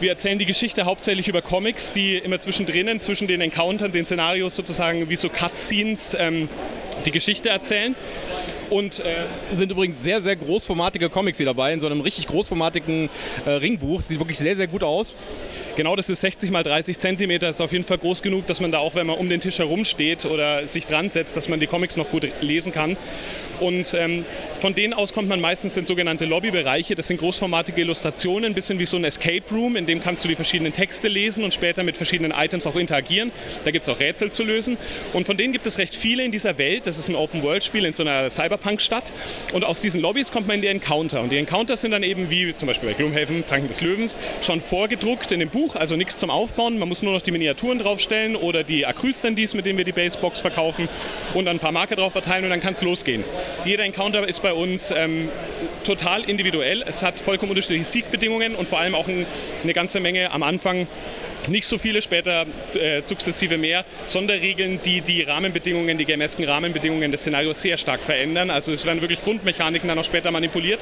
[0.00, 4.56] Wir erzählen die Geschichte hauptsächlich über Comics, die immer zwischendrin, zwischen den Encountern, den Szenarios
[4.56, 6.48] sozusagen wie so Cutscenes ähm,
[7.06, 7.94] die Geschichte erzählen.
[8.72, 13.10] Und äh, sind übrigens sehr, sehr großformatige Comics hier dabei, in so einem richtig großformatigen
[13.44, 14.00] äh, Ringbuch.
[14.00, 15.14] Sieht wirklich sehr, sehr gut aus.
[15.76, 18.72] Genau, das ist 60 mal 30 Zentimeter, ist auf jeden Fall groß genug, dass man
[18.72, 21.60] da auch, wenn man um den Tisch herum steht oder sich dran setzt, dass man
[21.60, 22.96] die Comics noch gut lesen kann.
[23.60, 24.24] Und ähm,
[24.60, 26.94] von denen aus kommt man meistens in sogenannte Lobbybereiche.
[26.94, 30.28] Das sind großformatige Illustrationen, ein bisschen wie so ein Escape Room, in dem kannst du
[30.28, 33.30] die verschiedenen Texte lesen und später mit verschiedenen Items auch interagieren.
[33.64, 34.78] Da gibt es auch Rätsel zu lösen.
[35.12, 36.86] Und von denen gibt es recht viele in dieser Welt.
[36.86, 38.30] Das ist ein Open-World-Spiel in so einer
[38.62, 39.12] Cyberpunk-Stadt.
[39.52, 41.20] Und aus diesen Lobbys kommt man in die Encounter.
[41.20, 44.60] Und die Encounters sind dann eben wie zum Beispiel bei Gloomhaven, Kranken des Löwens, schon
[44.60, 46.78] vorgedruckt in dem Buch, also nichts zum Aufbauen.
[46.78, 50.40] Man muss nur noch die Miniaturen draufstellen oder die Acrylstandies, mit denen wir die Basebox
[50.40, 50.88] verkaufen
[51.34, 53.24] und dann ein paar Marker drauf verteilen und dann kann es losgehen.
[53.64, 55.28] Jeder Encounter ist bei uns ähm,
[55.84, 56.82] total individuell.
[56.86, 59.26] Es hat vollkommen unterschiedliche Siegbedingungen und vor allem auch ein,
[59.62, 60.86] eine ganze Menge am Anfang
[61.48, 67.22] nicht so viele, später äh, sukzessive mehr Sonderregeln, die die Rahmenbedingungen, die gamesken Rahmenbedingungen des
[67.22, 68.50] Szenarios sehr stark verändern.
[68.50, 70.80] Also es werden wirklich Grundmechaniken dann auch später manipuliert.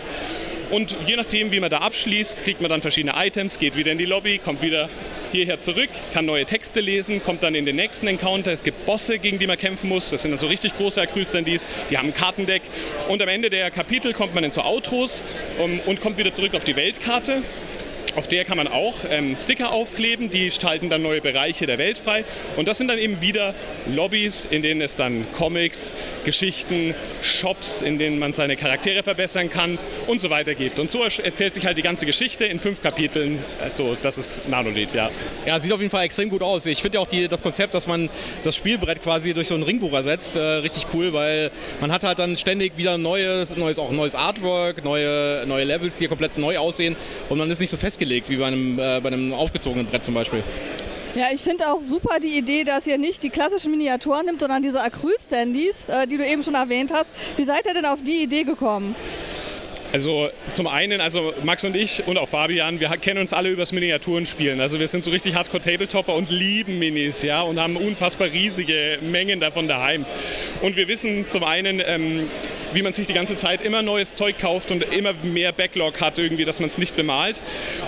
[0.71, 3.99] Und je nachdem, wie man da abschließt, kriegt man dann verschiedene Items, geht wieder in
[3.99, 4.89] die Lobby, kommt wieder
[5.33, 8.53] hierher zurück, kann neue Texte lesen, kommt dann in den nächsten Encounter.
[8.53, 10.11] Es gibt Bosse, gegen die man kämpfen muss.
[10.11, 12.63] Das sind dann so richtig große Acrylstandies, die haben ein Kartendeck.
[13.09, 15.25] Und am Ende der Kapitel kommt man in so Outros
[15.59, 17.43] um, und kommt wieder zurück auf die Weltkarte.
[18.17, 21.99] Auf der kann man auch ähm, Sticker aufkleben, die schalten dann neue Bereiche der Welt
[21.99, 22.25] frei.
[22.57, 23.55] Und das sind dann eben wieder
[23.95, 25.95] Lobbys, in denen es dann Comics,
[26.25, 30.79] Geschichten, Shops, in denen man seine Charaktere verbessern kann und so weiter gibt.
[30.79, 33.39] Und so erzählt sich halt die ganze Geschichte in fünf Kapiteln.
[33.63, 35.11] Also das ist Nanolith, ja.
[35.47, 36.67] Ja, sieht auf jeden Fall extrem gut aus.
[36.67, 38.09] Ich finde ja auch die, das Konzept, dass man
[38.45, 41.51] das Spielbrett quasi durch so ein Ringbuch ersetzt, äh, richtig cool, weil
[41.81, 46.09] man hat halt dann ständig wieder neues, neues, auch neues Artwork, neue, neue Levels, die
[46.09, 46.97] komplett neu aussehen
[47.29, 50.15] und man ist nicht so festgelegt wie bei einem, äh, bei einem aufgezogenen Brett zum
[50.15, 50.43] Beispiel.
[51.15, 54.63] Ja, ich finde auch super die Idee, dass ihr nicht die klassischen Miniaturen nimmt, sondern
[54.63, 57.11] diese Acryl-Standys, äh, die du eben schon erwähnt hast.
[57.37, 58.95] Wie seid ihr denn auf die Idee gekommen?
[59.93, 63.73] Also zum einen, also Max und ich und auch Fabian, wir kennen uns alle übers
[63.73, 64.61] Miniaturenspielen.
[64.61, 69.41] Also wir sind so richtig Hardcore-Tabletopper und lieben Minis, ja, und haben unfassbar riesige Mengen
[69.41, 70.07] davon daheim.
[70.63, 72.31] Und wir wissen zum einen, ähm,
[72.73, 76.18] wie man sich die ganze Zeit immer neues Zeug kauft und immer mehr Backlog hat
[76.18, 77.41] irgendwie, dass man es nicht bemalt.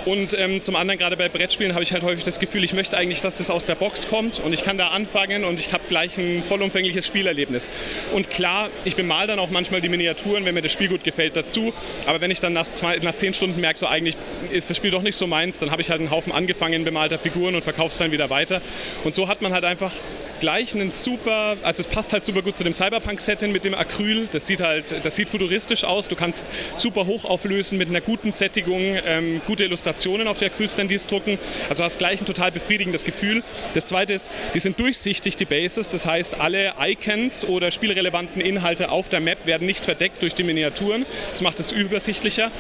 [0.05, 2.97] Und ähm, zum anderen, gerade bei Brettspielen, habe ich halt häufig das Gefühl, ich möchte
[2.97, 5.85] eigentlich, dass das aus der Box kommt und ich kann da anfangen und ich habe
[5.89, 7.71] gleich ein vollumfängliches Spielerlebnis.
[8.13, 11.37] Und klar, ich bemal dann auch manchmal die Miniaturen, wenn mir das Spiel gut gefällt,
[11.37, 11.73] dazu.
[12.07, 14.17] Aber wenn ich dann nach, zwei, nach zehn Stunden merke, so eigentlich
[14.51, 17.19] ist das Spiel doch nicht so meins, dann habe ich halt einen Haufen angefangen bemalter
[17.19, 18.61] Figuren und verkaufe es dann wieder weiter.
[19.05, 19.93] Und so hat man halt einfach
[20.41, 24.29] gleich einen super, also es passt halt super gut zu dem Cyberpunk-Setting mit dem Acryl.
[24.33, 26.09] Das sieht halt, das sieht futuristisch aus.
[26.09, 26.45] Du kannst
[26.77, 31.39] super hoch auflösen mit einer guten Sättigung, ähm, gute Illustrationen auf der Acryl-Standees drucken.
[31.69, 33.43] Also hast gleich ein total befriedigendes Gefühl.
[33.75, 35.89] Das zweite ist, die sind durchsichtig, die Bases.
[35.89, 40.45] Das heißt, alle Icons oder spielrelevanten Inhalte auf der Map werden nicht verdeckt durch die
[40.45, 41.07] Miniaturen.
[41.31, 42.51] Das macht es übersichtlicher.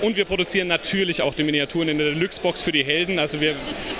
[0.00, 3.18] Und wir produzieren natürlich auch die Miniaturen in der Deluxe-Box für die Helden.
[3.18, 3.54] Also wir,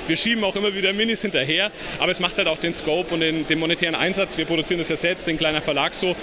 [0.07, 3.21] wir schieben auch immer wieder Minis hinterher, aber es macht halt auch den Scope und
[3.21, 4.39] den, den monetären Einsatz.
[4.39, 6.17] Wir produzieren das ja selbst, ein kleiner Verlag so.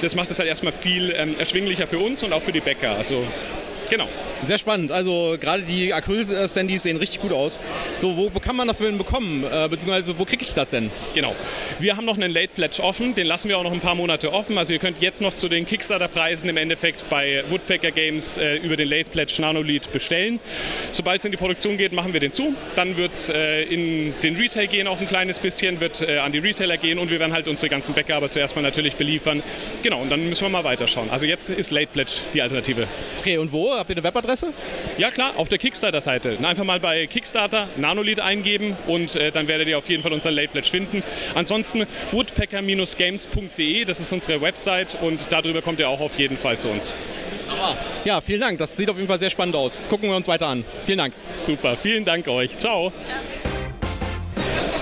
[0.00, 2.96] Das macht es halt erstmal viel ähm, erschwinglicher für uns und auch für die Bäcker.
[2.96, 3.24] Also
[3.90, 4.08] genau.
[4.44, 4.92] Sehr spannend.
[4.92, 7.58] Also gerade die Acryl-Standys sehen richtig gut aus.
[7.96, 9.44] So, wo kann man das denn bekommen?
[9.44, 10.90] Äh, beziehungsweise wo kriege ich das denn?
[11.14, 11.34] Genau.
[11.78, 13.14] Wir haben noch einen Late Pledge offen.
[13.14, 14.58] Den lassen wir auch noch ein paar Monate offen.
[14.58, 18.76] Also ihr könnt jetzt noch zu den Kickstarter-Preisen im Endeffekt bei Woodpecker Games äh, über
[18.76, 20.38] den Late Pledge Nanolith bestellen.
[20.92, 22.54] Sobald es in die Produktion geht, machen wir den zu.
[22.74, 26.32] Dann wird es äh, in den Retail gehen auch ein kleines bisschen, wird äh, an
[26.32, 29.42] die Retailer gehen und wir werden halt unsere ganzen Bäcker aber zuerst mal natürlich beliefern.
[29.82, 31.10] Genau, und dann müssen wir mal weiterschauen.
[31.10, 32.86] Also jetzt ist Late Pledge die Alternative.
[33.20, 33.75] Okay, und wo?
[33.78, 34.52] Habt ihr eine Webadresse?
[34.98, 36.38] Ja klar, auf der Kickstarter-Seite.
[36.42, 40.30] Einfach mal bei Kickstarter Nanolith eingeben und äh, dann werdet ihr auf jeden Fall unser
[40.30, 41.02] Late Pledge finden.
[41.34, 46.68] Ansonsten woodpecker-games.de, das ist unsere Website und darüber kommt ihr auch auf jeden Fall zu
[46.68, 46.94] uns.
[48.04, 48.58] Ja, vielen Dank.
[48.58, 49.78] Das sieht auf jeden Fall sehr spannend aus.
[49.88, 50.64] Gucken wir uns weiter an.
[50.84, 51.14] Vielen Dank.
[51.32, 52.56] Super, vielen Dank euch.
[52.58, 52.92] Ciao.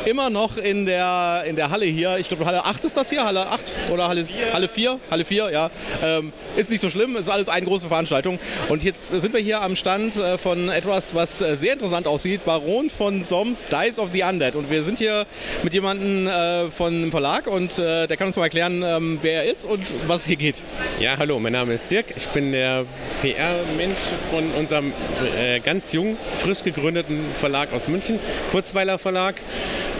[0.04, 2.18] Immer noch in der, in der Halle hier.
[2.18, 4.52] Ich glaube, Halle 8 ist das hier, Halle 8 oder Halle 4?
[4.52, 5.70] Halle 4, Halle 4 ja.
[6.02, 8.38] Ähm, ist nicht so schlimm, ist alles eine große Veranstaltung.
[8.68, 12.44] Und jetzt sind wir hier am Stand äh, von etwas, was äh, sehr interessant aussieht.
[12.44, 14.56] Baron von Soms Dice of the Undead.
[14.56, 15.26] Und wir sind hier
[15.62, 19.44] mit jemandem äh, von einem Verlag und äh, der kann uns mal erklären, ähm, wer
[19.44, 20.56] er ist und was es hier geht.
[21.00, 22.06] Ja, hallo, mein Name ist Dirk.
[22.14, 22.84] Ich bin der
[23.22, 23.98] PR-Mensch
[24.30, 24.92] von unserem
[25.38, 28.18] äh, ganz jung, frisch gegründeten Verlag aus München,
[28.50, 29.36] Kurzweiler Verlag.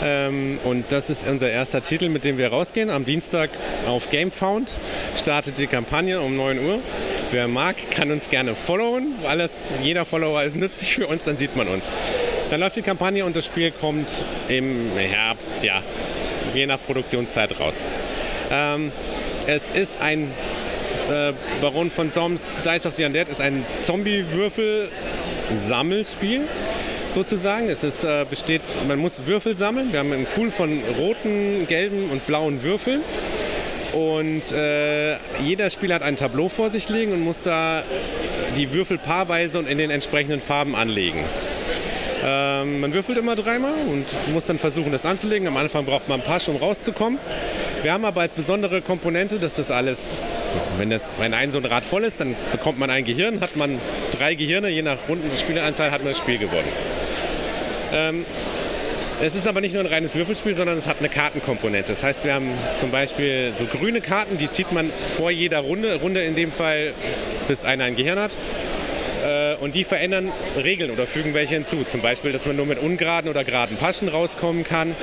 [0.02, 2.90] Ähm, und das ist unser erster Titel, mit dem wir rausgehen.
[2.90, 3.50] Am Dienstag
[3.86, 4.78] auf GameFound
[5.16, 6.80] startet die Kampagne um 9 Uhr.
[7.30, 9.14] Wer mag, kann uns gerne followen.
[9.26, 9.50] Alles,
[9.82, 11.86] jeder Follower ist nützlich für uns, dann sieht man uns.
[12.50, 15.82] Dann läuft die Kampagne und das Spiel kommt im Herbst, ja,
[16.54, 17.84] je nach Produktionszeit raus.
[18.50, 18.92] Ähm,
[19.46, 20.30] es ist ein
[21.10, 26.42] Äh, Baron von Soms Dice of the Undead ist ein Zombie-Würfel-Sammelspiel
[27.14, 27.68] sozusagen.
[27.68, 29.92] Es ist, äh, besteht, man muss Würfel sammeln.
[29.92, 33.02] Wir haben einen Pool von roten, gelben und blauen Würfeln.
[33.92, 37.84] Und äh, jeder Spieler hat ein Tableau vor sich liegen und muss da
[38.56, 41.22] die Würfel paarweise und in den entsprechenden Farben anlegen.
[42.24, 45.46] Ähm, man würfelt immer dreimal und muss dann versuchen, das anzulegen.
[45.46, 47.20] Am Anfang braucht man ein Pasch, um rauszukommen.
[47.82, 50.00] Wir haben aber als besondere Komponente, dass das alles,
[50.78, 53.40] wenn, das, wenn ein so ein Rad voll ist, dann bekommt man ein Gehirn.
[53.40, 53.78] Hat man
[54.10, 56.68] drei Gehirne, je nach Rundenspielanzahl hat man das Spiel gewonnen.
[57.94, 58.24] Ähm,
[59.22, 61.92] es ist aber nicht nur ein reines Würfelspiel, sondern es hat eine Kartenkomponente.
[61.92, 62.50] Das heißt, wir haben
[62.80, 66.92] zum Beispiel so grüne Karten, die zieht man vor jeder Runde, Runde in dem Fall,
[67.46, 68.36] bis einer ein Gehirn hat.
[69.24, 71.84] Äh, und die verändern Regeln oder fügen welche hinzu.
[71.86, 74.96] Zum Beispiel, dass man nur mit ungeraden oder geraden Paschen rauskommen kann,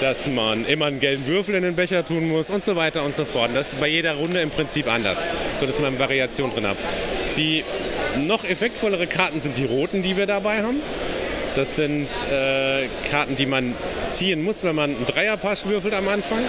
[0.00, 3.14] dass man immer einen gelben Würfel in den Becher tun muss und so weiter und
[3.14, 3.52] so fort.
[3.54, 5.18] Das ist bei jeder Runde im Prinzip anders,
[5.60, 6.76] sodass man Variation drin hat.
[7.36, 7.64] Die
[8.18, 10.82] noch effektvollere Karten sind die roten, die wir dabei haben.
[11.56, 13.74] Das sind äh, Karten, die man
[14.10, 16.40] ziehen muss, wenn man einen Dreierpasch würfelt am Anfang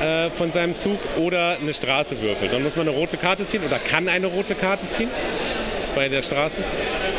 [0.00, 2.52] äh, von seinem Zug oder eine Straße würfelt.
[2.52, 5.10] Dann muss man eine rote Karte ziehen oder kann eine rote Karte ziehen
[5.96, 6.58] bei der Straße.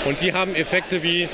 [0.05, 1.27] Und die haben Effekte wie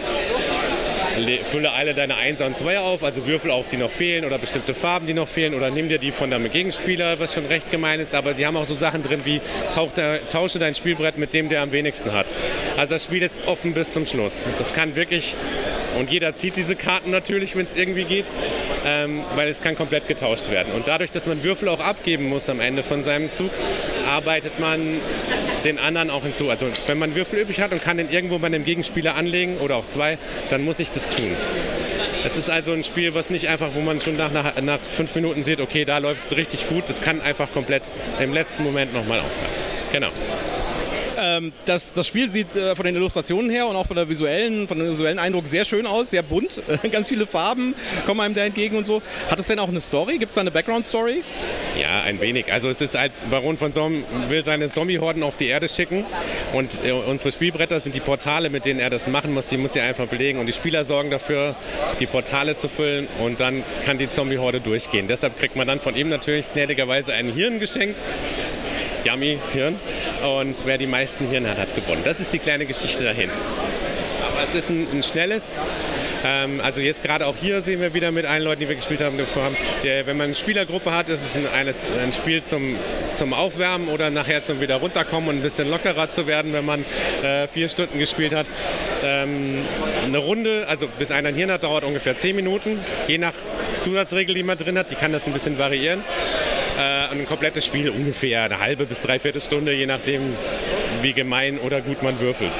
[1.43, 4.73] fülle alle deine Einser und Zweier auf, also Würfel auf, die noch fehlen oder bestimmte
[4.73, 7.99] Farben, die noch fehlen oder nimm dir die von deinem Gegenspieler, was schon recht gemein
[7.99, 9.41] ist, aber sie haben auch so Sachen drin wie
[9.73, 12.33] tausche dein Spielbrett mit dem, der am wenigsten hat.
[12.77, 14.45] Also das Spiel ist offen bis zum Schluss.
[14.57, 15.35] Das kann wirklich,
[15.97, 18.25] und jeder zieht diese Karten natürlich, wenn es irgendwie geht,
[18.85, 20.73] ähm, weil es kann komplett getauscht werden.
[20.73, 23.51] Und dadurch, dass man Würfel auch abgeben muss am Ende von seinem Zug,
[24.07, 24.97] arbeitet man
[25.67, 26.49] den anderen auch hinzu.
[26.49, 29.75] Also wenn man Würfel übrig hat und kann den irgendwo bei einem Gegenspieler anlegen oder
[29.75, 30.17] auch zwei,
[30.49, 31.35] dann muss ich das tun.
[32.25, 35.13] Es ist also ein Spiel, was nicht einfach, wo man schon nach, nach, nach fünf
[35.15, 36.85] Minuten sieht, okay, da läuft es richtig gut.
[36.87, 37.83] Das kann einfach komplett
[38.19, 39.51] im letzten Moment nochmal aufhören.
[39.91, 40.09] Genau.
[41.17, 44.67] Ähm, das, das Spiel sieht äh, von den Illustrationen her und auch von der visuellen,
[44.67, 46.61] von dem visuellen Eindruck sehr schön aus, sehr bunt,
[46.91, 47.75] ganz viele Farben
[48.05, 49.01] kommen einem da entgegen und so.
[49.29, 50.17] Hat es denn auch eine Story?
[50.17, 51.23] Gibt es da eine Background-Story?
[51.79, 52.51] Ja, ein wenig.
[52.51, 56.05] Also es ist halt, Baron von Somm will seine Zombie-Horden auf die Erde schicken
[56.53, 59.47] und äh, unsere Spielbretter sind die Portale, mit denen er das machen muss.
[59.47, 61.55] Die muss er einfach belegen und die Spieler sorgen dafür,
[61.99, 65.07] die Portale zu füllen und dann kann die Zombie-Horde durchgehen.
[65.07, 67.99] Deshalb kriegt man dann von ihm natürlich gnädigerweise ein Hirn geschenkt
[69.07, 69.75] Yummy Hirn.
[70.21, 72.01] Und wer die meisten Hirne hat, hat gewonnen.
[72.03, 73.35] Das ist die kleine Geschichte dahinter.
[74.27, 75.61] Aber es ist ein, ein schnelles,
[76.25, 79.01] ähm, also jetzt gerade auch hier sehen wir wieder mit allen Leuten, die wir gespielt
[79.01, 82.75] haben, wenn man eine Spielergruppe hat, ist es ein, ein Spiel zum,
[83.13, 86.85] zum Aufwärmen oder nachher zum wieder runterkommen und ein bisschen lockerer zu werden, wenn man
[87.23, 88.47] äh, vier Stunden gespielt hat.
[89.03, 89.65] Ähm,
[90.05, 93.33] eine Runde, also bis einer ein Hirn hat, dauert ungefähr zehn Minuten, je nach
[93.79, 94.91] Zusatzregel, die man drin hat.
[94.91, 96.03] Die kann das ein bisschen variieren.
[97.07, 100.21] Äh, ein komplettes Spiel ungefähr eine halbe bis dreiviertel Stunde, je nachdem,
[101.01, 102.53] wie gemein oder gut man würfelt.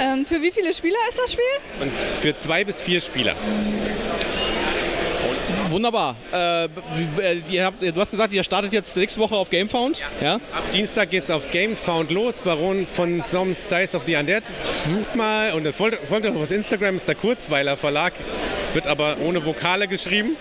[0.00, 1.44] Ähm, für wie viele Spieler ist das Spiel?
[1.80, 3.34] Und für zwei bis vier Spieler.
[5.70, 6.16] Wunderbar.
[6.30, 6.68] Äh,
[7.60, 10.00] habt, du hast gesagt, ihr startet jetzt nächste Woche auf GameFound.
[10.20, 10.26] Ja.
[10.26, 10.34] ja?
[10.34, 12.34] Ab Dienstag geht es auf GameFound los.
[12.44, 14.44] Baron von Soms Dice of the Undead.
[14.72, 18.12] Sucht mal und folgt, folgt auch auf Instagram, ist der Kurzweiler Verlag.
[18.74, 20.36] Wird aber ohne Vokale geschrieben.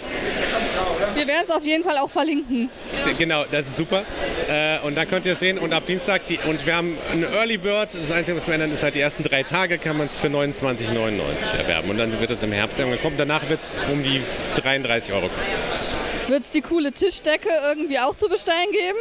[1.15, 2.69] Wir werden es auf jeden Fall auch verlinken.
[3.17, 4.03] Genau, das ist super.
[4.49, 5.57] Äh, und dann könnt ihr es sehen.
[5.57, 7.93] Und ab Dienstag, die, und wir haben einen Early Bird.
[7.93, 10.27] Das Einzige, was wir ändern, ist halt die ersten drei Tage kann man es für
[10.27, 11.89] 29,99 erwerben.
[11.89, 13.15] Und dann wird es im Herbst kommen.
[13.17, 14.21] Danach wird es um die
[14.61, 15.90] 33 Euro kosten.
[16.31, 18.97] Wird es die coole Tischdecke irgendwie auch zu bestellen geben?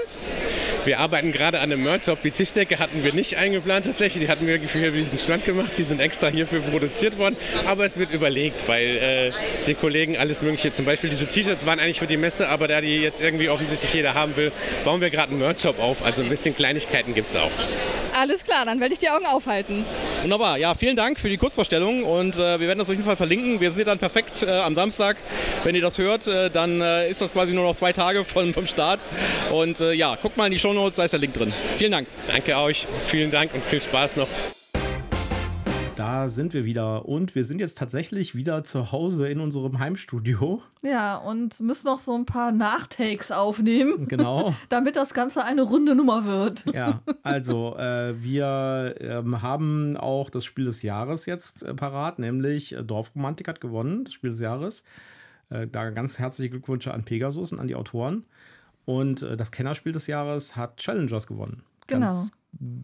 [0.85, 2.21] Wir arbeiten gerade an einem Merch-Shop.
[2.23, 4.25] Die Tischdecke hatten wir nicht eingeplant tatsächlich.
[4.25, 5.71] Die hatten wir für diesen Stand gemacht.
[5.79, 7.37] Die sind extra hierfür produziert worden.
[7.69, 9.31] Aber es wird überlegt, weil äh,
[9.69, 12.81] die Kollegen alles Mögliche, zum Beispiel diese T-Shirts waren eigentlich für die Messe, aber da
[12.81, 14.51] die jetzt irgendwie offensichtlich jeder haben will,
[14.85, 16.05] bauen wir gerade einen Merch-Shop auf.
[16.05, 17.53] Also ein bisschen Kleinigkeiten gibt es auch.
[18.19, 19.85] Alles klar, dann werde ich die Augen aufhalten.
[20.23, 20.59] Wunderbar.
[20.59, 23.61] Ja, vielen Dank für die Kurzvorstellung und äh, wir werden das auf jeden Fall verlinken.
[23.61, 25.17] Wir sind dann perfekt äh, am Samstag.
[25.63, 28.55] Wenn ihr das hört, äh, dann äh, ist das quasi nur noch zwei Tage von,
[28.55, 29.01] vom Start.
[29.53, 31.53] Und äh, ja, guckt mal in die Shownotes, da ist der Link drin.
[31.77, 32.09] Vielen Dank.
[32.27, 34.29] Danke euch, vielen Dank und viel Spaß noch.
[35.97, 40.63] Da sind wir wieder und wir sind jetzt tatsächlich wieder zu Hause in unserem Heimstudio.
[40.81, 44.09] Ja, und müssen noch so ein paar Nachtakes aufnehmen.
[44.09, 44.55] Genau.
[44.71, 46.65] damit das Ganze eine runde Nummer wird.
[46.73, 52.73] Ja, also äh, wir ähm, haben auch das Spiel des Jahres jetzt äh, parat, nämlich
[52.73, 54.85] äh, Dorfromantik hat gewonnen, das Spiel des Jahres.
[55.51, 58.25] Äh, da ganz herzliche Glückwünsche an Pegasus und an die Autoren.
[58.85, 61.63] Und äh, das Kennerspiel des Jahres hat Challengers gewonnen.
[61.87, 62.07] Genau.
[62.07, 62.33] Ganz,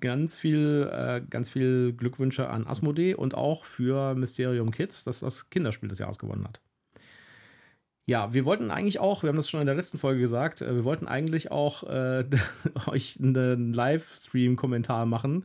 [0.00, 5.50] ganz viel, äh, ganz viel Glückwünsche an Asmodee und auch für Mysterium Kids, das das
[5.50, 6.60] Kinderspiel des Jahres gewonnen hat.
[8.08, 10.74] Ja, wir wollten eigentlich auch, wir haben das schon in der letzten Folge gesagt, äh,
[10.74, 12.24] wir wollten eigentlich auch äh,
[12.86, 15.44] euch einen Livestream-Kommentar machen,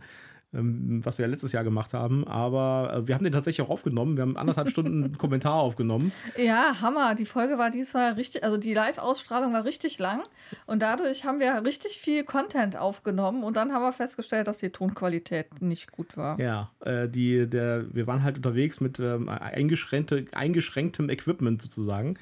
[0.54, 2.28] was wir ja letztes Jahr gemacht haben.
[2.28, 4.18] Aber äh, wir haben den tatsächlich auch aufgenommen.
[4.18, 6.12] Wir haben anderthalb Stunden einen Kommentar aufgenommen.
[6.38, 7.16] Ja, Hammer.
[7.16, 10.24] Die Folge war diesmal richtig, also die Live-Ausstrahlung war richtig lang
[10.66, 14.70] und dadurch haben wir richtig viel Content aufgenommen und dann haben wir festgestellt, dass die
[14.70, 16.40] Tonqualität nicht gut war.
[16.40, 22.18] Ja, äh, die, der, wir waren halt unterwegs mit ähm, eingeschränkte, eingeschränktem Equipment sozusagen.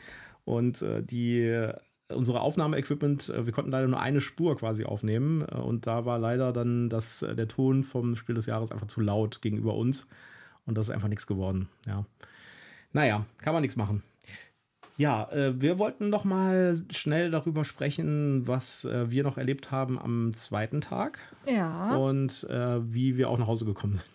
[0.46, 1.72] Und äh, die
[2.14, 6.20] unsere Aufnahmeequipment, äh, wir konnten leider nur eine Spur quasi aufnehmen äh, und da war
[6.20, 10.08] leider dann das, äh, der Ton vom Spiel des Jahres einfach zu laut gegenüber uns
[10.66, 11.70] und das ist einfach nichts geworden.
[11.88, 12.06] Ja.
[12.92, 14.04] Naja, kann man nichts machen.
[14.98, 20.82] Ja, wir wollten noch mal schnell darüber sprechen, was wir noch erlebt haben am zweiten
[20.82, 21.20] Tag.
[21.48, 21.96] Ja.
[21.96, 24.06] Und wie wir auch nach Hause gekommen sind.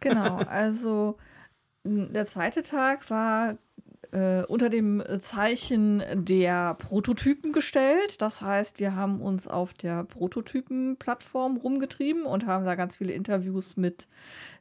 [0.00, 1.18] Genau, also
[1.84, 3.58] der zweite Tag war
[4.12, 8.20] äh, unter dem Zeichen der Prototypen gestellt.
[8.20, 13.76] Das heißt, wir haben uns auf der Prototypen-Plattform rumgetrieben und haben da ganz viele Interviews
[13.76, 14.08] mit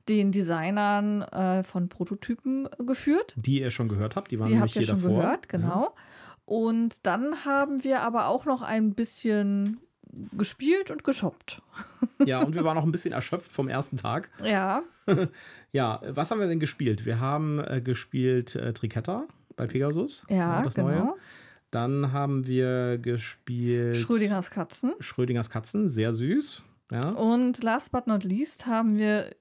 [0.08, 3.36] den Designern äh, von Prototypen geführt.
[3.38, 5.22] Die ihr schon gehört habt, die waren die nämlich habt ihr hier schon davor.
[5.22, 5.84] gehört, genau.
[5.84, 5.94] Ja.
[6.46, 9.80] Und dann haben wir aber auch noch ein bisschen
[10.34, 11.62] gespielt und geshoppt.
[12.26, 14.30] Ja, und wir waren auch ein bisschen erschöpft vom ersten Tag.
[14.44, 14.82] Ja.
[15.72, 17.06] ja, was haben wir denn gespielt?
[17.06, 19.28] Wir haben äh, gespielt äh, Triketta
[19.60, 20.26] bei Pegasus.
[20.30, 20.88] Ja, das genau.
[20.88, 21.14] Neue.
[21.72, 24.94] Dann haben wir gespielt Schrödingers Katzen.
[25.00, 26.64] Schrödingers Katzen, sehr süß.
[26.92, 27.10] Ja.
[27.12, 29.36] Und last but not least haben wir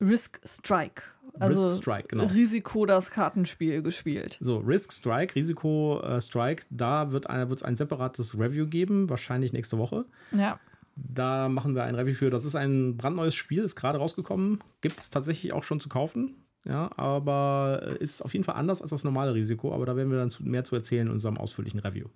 [0.00, 1.02] Risk Strike.
[1.38, 2.26] Also Risk Strike, genau.
[2.26, 4.36] Risiko das Kartenspiel gespielt.
[4.40, 9.78] So, Risk Strike, Risiko äh, Strike, da wird es ein separates Review geben, wahrscheinlich nächste
[9.78, 10.04] Woche.
[10.36, 10.60] Ja.
[10.94, 12.30] Da machen wir ein Review für.
[12.30, 14.60] Das ist ein brandneues Spiel, ist gerade rausgekommen.
[14.82, 16.36] Gibt es tatsächlich auch schon zu kaufen.
[16.64, 19.74] Ja, aber ist auf jeden Fall anders als das normale Risiko.
[19.74, 22.06] Aber da werden wir dann mehr zu erzählen in unserem ausführlichen Review.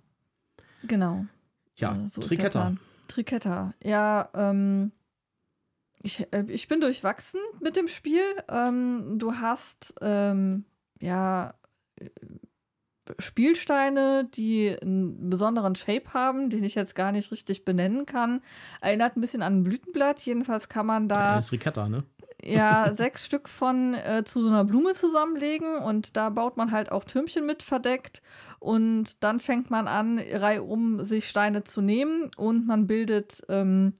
[0.83, 1.25] Genau.
[1.75, 2.75] Ja, Äh, so Triketta.
[3.07, 3.73] Triketta.
[3.83, 4.91] Ja, ähm,
[6.01, 8.21] ich, äh, ich bin durchwachsen mit dem Spiel.
[8.49, 10.65] Ähm, du hast ähm,
[11.01, 11.53] ja
[11.99, 12.09] äh,
[13.19, 18.41] Spielsteine, die einen besonderen Shape haben, den ich jetzt gar nicht richtig benennen kann.
[18.81, 20.19] Erinnert ein bisschen an ein Blütenblatt.
[20.21, 22.03] Jedenfalls kann man da Das ist Riketta, ne?
[22.43, 26.91] Ja sechs Stück von äh, zu so einer Blume zusammenlegen und da baut man halt
[26.91, 28.21] auch Türmchen mit verdeckt
[28.59, 33.93] und dann fängt man an, reihum sich Steine zu nehmen und man bildet ähm,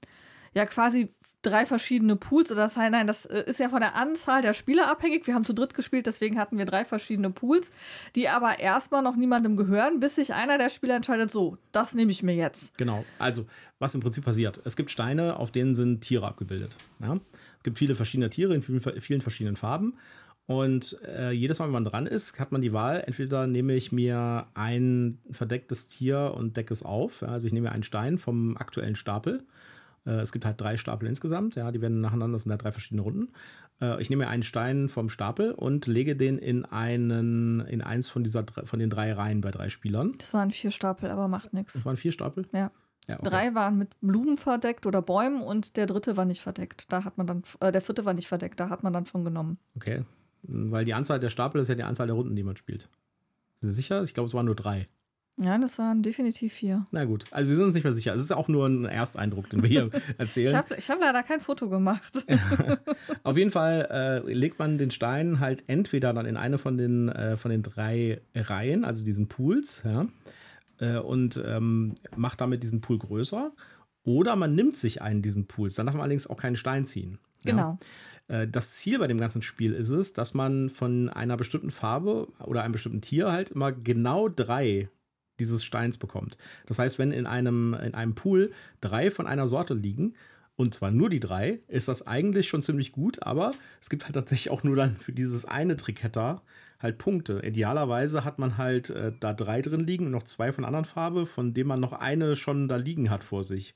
[0.54, 3.94] ja quasi drei verschiedene Pools oder das heißt, nein, das äh, ist ja von der
[3.94, 5.26] Anzahl der Spieler abhängig.
[5.26, 7.70] Wir haben zu dritt gespielt, deswegen hatten wir drei verschiedene Pools,
[8.16, 12.10] die aber erstmal noch niemandem gehören, bis sich einer der Spieler entscheidet, so, das nehme
[12.10, 12.76] ich mir jetzt.
[12.76, 13.04] Genau.
[13.18, 13.46] Also,
[13.78, 14.60] was im Prinzip passiert.
[14.64, 16.76] Es gibt Steine, auf denen sind Tiere abgebildet.
[17.00, 17.18] Ja?
[17.58, 19.94] Es gibt viele verschiedene Tiere in vielen, vielen verschiedenen Farben.
[20.46, 23.92] Und äh, jedes Mal, wenn man dran ist, hat man die Wahl, entweder nehme ich
[23.92, 27.20] mir ein verdecktes Tier und decke es auf.
[27.20, 27.28] Ja?
[27.28, 29.44] Also ich nehme mir einen Stein vom aktuellen Stapel.
[30.06, 32.72] Äh, es gibt halt drei Stapel insgesamt, ja, die werden nacheinander, das sind halt drei
[32.72, 33.28] verschiedene Runden.
[33.80, 38.08] Äh, ich nehme mir einen Stein vom Stapel und lege den in einen, in eins
[38.08, 40.14] von dieser von den drei Reihen bei drei Spielern.
[40.16, 41.74] Das waren vier Stapel, aber macht nichts.
[41.74, 42.46] Das waren vier Stapel?
[42.52, 42.70] Ja.
[43.06, 43.28] Ja, okay.
[43.28, 46.92] Drei waren mit Blumen verdeckt oder Bäumen und der dritte war nicht verdeckt.
[46.92, 49.24] Da hat man dann, äh, der vierte war nicht verdeckt, da hat man dann von
[49.24, 49.58] genommen.
[49.76, 50.02] Okay.
[50.42, 52.88] Weil die Anzahl der Stapel ist ja die Anzahl der Runden, die man spielt.
[53.60, 54.02] Sind Sie sicher?
[54.04, 54.88] Ich glaube, es waren nur drei.
[55.40, 56.86] Ja, das waren definitiv vier.
[56.90, 57.26] Na gut.
[57.30, 58.12] Also wir sind uns nicht mehr sicher.
[58.12, 60.48] Es ist auch nur ein Ersteindruck, den wir hier erzählen.
[60.76, 62.26] Ich habe hab leider kein Foto gemacht.
[63.22, 67.08] Auf jeden Fall äh, legt man den Stein halt entweder dann in eine von den,
[67.08, 70.06] äh, von den drei Reihen, also diesen Pools, ja,
[70.78, 73.52] äh, und ähm, macht damit diesen Pool größer.
[74.04, 75.74] Oder man nimmt sich einen diesen Pools.
[75.74, 77.18] Dann darf man allerdings auch keinen Stein ziehen.
[77.44, 77.50] Ja?
[77.50, 77.78] Genau.
[78.28, 82.28] Äh, Das Ziel bei dem ganzen Spiel ist es, dass man von einer bestimmten Farbe
[82.44, 84.88] oder einem bestimmten Tier halt immer genau drei
[85.38, 86.36] dieses Steins bekommt.
[86.66, 90.14] Das heißt, wenn in einem, in einem Pool drei von einer Sorte liegen,
[90.56, 94.14] und zwar nur die drei, ist das eigentlich schon ziemlich gut, aber es gibt halt
[94.14, 96.42] tatsächlich auch nur dann für dieses eine Triketta
[96.78, 97.40] halt Punkte.
[97.44, 101.26] Idealerweise hat man halt äh, da drei drin liegen und noch zwei von anderen Farbe,
[101.26, 103.74] von denen man noch eine schon da liegen hat vor sich.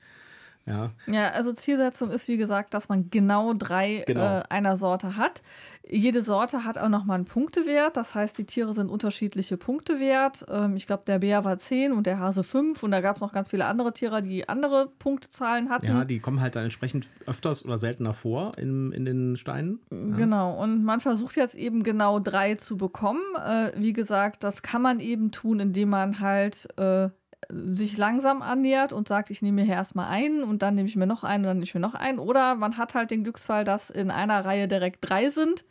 [0.65, 4.39] Ja, Ja, also Zielsetzung ist, wie gesagt, dass man genau drei Genau.
[4.39, 5.41] äh, einer Sorte hat.
[5.85, 7.97] Jede Sorte hat auch nochmal einen Punktewert.
[7.97, 10.45] Das heißt, die Tiere sind unterschiedliche Punktewert.
[10.49, 12.81] Ähm, ich glaube, der Bär war 10 und der Hase 5.
[12.81, 15.85] Und da gab es noch ganz viele andere Tiere, die andere Punktezahlen hatten.
[15.87, 19.81] ja, die kommen halt dann entsprechend öfters oder seltener vor in, in den Steinen.
[19.91, 20.15] Ja.
[20.15, 23.19] Genau, und man versucht jetzt eben genau drei zu bekommen.
[23.45, 27.09] Äh, wie gesagt, das kann man eben tun, indem man halt äh,
[27.49, 30.95] sich langsam annähert und sagt, ich nehme mir hier erstmal einen und dann nehme ich
[30.95, 32.19] mir noch einen und dann nehme ich mir noch einen.
[32.19, 35.65] Oder man hat halt den Glücksfall, dass in einer Reihe direkt drei sind.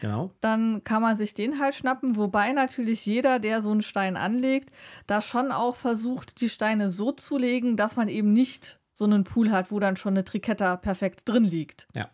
[0.00, 0.30] Genau.
[0.40, 4.70] Dann kann man sich den halt schnappen, wobei natürlich jeder, der so einen Stein anlegt,
[5.06, 9.24] da schon auch versucht, die Steine so zu legen, dass man eben nicht so einen
[9.24, 11.88] Pool hat, wo dann schon eine Triketta perfekt drin liegt.
[11.96, 12.10] Ja.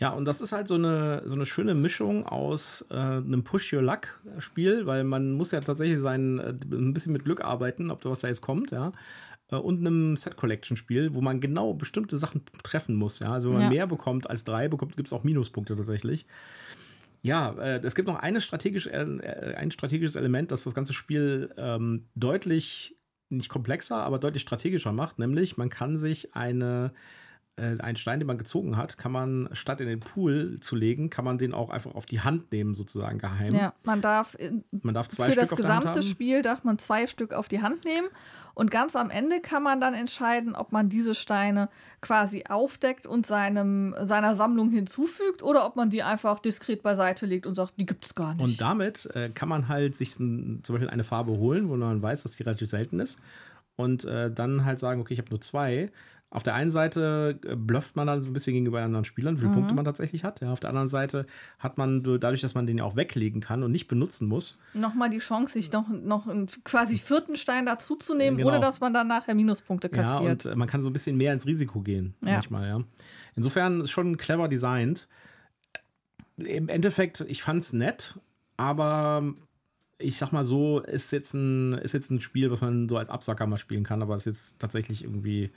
[0.00, 4.86] Ja, und das ist halt so eine, so eine schöne Mischung aus äh, einem Push-Your-Luck-Spiel,
[4.86, 8.20] weil man muss ja tatsächlich sein, äh, ein bisschen mit Glück arbeiten, ob da was
[8.20, 8.92] da jetzt kommt, ja.
[9.50, 13.30] Äh, und einem Set-Collection-Spiel, wo man genau bestimmte Sachen treffen muss, ja.
[13.30, 13.68] Also wenn man Ja.
[13.68, 16.24] mehr bekommt als drei bekommt, gibt es auch Minuspunkte tatsächlich.
[17.20, 21.52] Ja, äh, es gibt noch eine strategische, äh, ein strategisches Element, das das ganze Spiel
[21.58, 22.96] ähm, deutlich,
[23.28, 26.94] nicht komplexer, aber deutlich strategischer macht, nämlich man kann sich eine,
[27.60, 31.10] äh, einen Stein, den man gezogen hat, kann man statt in den Pool zu legen,
[31.10, 33.54] kann man den auch einfach auf die Hand nehmen, sozusagen geheim.
[33.54, 36.02] Ja, man darf, in- Man darf zwei für Stück das auf der Hand gesamte.
[36.02, 38.08] Spiel darf man zwei Stück auf die Hand nehmen
[38.54, 41.68] und ganz am Ende kann man dann entscheiden, ob man diese Steine
[42.00, 47.46] quasi aufdeckt und seinem, seiner Sammlung hinzufügt oder ob man die einfach diskret beiseite legt
[47.46, 48.42] und sagt, die gibt es gar nicht.
[48.42, 52.00] Und damit äh, kann man halt sich n- zum Beispiel eine Farbe holen, wo man
[52.02, 53.20] weiß, dass die relativ selten ist.
[53.76, 55.90] Und äh, dann halt sagen, okay, ich habe nur zwei.
[56.32, 59.40] Auf der einen Seite äh, blufft man dann so ein bisschen gegenüber anderen Spielern, wie
[59.40, 59.54] viele Mhm.
[59.54, 60.40] Punkte man tatsächlich hat.
[60.40, 61.26] Ja, auf der anderen Seite
[61.58, 64.56] hat man du- dadurch, dass man den ja auch weglegen kann und nicht benutzen muss,
[64.72, 68.50] Nochmal die Chance, sich noch, noch einen quasi vierten Stein dazuzunehmen, Genau.
[68.50, 70.46] ohne dass man dann nachher Minuspunkte Ja, kassiert.
[70.46, 72.34] und äh, man kann so ein bisschen mehr ins Risiko gehen, Ja.
[72.34, 72.80] manchmal, ja.
[73.34, 75.08] Insofern ist schon clever designt.
[76.36, 78.18] Im Endeffekt, ich fand's nett,
[78.56, 79.34] aber
[79.98, 83.10] ich sag mal so, ist jetzt ein, ist jetzt ein Spiel, was man so als
[83.10, 85.50] Absacker mal spielen kann, aber es ist jetzt tatsächlich irgendwie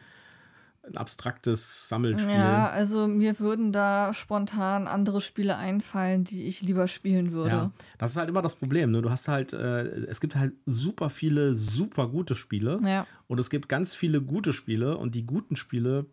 [0.86, 2.36] ein abstraktes Sammelspiel.
[2.36, 7.50] Ja, also mir würden da spontan andere Spiele einfallen, die ich lieber spielen würde.
[7.56, 8.92] Ja, das ist halt immer das Problem.
[8.92, 9.02] Ne?
[9.02, 13.08] Du hast halt, äh, es gibt halt super viele super gute Spiele Ja.
[13.28, 16.06] und es gibt ganz viele gute Spiele und die guten Spiele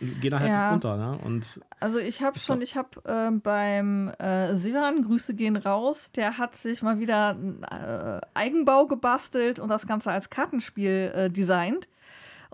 [0.00, 0.72] gehen da halt Ja.
[0.72, 0.96] unter.
[0.96, 1.18] Ne?
[1.18, 6.38] Und Also ich habe schon, ich habe ähm, beim äh, Sivan, Grüße gehen raus, der
[6.38, 7.36] hat sich mal wieder
[7.70, 11.88] äh, Eigenbau gebastelt und das Ganze als Kartenspiel äh, designt.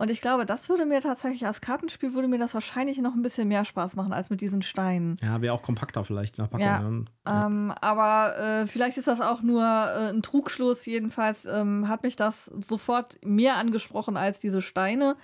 [0.01, 3.21] Und ich glaube, das würde mir tatsächlich als Kartenspiel würde mir das wahrscheinlich noch ein
[3.21, 5.17] bisschen mehr Spaß machen als mit diesen Steinen.
[5.21, 6.67] ja, wäre auch kompakter vielleicht in der Packung.
[6.67, 7.05] Ja, ne?
[7.27, 10.87] ähm, aber äh, vielleicht ist das auch nur äh, ein Trugschluss.
[10.87, 15.17] Jedenfalls ähm, hat mich das sofort mehr angesprochen als diese Steine.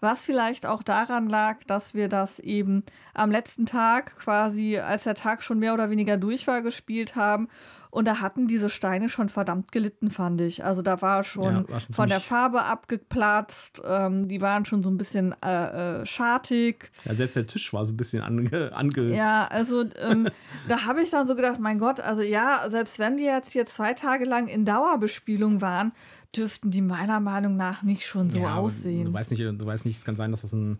[0.00, 2.84] Was vielleicht auch daran lag, dass wir das eben
[3.14, 7.48] am letzten Tag quasi, als der Tag schon mehr oder weniger durch war, gespielt haben.
[7.90, 10.64] Und da hatten diese Steine schon verdammt gelitten, fand ich.
[10.64, 13.82] Also da war schon, Ja, war schon von der Farbe abgeplatzt.
[13.84, 16.90] Ähm, die waren schon so ein bisschen äh, äh, schartig.
[17.04, 18.72] Ja, selbst der Tisch war so ein bisschen ange.
[18.74, 20.28] ange Ja, also ähm,
[20.68, 23.66] da habe ich dann so gedacht, mein Gott, also ja, selbst wenn die jetzt hier
[23.66, 25.92] zwei Tage lang in Dauerbespielung waren,
[26.36, 29.06] dürften die meiner Meinung nach nicht schon so Ja, aussehen.
[29.06, 30.78] Du weißt nicht, du weißt nicht, es kann sein, dass das ein,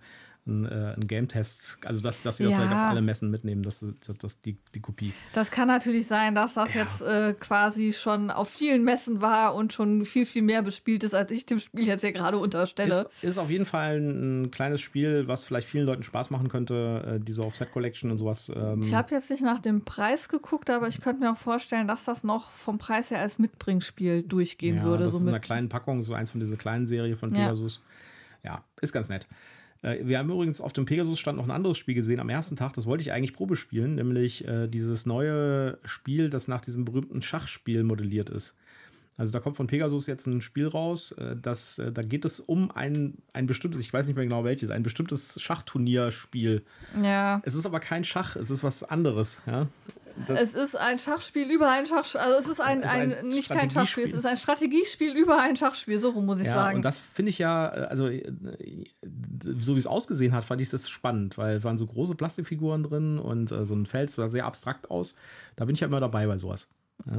[0.48, 2.58] ein, äh, ein Game-Test, also dass, dass sie das Ja.
[2.58, 5.12] vielleicht auf alle Messen mitnehmen, das, das, das die, die Kopie.
[5.34, 9.72] Das kann natürlich sein, dass das jetzt äh, quasi schon auf vielen Messen war und
[9.72, 13.08] schon viel, viel mehr bespielt ist, als ich dem Spiel jetzt hier gerade unterstelle.
[13.20, 16.48] Ist, ist auf jeden Fall ein, ein kleines Spiel, was vielleicht vielen Leuten Spaß machen
[16.48, 18.50] könnte, äh, die so auf Set Collection und sowas.
[18.54, 21.86] Ähm, Ich habe jetzt nicht nach dem Preis geguckt, aber ich könnte mir auch vorstellen,
[21.86, 25.04] dass das noch vom Preis her als Mitbringspiel durchgehen ja, würde.
[25.04, 27.44] Das so ist in einer kleinen Packung, so eins von dieser kleinen Serie von Ja.
[27.44, 27.82] Pegasus.
[28.44, 29.26] Ja, ist ganz nett.
[29.82, 32.74] Äh, Wir haben übrigens auf dem Pegasus-Stand noch ein anderes Spiel gesehen am ersten Tag.
[32.74, 37.22] Das wollte ich eigentlich Probe spielen, nämlich äh, dieses neue Spiel, das nach diesem berühmten
[37.22, 38.56] Schachspiel modelliert ist.
[39.18, 42.38] Also da kommt von Pegasus jetzt ein Spiel raus, äh, das, äh, da geht es
[42.38, 46.62] um ein, ein bestimmtes, ich weiß nicht mehr genau welches, ein bestimmtes Schachturnierspiel.
[47.02, 47.42] Ja.
[47.44, 49.42] Es ist aber kein Schach, es ist was anderes.
[49.46, 49.66] Ja?
[50.26, 52.20] Es ist ein Schachspiel über ein Schachspiel.
[52.20, 54.18] Also es ist ein, Es ist ein, ein nicht kein Schachspiel, es Strategiespiel.
[54.18, 56.76] ist ein Strategiespiel über ein Schachspiel, so rum muss ich ja, sagen.
[56.76, 58.32] und das finde ich ja, äh, also äh,
[59.60, 62.82] so wie es ausgesehen hat, fand ich das spannend, weil es waren so große Plastikfiguren
[62.82, 65.14] drin und äh, so ein Feld sah sehr abstrakt aus.
[65.56, 66.68] Da bin ich ja immer dabei bei sowas.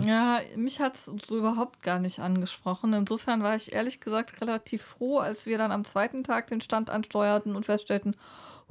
[0.01, 2.93] ja, mich hat es so überhaupt gar nicht angesprochen.
[2.93, 6.89] Insofern war ich ehrlich gesagt relativ froh, als wir dann am zweiten Tag den Stand
[6.89, 8.15] ansteuerten und feststellten,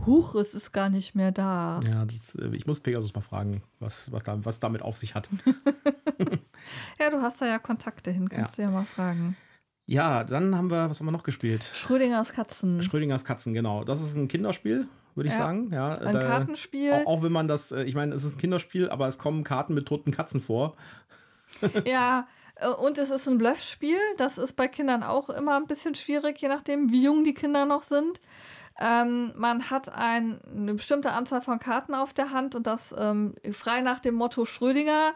[0.06, 1.80] Huch, es ist gar nicht mehr da.
[1.88, 5.14] Ja, das, äh, ich muss Pegasus mal fragen, was, was, da, was damit auf sich
[5.14, 5.28] hat.
[7.00, 9.36] Ja, du hast da ja Kontakte hin, kannst du ja mal fragen.
[9.86, 11.66] Ja, dann haben wir, was haben wir noch gespielt?
[11.72, 12.82] Schrödingers Katzen.
[12.82, 13.84] Schrödingers Katzen, genau.
[13.84, 15.38] Das ist ein Kinderspiel, würde ich Ja.
[15.40, 15.72] sagen.
[15.72, 16.92] Ja, Ein Kartenspiel.
[16.92, 19.44] Auch, auch wenn man das, äh, ich meine, es ist ein Kinderspiel, aber es kommen
[19.44, 20.76] Karten mit toten Katzen vor.
[21.86, 23.96] Ja, äh, und es ist ein Bluffspiel.
[24.18, 27.64] Das ist bei Kindern auch immer ein bisschen schwierig, je nachdem, wie jung die Kinder
[27.64, 28.20] noch sind.
[28.80, 33.34] Ähm, man hat ein, eine bestimmte Anzahl von Karten auf der Hand und das ähm,
[33.50, 35.14] frei nach dem Motto Schrödinger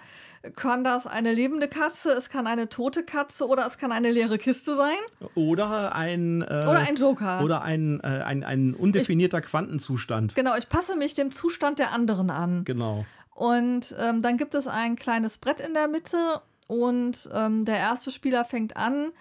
[0.56, 4.38] kann das eine lebende Katze, es kann eine tote Katze oder es kann eine leere
[4.38, 4.96] Kiste sein.
[5.36, 6.42] Oder ein.
[6.42, 7.42] Äh, Oder ein Joker.
[7.44, 10.34] Oder ein, äh, ein, ein undefinierter Quantenzustand.
[10.34, 12.64] Genau, ich passe mich dem Zustand der anderen an.
[12.64, 13.04] Genau.
[13.34, 18.10] Und ähm, dann gibt es ein kleines Brett in der Mitte und ähm, der erste
[18.10, 19.12] Spieler fängt an,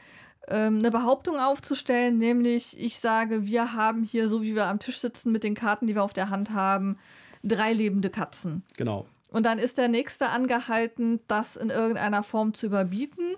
[0.47, 4.99] ähm, eine Behauptung aufzustellen, nämlich ich sage, wir haben hier, so wie wir am Tisch
[4.99, 6.97] sitzen mit den Karten, die wir auf der Hand haben,
[7.43, 8.63] drei lebende Katzen.
[8.77, 9.05] Genau.
[9.31, 13.35] Und dann ist der Nächste angehalten, das in irgendeiner Form zu überbieten.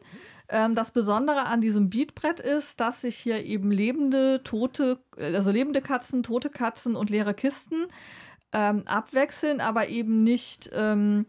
[0.49, 5.81] Ähm, das Besondere an diesem Beatbrett ist, dass sich hier eben lebende, tote, also lebende
[5.81, 7.85] Katzen, tote Katzen und leere Kisten
[8.53, 11.25] ähm, abwechseln, aber eben nicht ähm,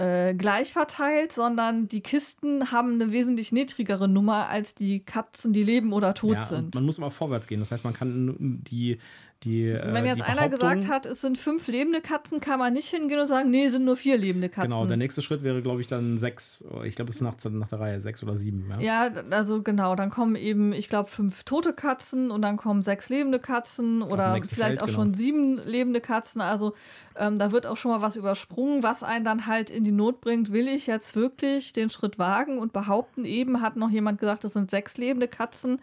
[0.00, 5.62] äh, gleich verteilt, sondern die Kisten haben eine wesentlich niedrigere Nummer als die Katzen, die
[5.62, 6.74] leben oder tot ja, sind.
[6.74, 7.60] Man muss immer vorwärts gehen.
[7.60, 8.98] Das heißt, man kann die
[9.42, 12.88] die, äh, Wenn jetzt einer gesagt hat, es sind fünf lebende Katzen, kann man nicht
[12.88, 14.70] hingehen und sagen, nee, es sind nur vier lebende Katzen.
[14.70, 16.62] Genau, der nächste Schritt wäre, glaube ich, dann sechs.
[16.84, 18.70] Ich glaube, es ist nach, nach der Reihe sechs oder sieben.
[18.80, 18.80] Ja?
[19.08, 23.08] ja, also genau, dann kommen eben, ich glaube, fünf tote Katzen und dann kommen sechs
[23.08, 24.98] lebende Katzen oder vielleicht Feld, auch genau.
[24.98, 26.42] schon sieben lebende Katzen.
[26.42, 26.74] Also
[27.20, 30.22] ähm, da wird auch schon mal was übersprungen, was einen dann halt in die Not
[30.22, 30.52] bringt.
[30.52, 34.54] Will ich jetzt wirklich den Schritt wagen und behaupten, eben hat noch jemand gesagt, es
[34.54, 35.80] sind sechs lebende Katzen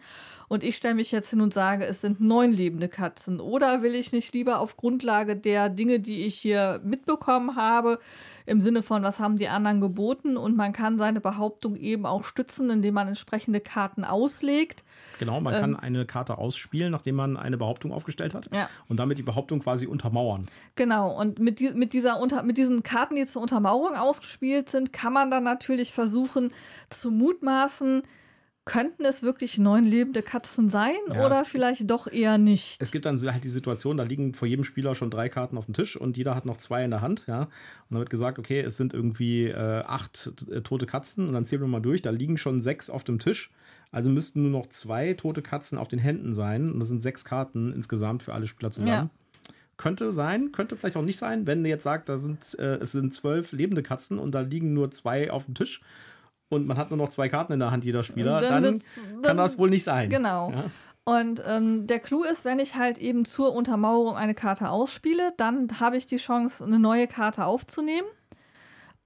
[0.48, 3.38] und ich stelle mich jetzt hin und sage, es sind neun lebende Katzen.
[3.38, 8.00] Oder will ich nicht lieber auf Grundlage der Dinge, die ich hier mitbekommen habe,
[8.48, 12.24] im Sinne von, was haben die anderen geboten und man kann seine Behauptung eben auch
[12.24, 14.84] stützen, indem man entsprechende Karten auslegt.
[15.18, 18.68] Genau, man ähm, kann eine Karte ausspielen, nachdem man eine Behauptung aufgestellt hat ja.
[18.88, 20.46] und damit die Behauptung quasi untermauern.
[20.76, 24.92] Genau, und mit, die, mit, dieser unter, mit diesen Karten, die zur Untermauerung ausgespielt sind,
[24.92, 26.52] kann man dann natürlich versuchen
[26.88, 28.02] zu mutmaßen,
[28.68, 32.80] könnten es wirklich neun lebende Katzen sein ja, oder vielleicht doch eher nicht?
[32.80, 35.64] Es gibt dann halt die Situation, da liegen vor jedem Spieler schon drei Karten auf
[35.64, 37.42] dem Tisch und jeder hat noch zwei in der Hand, ja.
[37.42, 37.50] Und
[37.90, 41.62] dann wird gesagt, okay, es sind irgendwie äh, acht äh, tote Katzen und dann zählen
[41.62, 43.50] wir mal durch, da liegen schon sechs auf dem Tisch.
[43.90, 46.70] Also müssten nur noch zwei tote Katzen auf den Händen sein.
[46.70, 48.92] Und das sind sechs Karten insgesamt für alle Spieler zusammen.
[48.92, 49.10] Ja.
[49.78, 52.92] Könnte sein, könnte vielleicht auch nicht sein, wenn ihr jetzt sagt, da sind, äh, es
[52.92, 55.80] sind zwölf lebende Katzen und da liegen nur zwei auf dem Tisch
[56.48, 59.22] und man hat nur noch zwei Karten in der Hand, jeder Spieler, dann, dann kann
[59.22, 60.10] dann, das wohl nicht sein.
[60.10, 60.50] Genau.
[60.50, 60.64] Ja?
[61.04, 65.80] Und ähm, der Clou ist, wenn ich halt eben zur Untermauerung eine Karte ausspiele, dann
[65.80, 68.06] habe ich die Chance, eine neue Karte aufzunehmen.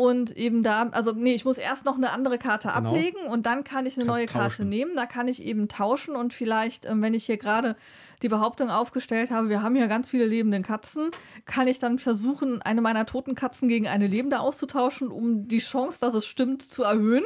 [0.03, 2.91] Und eben da, also nee, ich muss erst noch eine andere Karte genau.
[2.91, 4.41] ablegen und dann kann ich eine Kannst neue tauschen.
[4.41, 4.97] Karte nehmen.
[4.97, 7.77] Da kann ich eben tauschen und vielleicht, ähm, wenn ich hier gerade
[8.21, 11.13] die Behauptung aufgestellt habe, wir haben hier ganz viele lebende Katzen,
[11.45, 16.01] kann ich dann versuchen, eine meiner toten Katzen gegen eine lebende auszutauschen, um die Chance,
[16.01, 17.23] dass es stimmt, zu erhöhen.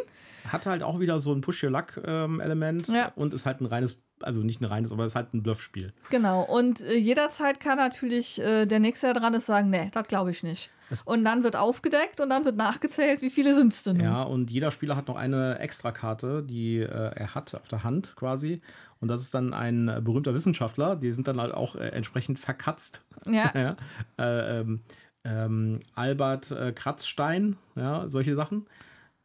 [0.53, 3.11] Hat halt auch wieder so ein Push-Your-Luck-Element ähm, ja.
[3.17, 5.93] und ist halt ein reines also nicht ein reines, aber es ist halt ein Bluffspiel.
[6.11, 6.43] Genau.
[6.43, 10.31] Und äh, jederzeit kann natürlich äh, der Nächste, der dran ist, sagen, nee, das glaube
[10.31, 10.71] ich nicht.
[10.91, 14.01] Es und dann wird aufgedeckt und dann wird nachgezählt, wie viele sind es denn?
[14.01, 18.15] Ja, und jeder Spieler hat noch eine Extrakarte, die äh, er hat auf der Hand
[18.17, 18.61] quasi.
[19.01, 20.97] Und das ist dann ein äh, berühmter Wissenschaftler.
[20.97, 23.05] Die sind dann halt auch äh, entsprechend verkatzt.
[23.27, 23.53] Ja.
[23.55, 23.77] ja.
[24.19, 24.81] Äh, ähm,
[25.25, 28.67] ähm, Albert Kratzstein, ja, solche Sachen.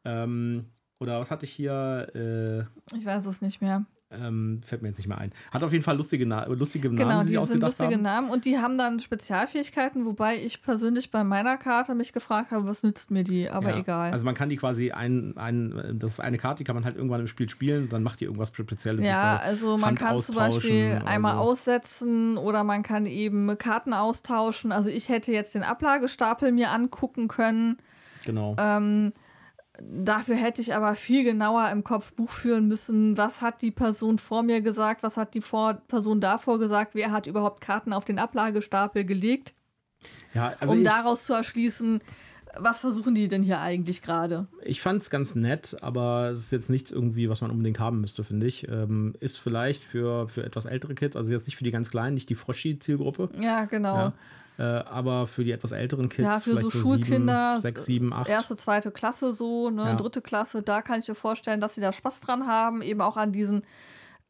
[0.03, 0.65] Ähm,
[0.99, 2.67] oder was hatte ich hier?
[2.95, 3.85] ich weiß es nicht mehr.
[4.11, 5.31] Ähm, fällt mir jetzt nicht mehr ein.
[5.51, 8.01] Hat auf jeden Fall lustige, Na lustige Namen, genau, die, die sind lustige haben.
[8.01, 12.67] Namen und die haben dann Spezialfähigkeiten, wobei ich persönlich bei meiner Karte mich gefragt habe,
[12.67, 13.77] was nützt mir die, aber ja.
[13.77, 14.11] egal.
[14.11, 16.97] Also man kann die quasi ein, ein, das ist eine Karte, die kann man halt
[16.97, 19.05] irgendwann im Spiel spielen, dann macht die irgendwas Spezielles.
[19.05, 21.41] Ja, also man Hand kann zum Beispiel einmal so.
[21.41, 24.71] aussetzen oder man kann eben Karten austauschen.
[24.71, 27.77] Also ich hätte jetzt den Ablagestapel mir angucken können.
[28.25, 28.55] Genau.
[28.59, 29.13] Ähm,
[29.79, 33.17] Dafür hätte ich aber viel genauer im Kopf Buch führen müssen.
[33.17, 35.01] Was hat die Person vor mir gesagt?
[35.01, 36.93] Was hat die vor Person davor gesagt?
[36.93, 39.53] Wer hat überhaupt Karten auf den Ablagestapel gelegt?
[40.33, 42.01] Ja, also um daraus zu erschließen,
[42.57, 44.47] was versuchen die denn hier eigentlich gerade?
[44.63, 48.01] Ich fand es ganz nett, aber es ist jetzt nichts irgendwie, was man unbedingt haben
[48.01, 48.67] müsste, finde ich.
[48.67, 52.13] Ähm, ist vielleicht für, für etwas ältere Kids, also jetzt nicht für die ganz Kleinen,
[52.13, 53.29] nicht die Froschi-Zielgruppe.
[53.39, 53.95] Ja, genau.
[53.95, 54.13] Ja.
[54.61, 58.29] Äh, aber für die etwas älteren Kids, ja, für so Schulkinder, sieben, sechs, sieben, acht.
[58.29, 59.93] erste, zweite Klasse so, ne, ja.
[59.95, 63.17] dritte Klasse, da kann ich mir vorstellen, dass sie da Spaß dran haben, eben auch
[63.17, 63.63] an diesen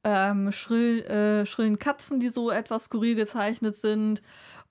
[0.06, 4.22] ähm, schrill, äh, schrillen Katzen, die so etwas skurril gezeichnet sind.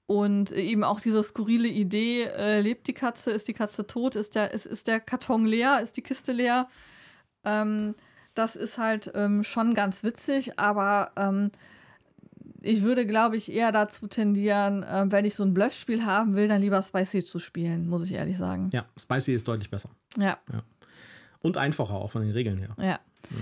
[0.07, 4.37] Und eben auch diese skurrile Idee, äh, lebt die Katze, ist die Katze tot, ist
[4.37, 6.69] der, ist, ist der Karton leer, ist die Kiste leer.
[7.45, 7.95] Ähm,
[8.35, 11.51] das ist halt ähm, schon ganz witzig, aber ähm,
[12.63, 16.49] ich würde, glaube ich, eher dazu tendieren, äh, wenn ich so ein Bluffspiel haben will,
[16.49, 18.71] dann lieber Spicy zu spielen, muss ich ehrlich sagen.
[18.73, 19.91] Ja, Spicy ist deutlich besser.
[20.17, 20.39] Ja.
[20.53, 20.63] ja.
[21.41, 22.75] Und einfacher, auch von den Regeln her.
[22.79, 22.85] Ja.
[22.85, 22.99] ja.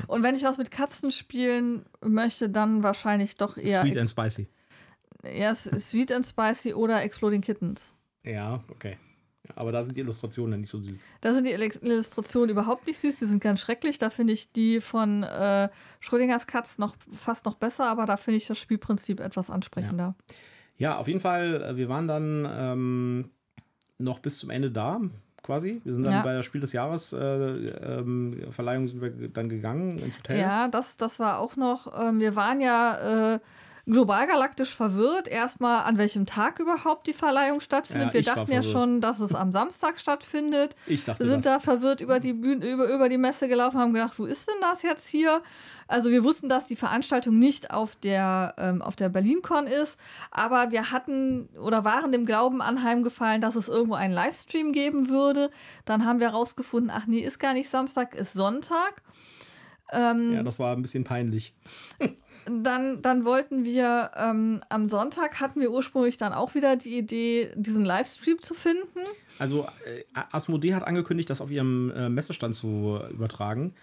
[0.07, 3.83] Und wenn ich was mit Katzen spielen möchte, dann wahrscheinlich doch eher.
[3.83, 4.49] Sweet and Spicy.
[5.37, 7.93] Ja, Sweet and Spicy oder Exploding Kittens.
[8.25, 8.99] Ja, okay.
[9.57, 11.01] Aber da sind die Illustrationen nicht so süß.
[11.21, 13.99] Da sind die Illustrationen überhaupt nicht süß, die sind ganz schrecklich.
[13.99, 15.69] Da finde ich die von äh,
[16.01, 20.15] Schrödingers Katz noch fast noch besser, aber da finde ich das Spielprinzip etwas ansprechender.
[20.77, 20.91] Ja.
[20.91, 20.99] ja.
[20.99, 23.31] auf jeden Fall, äh, wir waren dann ähm,
[23.99, 25.01] noch bis zum Ende da,
[25.43, 25.81] quasi.
[25.85, 26.23] Wir sind dann Ja.
[26.23, 30.39] bei der Spiel des Jahres äh, ähm, Verleihung sind wir dann gegangen ins Hotel.
[30.39, 31.99] Ja, das, das war auch noch.
[31.99, 33.41] Ähm, wir waren ja äh,
[33.91, 35.29] global galaktisch verwirrt.
[35.29, 38.09] Erstmal, an welchem Tag überhaupt die Verleihung stattfindet.
[38.09, 40.75] Ja, wir dachten ja schon, dass es am Samstag stattfindet.
[40.87, 41.55] Ich dachte Wir sind das.
[41.55, 44.61] da verwirrt über die Bühne, über, über die Messe gelaufen, haben gedacht, wo ist denn
[44.61, 45.43] das jetzt hier?
[45.87, 49.99] Also wir wussten, dass die Veranstaltung nicht auf der, ähm, auf der BerlinCon ist,
[50.31, 55.51] aber wir hatten oder waren dem Glauben anheimgefallen, dass es irgendwo einen Livestream geben würde.
[55.87, 59.03] Dann haben wir herausgefunden, ach nee, ist gar nicht Samstag, ist Sonntag.
[59.91, 61.55] Ähm, Ja, das war ein bisschen peinlich.
[62.51, 67.51] dann, dann wollten wir ähm, am Sonntag hatten wir ursprünglich dann auch wieder die Idee,
[67.57, 69.01] diesen Livestream zu finden.
[69.39, 70.03] Also äh,
[70.33, 73.75] Asmodee hat angekündigt, das auf ihrem äh, Messestand zu übertragen.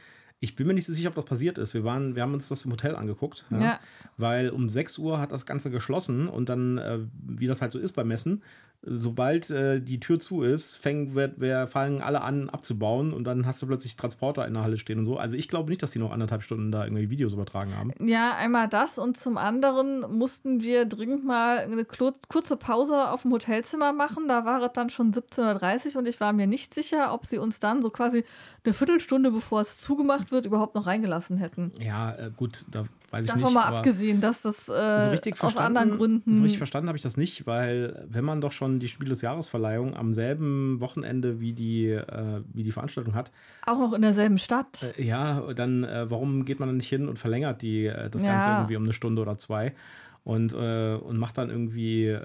[0.42, 1.74] Ich bin mir nicht so sicher, ob das passiert ist.
[1.74, 3.80] Wir, waren, wir haben uns das im Hotel angeguckt, ja, Ja.
[4.18, 7.80] weil um 6 Uhr hat das Ganze geschlossen und dann, äh, wie das halt so
[7.80, 8.44] ist bei Messen,
[8.86, 13.46] sobald äh, die Tür zu ist, fängt, wir, wir fangen alle an abzubauen und dann
[13.46, 15.18] hast du plötzlich Transporter in der Halle stehen und so.
[15.18, 17.92] Also ich glaube nicht, dass die noch anderthalb Stunden da irgendwie Videos übertragen haben.
[18.00, 23.32] Ja, einmal das und zum anderen mussten wir dringend mal eine kurze Pause auf dem
[23.32, 24.28] Hotelzimmer machen.
[24.28, 27.38] Da war es dann schon 17.30 Uhr und ich war mir nicht sicher, ob sie
[27.38, 28.24] uns dann so quasi
[28.64, 31.72] eine Viertelstunde bevor es zugemacht wird, überhaupt noch reingelassen hätten.
[31.80, 33.54] Ja, äh, gut, da weiß ich Davon nicht.
[33.54, 36.36] mal aber- abgesehen, dass das äh, so aus anderen Gründen.
[36.36, 39.22] So richtig verstanden habe ich das nicht, weil wenn man doch schon die Spiel des
[39.22, 43.32] Jahresverleihung am selben Wochenende wie die, äh, wie die Veranstaltung hat,
[43.66, 44.94] auch noch in derselben Stadt.
[44.98, 48.24] äh, ja, dann äh, warum geht man dann nicht hin und verlängert die, äh, das
[48.24, 48.34] Ja.
[48.34, 49.74] Ganze irgendwie um eine Stunde oder zwei
[50.24, 52.18] und, äh, und macht dann irgendwie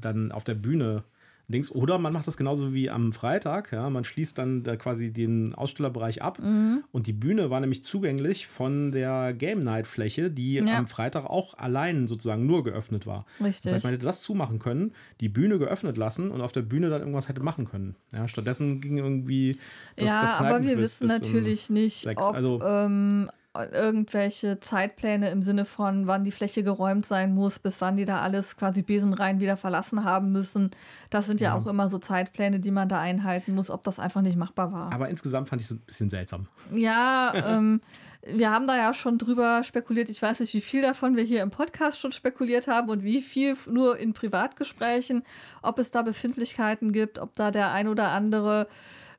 [0.00, 1.04] dann auf der Bühne
[1.50, 1.74] Dings.
[1.74, 5.54] Oder man macht das genauso wie am Freitag, ja, man schließt dann da quasi den
[5.54, 6.84] Ausstellerbereich ab Mhm.
[6.92, 10.78] und die Bühne war nämlich zugänglich von der Game Night Fläche, die Ja.
[10.78, 13.26] am Freitag auch allein sozusagen nur geöffnet war.
[13.42, 13.62] Richtig.
[13.64, 16.88] Das heißt, man hätte das zumachen können, die Bühne geöffnet lassen und auf der Bühne
[16.90, 17.96] dann irgendwas hätte machen können.
[18.12, 19.58] Ja, stattdessen ging irgendwie
[19.96, 25.42] das, ja, das aber wir wissen um natürlich nicht, ob Also- ähm, irgendwelche Zeitpläne im
[25.42, 29.40] Sinne von, wann die Fläche geräumt sein muss, bis wann die da alles quasi besenrein
[29.40, 30.70] wieder verlassen haben müssen.
[31.10, 31.56] Das sind ja, Ja.
[31.56, 34.92] auch immer so Zeitpläne, die man da einhalten muss, ob das einfach nicht machbar war.
[34.92, 36.46] Aber insgesamt fand ich es ein bisschen seltsam.
[36.72, 37.80] Ja, ähm,
[38.24, 40.10] wir haben da ja schon drüber spekuliert.
[40.10, 43.20] Ich weiß nicht, wie viel davon wir hier im Podcast schon spekuliert haben und wie
[43.22, 45.24] viel nur in Privatgesprächen,
[45.62, 48.68] ob es da Befindlichkeiten gibt, ob da der ein oder andere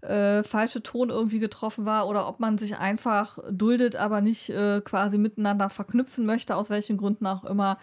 [0.01, 4.81] äh, falsche Ton irgendwie getroffen war oder ob man sich einfach duldet, aber nicht äh,
[4.81, 7.77] quasi miteinander verknüpfen möchte, aus welchen Gründen auch immer.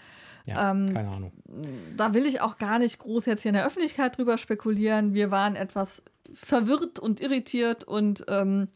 [0.46, 1.32] Ja, Ähm, keine Ahnung.
[1.96, 5.14] Da will ich auch gar nicht groß jetzt hier in der Öffentlichkeit drüber spekulieren.
[5.14, 8.68] Wir waren etwas verwirrt und irritiert und ähm,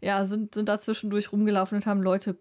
[0.00, 2.36] ja, sind, sind da zwischendurch rumgelaufen und haben Leute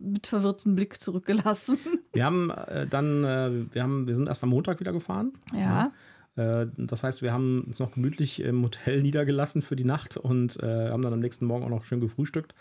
[0.00, 1.78] mit verwirrtem Blick zurückgelassen.
[2.12, 5.32] Wir haben äh, dann, äh, wir haben, wir sind erst am Montag wieder gefahren.
[5.52, 5.86] Ja.
[5.86, 5.90] Äh,
[6.36, 10.90] das heißt, wir haben uns noch gemütlich im Hotel niedergelassen für die Nacht und äh,
[10.90, 12.54] haben dann am nächsten Morgen auch noch schön gefrühstückt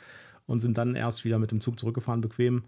[0.46, 2.64] und sind dann erst wieder mit dem Zug zurückgefahren, bequem.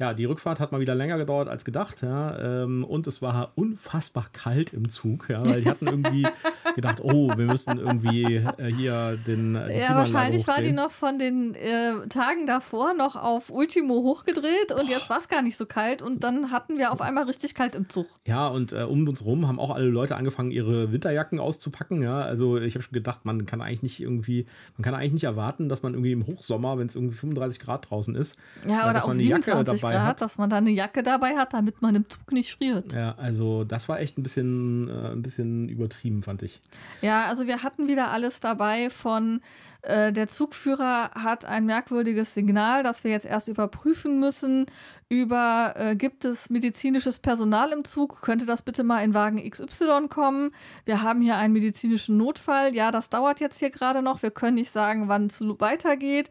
[0.00, 2.62] Ja, die Rückfahrt hat mal wieder länger gedauert als gedacht, ja.
[2.62, 6.26] Ähm, und es war unfassbar kalt im Zug, ja, weil die hatten irgendwie
[6.74, 9.54] gedacht, oh, wir müssen irgendwie äh, hier den.
[9.56, 14.72] äh, Ja, wahrscheinlich war die noch von den äh, Tagen davor noch auf Ultimo hochgedreht
[14.72, 17.54] und jetzt war es gar nicht so kalt und dann hatten wir auf einmal richtig
[17.54, 18.06] kalt im Zug.
[18.26, 22.02] Ja, und äh, um uns rum haben auch alle Leute angefangen, ihre Winterjacken auszupacken.
[22.02, 24.46] Ja, also ich habe schon gedacht, man kann eigentlich nicht irgendwie,
[24.78, 27.90] man kann eigentlich nicht erwarten, dass man irgendwie im Hochsommer, wenn es irgendwie 35 Grad
[27.90, 30.20] draußen ist, Ja, äh, oder dass auch man eine Jacke 27 dabei hat.
[30.20, 32.92] dass man da eine Jacke dabei hat, damit man im Zug nicht friert.
[32.92, 36.60] Ja, also das war echt ein bisschen, äh, ein bisschen übertrieben, fand ich.
[37.02, 39.40] Ja, also wir hatten wieder alles dabei von
[39.82, 44.66] äh, der Zugführer hat ein merkwürdiges Signal, das wir jetzt erst überprüfen müssen.
[45.12, 48.22] Über äh, gibt es medizinisches Personal im Zug?
[48.22, 50.52] Könnte das bitte mal in Wagen XY kommen?
[50.84, 52.76] Wir haben hier einen medizinischen Notfall.
[52.76, 54.22] Ja, das dauert jetzt hier gerade noch.
[54.22, 56.30] Wir können nicht sagen, wann es weitergeht.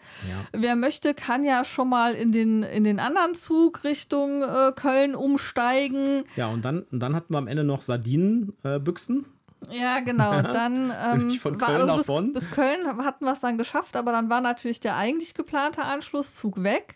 [0.54, 5.14] Wer möchte, kann ja schon mal in den, in den anderen Zug Richtung äh, Köln
[5.14, 6.24] umsteigen.
[6.38, 9.26] Ja, und dann, und dann hatten wir am Ende noch Sardinenbüchsen.
[9.72, 10.32] Ja, genau.
[10.42, 12.32] Dann ähm, von war Köln also nach bis, Bonn.
[12.32, 16.64] bis Köln hatten wir es dann geschafft, aber dann war natürlich der eigentlich geplante Anschlusszug
[16.64, 16.96] weg.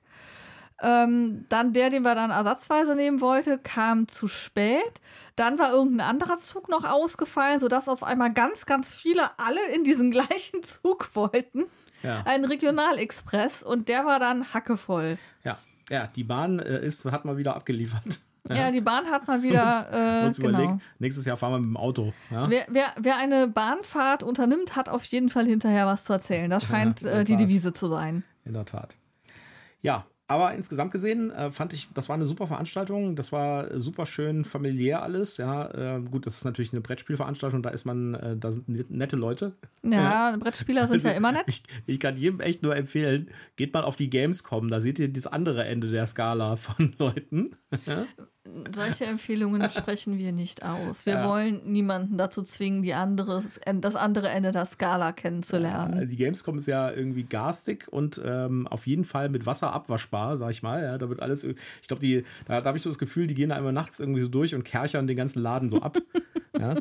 [0.86, 5.00] Ähm, dann der, den wir dann ersatzweise nehmen wollte, kam zu spät.
[5.38, 9.86] Dann war irgendein anderer Zug noch ausgefallen, sodass auf einmal ganz, ganz viele alle in
[9.86, 11.64] diesen gleichen Zug wollten.
[12.04, 12.24] Ja.
[12.26, 15.18] Ein Regionalexpress und der war dann hackevoll.
[15.46, 15.58] Ja,
[15.90, 18.04] ja die Bahn äh, ist, hat mal wieder abgeliefert.
[18.50, 20.50] Ja, die Bahn hat mal wieder, äh, uns genau.
[20.50, 22.12] überlegt, nächstes Jahr fahren wir mit dem Auto.
[22.30, 22.50] Ja?
[22.50, 26.50] Wer, wer, wer eine Bahnfahrt unternimmt, hat auf jeden Fall hinterher was zu erzählen.
[26.50, 27.38] Das scheint in der äh, die.
[27.38, 28.26] Devise zu sein.
[28.44, 28.98] In der Tat.
[29.82, 33.16] Ja, Aber insgesamt gesehen äh, fand ich, das war eine super Veranstaltung.
[33.16, 35.38] Das war super schön familiär alles.
[35.38, 37.62] Ja, äh, gut, das ist natürlich eine Brettspielveranstaltung.
[37.62, 39.54] Da ist man, äh, da sind nette Leute.
[39.84, 41.44] Ja, Brettspieler sind Also, ja immer nett.
[41.46, 44.70] Ich, ich kann jedem echt nur empfehlen, geht mal auf die Gamescom.
[44.70, 47.56] Da seht ihr das andere Ende der Skala von Leuten.
[48.76, 51.06] Solche Empfehlungen sprechen wir nicht aus.
[51.06, 51.30] Wir Ja.
[51.30, 56.08] wollen niemanden dazu zwingen, die anderes, das andere Ende der Skala kennenzulernen.
[56.10, 60.52] Die Gamescom ist ja irgendwie garstig und ähm, auf jeden Fall mit Wasser abwaschbar, sag
[60.52, 60.84] ich mal.
[60.84, 63.34] Ja, da wird alles, ich glaube, die, da, da habe ich so das Gefühl, die
[63.34, 65.98] gehen da immer nachts irgendwie so durch und kerchern den ganzen Laden so ab.
[66.60, 66.76] ja.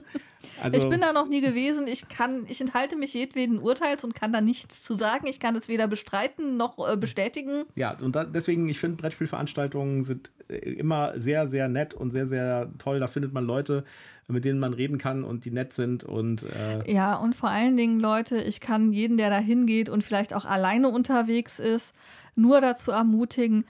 [0.63, 1.87] also, ich bin da noch nie gewesen.
[1.87, 5.29] Ich kann, ich enthalte mich jedweden Urteils und kann da nichts zu sagen.
[5.29, 7.67] Ich kann es weder bestreiten noch äh, bestätigen.
[7.77, 12.71] Ja, und da, deswegen, ich finde, Brettspielveranstaltungen sind immer sehr, sehr nett und sehr, sehr
[12.79, 13.01] toll.
[13.01, 13.85] Da findet man Leute,
[14.29, 17.77] mit denen man reden kann und die nett sind und äh, Ja, und vor allen
[17.77, 21.95] Dingen, Leute, ich kann jeden, der da hingeht und vielleicht auch alleine unterwegs ist,
[22.35, 23.65] nur dazu ermutigen,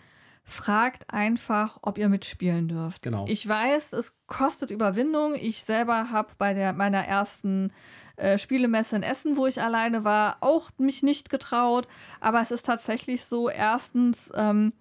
[0.45, 3.03] fragt einfach, ob ihr mitspielen dürft.
[3.03, 3.27] Genau.
[3.29, 5.35] Ich weiß, es kostet Überwindung.
[5.35, 7.73] Ich selber habe bei der, meiner ersten
[8.17, 11.87] äh, Spielemesse in Essen, wo ich alleine war, auch mich nicht getraut.
[12.21, 14.73] Aber es ist tatsächlich so, erstens, ähm,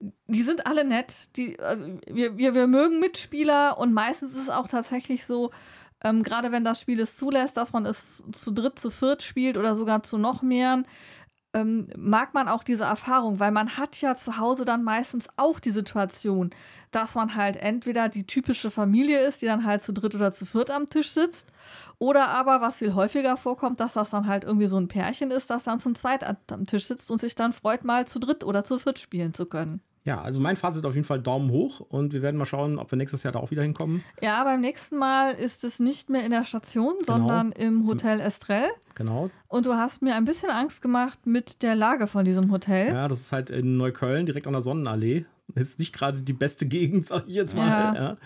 [0.00, 1.36] die sind alle nett.
[1.36, 5.50] Die, äh, wir, wir, wir mögen Mitspieler und meistens ist es auch tatsächlich so,
[6.04, 9.56] ähm, gerade wenn das Spiel es zulässt, dass man es zu dritt, zu viert spielt
[9.56, 10.86] oder sogar zu noch mehreren,
[11.60, 15.60] ähm, mag man auch diese Erfahrung, weil man hat ja zu Hause dann meistens auch
[15.60, 16.50] die Situation,
[16.90, 20.46] dass man halt entweder die typische Familie ist, die dann halt zu dritt oder zu
[20.46, 21.48] viert am Tisch sitzt,
[21.98, 25.50] oder aber, was viel häufiger vorkommt, dass das dann halt irgendwie so ein Pärchen ist,
[25.50, 28.62] das dann zum zweit am Tisch sitzt und sich dann freut, mal zu dritt oder
[28.62, 29.80] zu viert spielen zu können.
[30.08, 32.90] Ja, also mein Fazit auf jeden Fall Daumen hoch und wir werden mal schauen, ob
[32.90, 34.02] wir nächstes Jahr da auch wieder hinkommen.
[34.22, 38.68] Ja, beim nächsten Mal ist es nicht mehr in der Station, sondern im Hotel Estrell.
[38.94, 39.28] Genau.
[39.48, 42.88] Und du hast mir ein bisschen Angst gemacht mit der Lage von diesem Hotel.
[42.88, 45.26] Ja, das ist halt in Neukölln, direkt an der Sonnenallee.
[45.54, 47.68] Ist nicht gerade die beste Gegend, sag ich jetzt mal.
[47.68, 47.94] Ja.
[47.94, 48.16] Ja.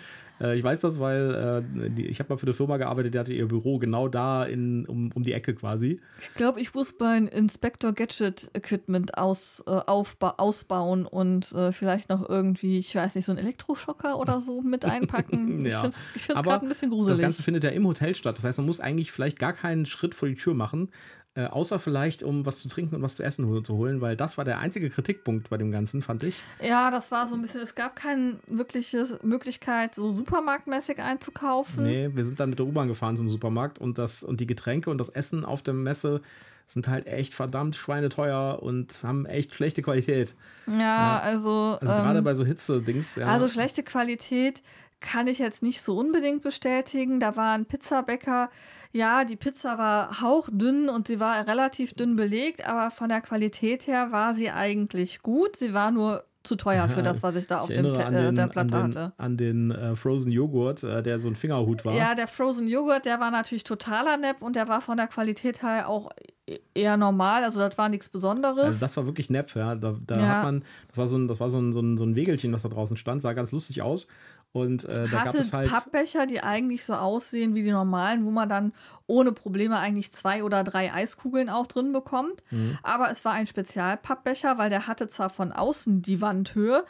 [0.41, 3.19] Äh, Ich weiß das, weil äh, die, ich habe mal für eine Firma gearbeitet, die
[3.19, 6.01] hatte ihr Büro genau da in, um, um die Ecke quasi.
[6.21, 12.09] Ich glaube, ich muss mein Inspector Gadget Equipment aus, äh, aufba ausbauen und äh, vielleicht
[12.09, 15.67] noch irgendwie, ich weiß nicht, so einen Elektroschocker oder so mit einpacken.
[15.67, 15.81] Ich Ja.
[15.81, 17.21] finde es ich find's Aber gerade ein bisschen Das gruselig.
[17.21, 18.37] Ganze findet ja im Hotel statt.
[18.39, 20.91] Das heißt, man muss eigentlich vielleicht gar keinen Schritt vor die Tür machen,
[21.35, 24.17] äh, außer vielleicht, um was zu trinken und was zu essen hol- zu holen, weil
[24.17, 26.39] das war der einzige Kritikpunkt bei dem Ganzen, fand ich.
[26.63, 31.85] ja, das war so ein bisschen, es gab keine wirkliche Möglichkeit, so supermarktmäßig einzukaufen.
[31.85, 34.91] Nee, wir sind dann mit der U-Bahn gefahren zum Supermarkt und das und die Getränke
[34.91, 36.21] und das Essen auf der Messe
[36.69, 40.35] sind halt echt verdammt schweineteuer und haben echt schlechte Qualität.
[40.67, 41.77] Ja, also.
[41.81, 43.17] Also ähm, gerade bei so Hitze-Dings.
[43.17, 43.27] Ja.
[43.27, 44.63] Also schlechte Qualität
[45.03, 47.21] kann ich jetzt nicht so unbedingt bestätigen.
[47.21, 48.49] Da war ein Pizzabäcker.
[48.93, 53.87] Ja, die Pizza war hauchdünn und sie war relativ dünn belegt, aber von der Qualität
[53.87, 55.57] her war sie eigentlich gut.
[55.57, 58.35] Sie war nur zu teuer für das, was ich da auf dem an äh, den,
[58.35, 59.13] der an Platte den, hatte.
[59.17, 61.95] an den äh, Frozen Joghurt, äh, der so ein Fingerhut war.
[61.95, 65.63] Ja, der Frozen Joghurt, der war natürlich totaler Nepp und der war von der Qualität
[65.63, 66.11] her auch
[66.49, 67.45] e- eher normal.
[67.45, 68.65] Also das war nichts Besonderes.
[68.65, 69.77] Also das war wirklich nepp, ja.
[69.77, 70.27] Da, da Ja.
[70.29, 72.53] hat man, das war so ein, das war so ein, so ein, so ein Wegelchen,
[72.53, 74.09] was da draußen stand, sah ganz lustig aus.
[74.53, 75.71] Und äh, da gab hatte es halt.
[75.71, 78.73] Pappbecher, die eigentlich so aussehen wie die normalen, wo man dann
[79.07, 82.43] ohne Probleme eigentlich zwei oder drei Eiskugeln auch drin bekommt.
[82.51, 82.79] Mhm.
[82.83, 86.85] Aber es war ein Spezialpappbecher, weil der hatte zwar von außen die Wandhöhe,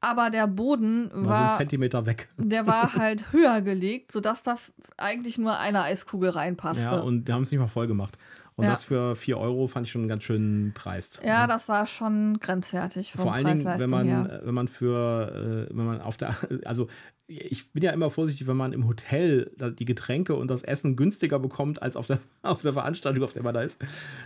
[0.00, 2.28] aber der Boden war so ein war, Zentimeter weg.
[2.36, 4.54] der war halt höher gelegt, sodass da
[4.96, 6.82] eigentlich nur eine Eiskugel reinpasste.
[6.82, 8.16] Ja, und die haben es nicht mal voll gemacht.
[8.58, 8.70] Und Ja.
[8.70, 11.20] das für 4 Euro fand ich schon ganz schön dreist.
[11.24, 14.40] Ja, das war schon grenzwertig Vor allen Dingen, wenn man, her.
[14.42, 16.88] wenn man für, äh, wenn man auf der, also
[17.30, 21.38] ich bin ja immer vorsichtig, wenn man im Hotel die Getränke und das Essen günstiger
[21.38, 23.78] bekommt als auf der, auf der Veranstaltung, auf der man da ist.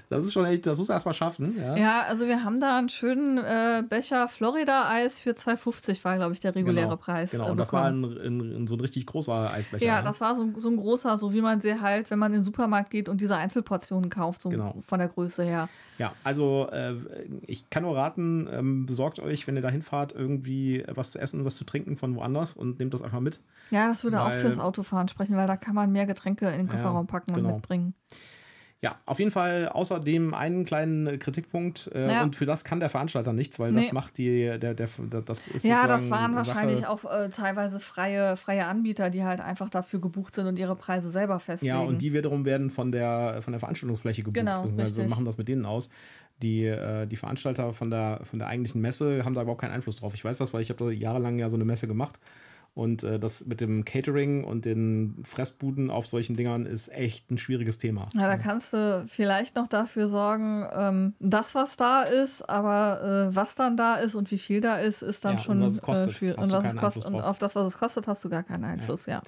[0.08, 1.56] Das ist schon echt, das muss man erstmal schaffen.
[1.58, 6.32] Ja, Ja, also wir haben da einen schönen äh, Becher Florida-Eis für 2,50 war, glaube
[6.34, 7.32] ich, der reguläre genau, Preis.
[7.32, 9.84] Genau, äh, und das war ein, ein, ein, so ein richtig großer Eisbecher.
[9.84, 12.38] Ja, das war so, so ein großer, so wie man sie halt, wenn man in
[12.38, 14.76] den Supermarkt geht und diese Einzelportionen kauft, so Genau.
[14.80, 15.68] von der Größe her.
[15.98, 16.94] Ja, also äh,
[17.47, 21.44] ich kann nur raten, ähm, besorgt euch, wenn ihr da hinfahrt, irgendwie was zu essen,
[21.44, 23.40] was zu trinken von woanders und nehmt das einfach mit.
[23.70, 26.59] Ja, das würde auch Weil- fürs Autofahren sprechen, weil da kann man mehr Getränke in
[26.59, 27.55] den Kofferraum packen und genau.
[27.56, 27.94] mitbringen.
[28.84, 32.22] Ja, auf jeden Fall außerdem einen kleinen äh, Kritikpunkt äh, Ja.
[32.24, 33.82] und für das kann der Veranstalter nichts, weil Nee.
[33.82, 37.78] das macht die, der, der, der das ist Ja, das waren wahrscheinlich auch äh, teilweise
[37.78, 41.76] freie, freie Anbieter, die halt einfach dafür gebucht sind und ihre Preise selber festlegen.
[41.76, 45.09] Ja, und die wiederum werden von der, von der Veranstaltungsfläche gebucht, Genau, richtig.
[45.09, 45.88] machen das mit denen aus.
[46.42, 49.94] Die, äh, die Veranstalter von der, von der eigentlichen Messe haben da überhaupt keinen Einfluss
[49.94, 50.12] drauf.
[50.14, 52.18] Ich weiß das, weil ich habe da jahrelang ja so eine Messe gemacht.
[52.74, 57.36] Und äh, das mit dem Catering und den Fressbuden auf solchen Dingern ist echt ein
[57.36, 58.06] schwieriges Thema.
[58.14, 63.36] Ja, da kannst du vielleicht noch dafür sorgen, ähm, das, was da ist, aber äh,
[63.36, 65.74] was dann da ist und wie viel da ist, ist dann Ja, schon und was
[65.74, 66.38] es kostet, äh, schwierig.
[66.38, 69.04] Und, was es kostet, und auf das, was es kostet, hast du gar keinen Einfluss,
[69.04, 69.22] ja.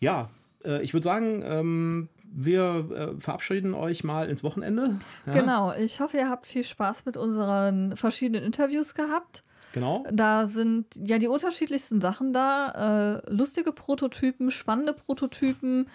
[0.00, 0.28] Ja,
[0.64, 4.98] äh, ich würde sagen, ähm, wir äh, verabschieden euch mal ins Wochenende.
[5.24, 9.42] Ja, Genau, ich hoffe, ihr habt viel Spaß mit unseren verschiedenen Interviews gehabt.
[9.74, 10.04] Genau.
[10.12, 13.18] Da sind ja die unterschiedlichsten Sachen da.
[13.26, 15.88] Äh, lustige Prototypen, spannende Prototypen,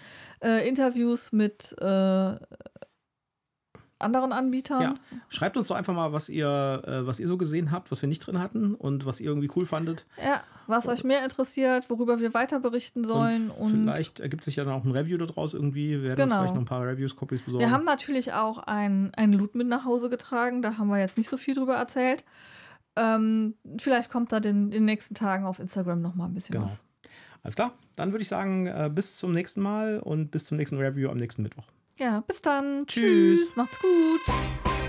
[0.44, 2.36] äh, Interviews mit äh,
[3.98, 4.82] anderen Anbietern.
[4.82, 4.94] Ja.
[5.30, 8.08] Schreibt uns doch einfach mal, was ihr, äh, was ihr so gesehen habt, was wir
[8.08, 10.04] nicht drin hatten und was ihr irgendwie cool fandet.
[10.22, 13.50] Ja, was euch mehr interessiert, worüber wir weiter berichten sollen.
[13.50, 15.90] Und, vielleicht ergibt sich ja dann auch ein Review daraus irgendwie.
[15.90, 16.42] Wir werden uns Genau.
[16.42, 17.64] vielleicht noch ein paar Reviews-Copies besorgen.
[17.64, 20.60] wir haben natürlich auch ein, ein Loot mit nach Hause getragen.
[20.62, 22.24] Da haben wir jetzt nicht so viel drüber erzählt.
[23.02, 26.52] Ähm, vielleicht kommt da den, in den nächsten Tagen auf Instagram noch mal ein bisschen
[26.52, 26.64] Genau.
[26.66, 26.82] was.
[27.42, 30.76] Alles klar, dann würde ich sagen, äh, bis zum nächsten Mal und bis zum nächsten
[30.76, 31.64] Review am nächsten Mittwoch.
[31.96, 32.84] Ja, bis dann.
[32.86, 33.38] Tschüss.
[33.40, 33.56] Tschüss.
[33.56, 34.79] Macht's gut.